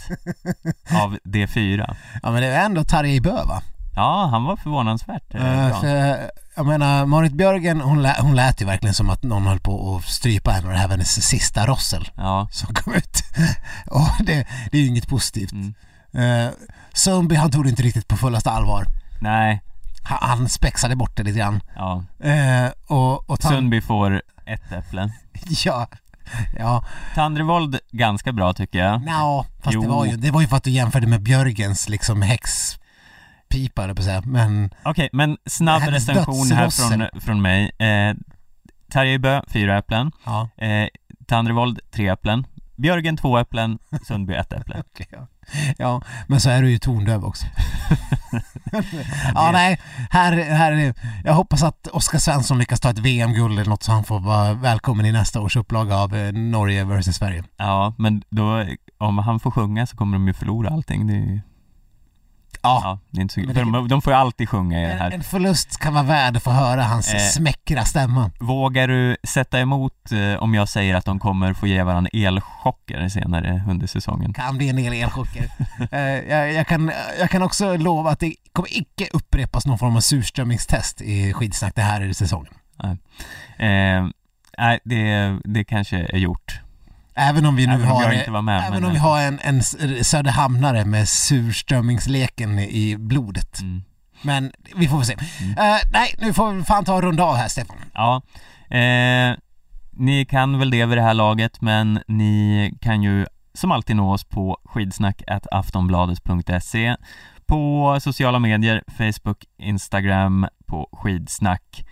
av 1.03 1.19
de 1.25 1.47
fyra? 1.47 1.97
ja, 2.23 2.31
men 2.31 2.43
det 2.43 2.47
är 2.49 2.65
ändå 2.65 2.85
Tarjei 2.85 3.21
Bö 3.21 3.31
va? 3.45 3.63
Ja, 3.99 4.29
han 4.31 4.45
var 4.45 4.57
förvånansvärt 4.57 5.35
eh, 5.35 5.61
Eh, 5.65 5.69
bra. 5.71 5.81
för, 5.81 6.31
jag 6.57 6.67
menar, 6.67 7.07
Marit 7.07 7.33
Björgen 7.33 7.81
hon, 7.81 8.03
lä, 8.03 8.17
hon 8.21 8.37
lät 8.37 8.61
ju 8.63 8.67
verkligen 8.67 8.95
som 8.95 9.11
att 9.11 9.23
någon 9.23 9.47
höll 9.47 9.61
på 9.61 9.97
att 9.97 10.05
strypa 10.05 10.51
henne 10.51 10.67
och 10.67 10.73
det 10.73 10.79
här 10.79 10.87
var 10.87 10.93
hennes 10.93 11.29
sista 11.29 11.67
rossel 11.67 12.09
Ja, 12.17 12.49
som 12.51 12.75
kom 12.75 12.95
ut. 12.95 13.23
och 13.91 14.09
det, 14.27 14.47
det 14.71 14.79
är 14.79 14.83
ju 14.83 14.87
inget 14.89 15.09
positivt. 15.09 15.53
Mm. 15.53 15.75
Uh, 16.17 16.51
Sundby 16.93 17.35
han 17.35 17.51
tog 17.51 17.65
det 17.65 17.71
inte 17.71 17.83
riktigt 17.83 18.09
på 18.09 18.17
fullaste 18.17 18.51
allvar. 18.51 18.85
nej, 19.21 19.63
Han, 20.03 20.19
han 20.31 20.49
spexade 20.49 20.97
bort 20.97 21.17
det 21.17 21.23
lite 21.23 21.39
grann. 21.39 21.61
ja. 21.77 22.05
Eh, 22.29 22.71
och, 22.87 23.31
och 23.31 23.43
Sundby 23.43 23.81
får 23.81 24.23
ett 24.47 24.73
äpple. 24.73 25.11
Ja, 25.65 25.87
ja, 26.59 26.85
Tandrevold 27.15 27.79
ganska 27.91 28.33
bra 28.33 28.53
tycker 28.53 28.79
jag. 28.79 29.03
no, 29.03 29.47
fast 29.63 29.75
Jo. 29.75 29.83
det 29.83 29.89
var, 29.89 30.05
ju, 30.05 30.17
det 30.17 30.31
var 30.31 30.41
ju 30.41 30.47
för 30.49 30.57
att 30.57 30.65
du 30.65 30.71
jämförde 30.71 31.07
med 31.07 31.23
Björgens 31.23 31.89
liksom 31.89 32.23
häxpipa 33.49 33.85
eller 33.85 33.95
på 33.95 34.01
att 34.01 34.05
säga. 34.05 34.23
Men 34.27 34.71
Okej, 34.85 35.09
men 35.13 35.37
snabb 35.47 35.83
Hennes 35.83 36.09
recension 36.09 36.51
här 36.53 36.71
från, 36.71 37.21
från 37.21 37.43
mig. 37.43 37.71
Eh, 37.79 38.15
Tarjei 38.91 39.15
Ybö, 39.15 39.43
fyra 39.49 39.79
äpplen. 39.79 40.13
ja, 40.25 40.49
Eh, 40.57 40.89
Tandrevold, 41.27 41.81
tre 41.91 42.09
äpplen. 42.09 42.47
Björgen, 42.77 43.17
två 43.17 43.39
äpplen. 43.39 43.79
Sundby, 44.07 44.35
ett 44.35 44.53
äpple. 44.53 44.83
okej, 44.93 45.07
ja. 45.11 45.27
ja, 45.79 46.03
men 46.27 46.41
så 46.41 46.51
är 46.51 46.63
du 46.63 46.71
ju 46.71 46.79
tondöv 46.79 47.25
också. 47.25 47.47
ja, 49.35 49.51
nej, 49.53 49.81
här, 50.11 50.33
här, 50.33 50.95
jag 51.25 51.35
hoppas 51.35 51.63
att 51.63 51.87
Oskar 51.87 52.19
Svensson 52.19 52.59
lyckas 52.59 52.81
ta 52.81 52.91
ett 52.91 52.99
VM-guld 52.99 53.59
eller 53.59 53.71
något 53.71 53.83
så 53.83 53.93
han 53.93 54.05
får 54.05 54.21
vara 54.21 54.55
välkommen 54.55 55.07
i 55.07 55.13
nästa 55.13 55.41
års 55.41 55.57
upplaga 55.57 55.97
av 55.97 56.17
eh, 56.17 56.33
Norge 56.33 56.85
vs 56.85 57.17
Sverige. 57.17 57.45
Ja, 57.57 57.95
men 57.99 58.23
då, 58.31 58.65
om 58.99 59.19
han 59.19 59.41
får 59.41 59.51
sjunga 59.51 59.87
så 59.87 59.97
kommer 59.97 60.19
de 60.19 60.27
ju 60.29 60.35
förlora 60.35 60.71
allting. 60.71 61.07
Det 61.07 61.13
är 61.13 61.17
ju, 61.17 61.41
Ja, 62.69 62.81
ja, 62.85 62.99
det 63.11 63.19
är 63.21 63.23
inte 63.23 63.35
så, 63.35 63.41
det- 63.41 63.53
de, 63.53 63.89
de 63.89 64.03
får 64.03 64.13
ju 64.13 64.19
alltid 64.19 64.49
sjunga 64.49 64.79
i 64.83 64.85
det 64.87 64.93
en, 64.93 64.99
här. 64.99 65.11
en 65.11 65.23
förlust 65.23 65.79
kan 65.79 65.95
vara 65.95 66.05
värd 66.05 66.37
att 66.37 66.43
få 66.43 66.51
höra 66.51 66.83
hans 66.83 67.15
Eh. 67.15 67.21
smäckra 67.21 67.85
stämma. 67.85 68.31
Vågar 68.41 68.89
du 68.89 69.17
sätta 69.25 69.61
emot 69.61 70.13
eh, 70.13 70.43
om 70.43 70.55
jag 70.55 70.69
säger 70.69 70.95
att 70.95 71.05
de 71.05 71.19
kommer 71.19 71.55
få 71.55 71.67
ge 71.67 71.83
varandra 71.83 72.11
elchocker 72.13 73.09
senare 73.09 73.63
under 73.69 73.87
säsongen? 73.87 74.33
kan 74.33 74.57
bli 74.59 74.69
en 74.69 74.77
del 74.77 74.93
elchocker. 74.93 75.49
Eh, 75.93 76.01
jag, 76.01 76.53
jag, 76.53 76.67
kan, 76.67 76.93
jag 77.21 77.31
kan 77.31 77.43
också 77.43 77.77
lova 77.77 78.11
att 78.11 78.21
det 78.21 78.35
kommer 78.53 78.69
icke 78.79 79.09
upprepas 79.13 79.67
någon 79.67 79.79
form 79.79 79.97
av 79.97 80.01
surströmmingstest 80.01 81.01
i 81.01 81.33
skidsnack 81.33 81.73
det 81.75 81.83
här 81.83 82.01
är 82.01 82.13
säsongen. 82.13 82.53
Eh, 83.59 84.07
nej, 84.59 84.79
det, 84.85 85.39
det 85.45 85.65
kanske 85.65 85.97
är 85.99 86.17
gjort. 86.19 86.61
Även 87.19 87.47
om 87.47 87.57
vi 87.57 87.67
nu 87.67 87.73
Även 87.73 87.87
har, 87.87 88.03
även 88.03 88.45
men- 88.71 88.85
om 88.85 88.93
vi 88.93 88.99
har 88.99 89.21
en, 89.21 89.39
en 89.43 89.63
Söderhamnare 90.05 90.85
med 90.85 91.09
surströmmingsleken 91.09 92.59
i 92.59 92.97
blodet. 92.99 93.61
Mm. 93.61 93.83
Men 94.23 94.53
vi 94.77 94.89
får 94.89 94.97
väl 94.97 95.07
se. 95.07 95.13
Eh, 95.13 95.77
nej, 95.93 96.15
nu 96.19 96.33
får 96.33 96.53
vi 96.53 96.65
fan 96.65 96.85
ta 96.85 96.95
och 96.95 97.03
runda 97.03 97.23
av 97.25 97.37
här 97.37 97.49
Stefan. 97.49 97.77
Ja, 97.95 98.23
eh, 98.77 99.37
ni 99.93 100.27
kan 100.31 100.59
väl 100.59 100.71
det 100.71 100.87
vid 100.87 100.99
det 100.99 101.03
här 101.03 101.15
laget 101.15 101.61
men 101.61 102.01
ni 102.09 102.73
kan 102.81 103.03
ju 103.03 103.27
som 103.55 103.73
alltid 103.73 103.97
nå 103.97 104.13
oss 104.13 104.25
på 104.25 104.59
skidsnack.aftonbladet.se 104.65 106.97
på 107.47 107.99
sociala 108.01 108.39
medier, 108.39 108.83
Facebook, 108.99 109.45
Instagram, 109.59 110.47
på 110.67 110.89
skidsnack. 110.93 111.85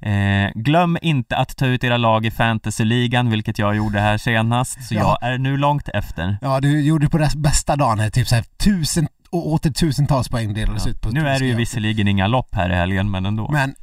Eh, 0.00 0.50
glöm 0.54 0.98
inte 1.02 1.36
att 1.36 1.56
ta 1.56 1.66
ut 1.66 1.84
era 1.84 1.96
lag 1.96 2.26
i 2.26 2.30
fantasyligan, 2.30 3.30
vilket 3.30 3.58
jag 3.58 3.76
gjorde 3.76 4.00
här 4.00 4.18
senast, 4.18 4.84
så 4.88 4.94
Ja. 4.94 5.18
jag 5.20 5.30
är 5.32 5.38
nu 5.38 5.56
långt 5.56 5.88
efter. 5.88 6.38
Ja, 6.42 6.60
du 6.60 6.80
gjorde 6.80 7.06
det 7.06 7.10
på 7.10 7.18
dess 7.18 7.36
bästa 7.36 7.76
dagen 7.76 8.10
typ 8.10 8.28
såhär 8.28 8.44
tusen 8.64 9.08
och 9.30 9.48
åter 9.52 9.70
tusentals 9.70 10.28
poäng 10.28 10.54
delades 10.54 10.86
Ja. 10.86 10.90
ut 10.90 11.00
på 11.00 11.08
Nu 11.10 11.28
är 11.28 11.38
det 11.38 11.46
ju 11.46 11.54
visserligen 11.54 12.08
inga 12.08 12.26
lopp 12.26 12.54
här 12.54 12.70
i 12.70 12.74
helgen, 12.74 13.10
men 13.10 13.26
ändå. 13.26 13.48
Men 13.52 13.74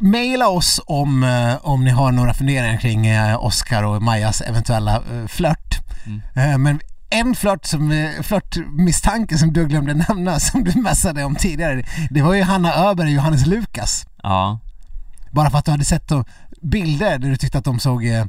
Maila 0.00 0.48
oss 0.48 0.80
om, 0.86 1.24
eh, 1.24 1.56
om 1.66 1.84
ni 1.84 1.90
har 1.90 2.12
några 2.12 2.34
funderingar 2.34 2.76
kring 2.78 3.06
eh, 3.06 3.44
Oscar 3.44 3.82
och 3.82 4.02
Majas 4.02 4.40
eventuella 4.40 4.94
eh, 4.96 5.26
flört. 5.26 5.78
Mm. 6.34 6.62
Men 6.62 6.80
en 7.10 7.34
flört 7.34 7.64
som, 7.64 8.10
flörtmisstanke 8.22 9.38
som 9.38 9.52
du 9.52 9.66
glömde 9.68 9.94
nämna, 10.08 10.40
som 10.40 10.64
du 10.64 10.80
messade 10.80 11.24
om 11.24 11.34
tidigare, 11.34 11.84
det 12.10 12.22
var 12.22 12.34
ju 12.34 12.42
Hanna 12.42 12.74
Öberg 12.74 13.06
och 13.08 13.12
Johannes 13.14 13.46
Lukas. 13.46 14.06
Ja, 14.22 14.60
Bara 15.36 15.50
för 15.50 15.58
att 15.58 15.64
du 15.64 15.70
hade 15.70 15.84
sett 15.84 16.12
bilder 16.62 17.18
där 17.18 17.28
du 17.28 17.36
tyckte 17.36 17.58
att 17.58 17.64
de 17.64 17.78
såg 17.78 18.06
eh, 18.06 18.20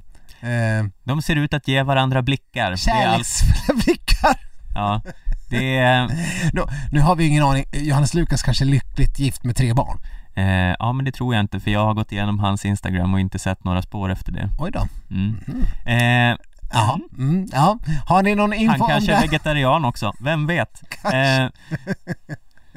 eh, 0.42 0.86
de 1.04 1.22
ser 1.22 1.36
ut 1.36 1.54
att 1.54 1.68
ge 1.68 1.84
varandra 1.84 2.22
blickar. 2.22 2.76
Kärleksfulla 2.76 3.82
blickar. 3.86 4.40
Ja, 4.76 5.02
det 5.50 5.78
är... 5.78 6.10
Då, 6.54 6.70
nu 6.92 7.00
har 7.00 7.16
vi 7.16 7.28
ingen 7.28 7.44
aning, 7.44 7.66
Johannes 7.72 8.14
Lukas 8.14 8.44
kanske 8.44 8.64
är 8.64 8.68
lyckligt 8.68 9.20
gift 9.20 9.44
med 9.44 9.56
tre 9.56 9.74
barn. 9.74 10.00
Eh, 10.36 10.76
ja 10.80 10.94
men 10.94 11.06
det 11.06 11.12
tror 11.12 11.36
jag 11.36 11.42
inte 11.42 11.60
för 11.60 11.72
jag 11.72 11.86
har 11.86 11.94
gått 11.94 12.12
igenom 12.12 12.40
hans 12.40 12.66
Instagram 12.66 13.14
och 13.14 13.20
inte 13.20 13.40
sett 13.40 13.64
några 13.64 13.82
spår 13.82 14.12
efter 14.12 14.32
det. 14.32 14.50
Oj 14.60 14.72
då. 14.72 14.88
Mm. 15.12 15.38
Eh, 15.86 16.38
Jaha, 16.72 17.00
mm, 17.18 17.48
ja. 17.52 17.80
Har 18.06 18.24
ni 18.24 18.36
någon 18.36 18.54
info 18.54 18.72
han 18.72 18.82
om 18.82 18.88
kanske 18.88 19.12
det? 19.12 19.18
är 19.18 19.22
vegetarian 19.22 19.86
också, 19.86 20.14
vem 20.20 20.48
vet? 20.48 20.82
Eh, 21.06 21.50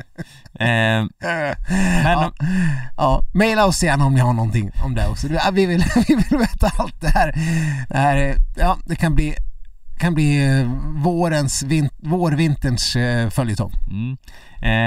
eh, 0.00 1.06
men 2.04 2.04
ja, 2.04 2.32
ja, 2.96 3.22
maila 3.34 3.66
oss 3.66 3.82
gärna 3.82 4.04
om 4.04 4.14
ni 4.14 4.20
har 4.20 4.32
någonting 4.32 4.70
om 4.84 4.94
det 4.94 5.08
också. 5.08 5.26
Ja, 5.28 5.50
Vi 5.52 5.66
vill, 5.66 5.84
vi 6.08 6.14
vill 6.14 6.38
veta 6.38 6.70
allt 6.78 7.00
det 7.00 7.08
här. 7.08 7.32
Det, 7.88 7.96
här 7.98 8.16
är- 8.16 8.36
ja, 8.56 8.76
det 8.86 8.96
kan 8.96 9.14
bli, 9.14 9.34
kan 10.00 10.14
bli 10.14 10.58
eh, 10.60 10.66
vårens, 11.02 11.62
vin, 11.62 11.90
vårvinterns 12.02 12.96
eh, 12.96 13.30
följetong. 13.30 13.72
mm. 13.90 14.16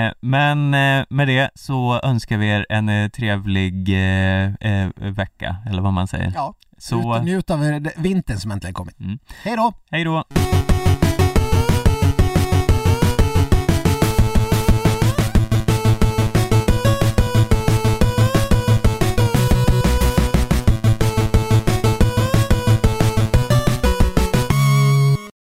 eh, 0.07 0.13
men 0.21 0.73
eh, 0.73 1.05
med 1.09 1.27
det 1.27 1.49
så 1.55 1.99
önskar 2.03 2.37
vi 2.37 2.47
er 2.49 2.65
en 2.69 3.11
trevlig 3.11 3.89
eh, 3.89 4.89
vecka, 5.11 5.55
eller 5.69 5.81
vad 5.81 5.93
man 5.93 6.07
säger. 6.07 6.31
Ja, 6.35 6.53
Så, 6.77 7.19
njut 7.21 7.49
av 7.49 7.87
vintern 7.97 8.37
som 8.39 8.51
äntligen 8.51 8.73
kommit. 8.73 8.99
Mm. 8.99 9.19
Hej 9.43 9.55
då! 9.55 9.73
hej 9.91 10.03
då! 10.03 10.23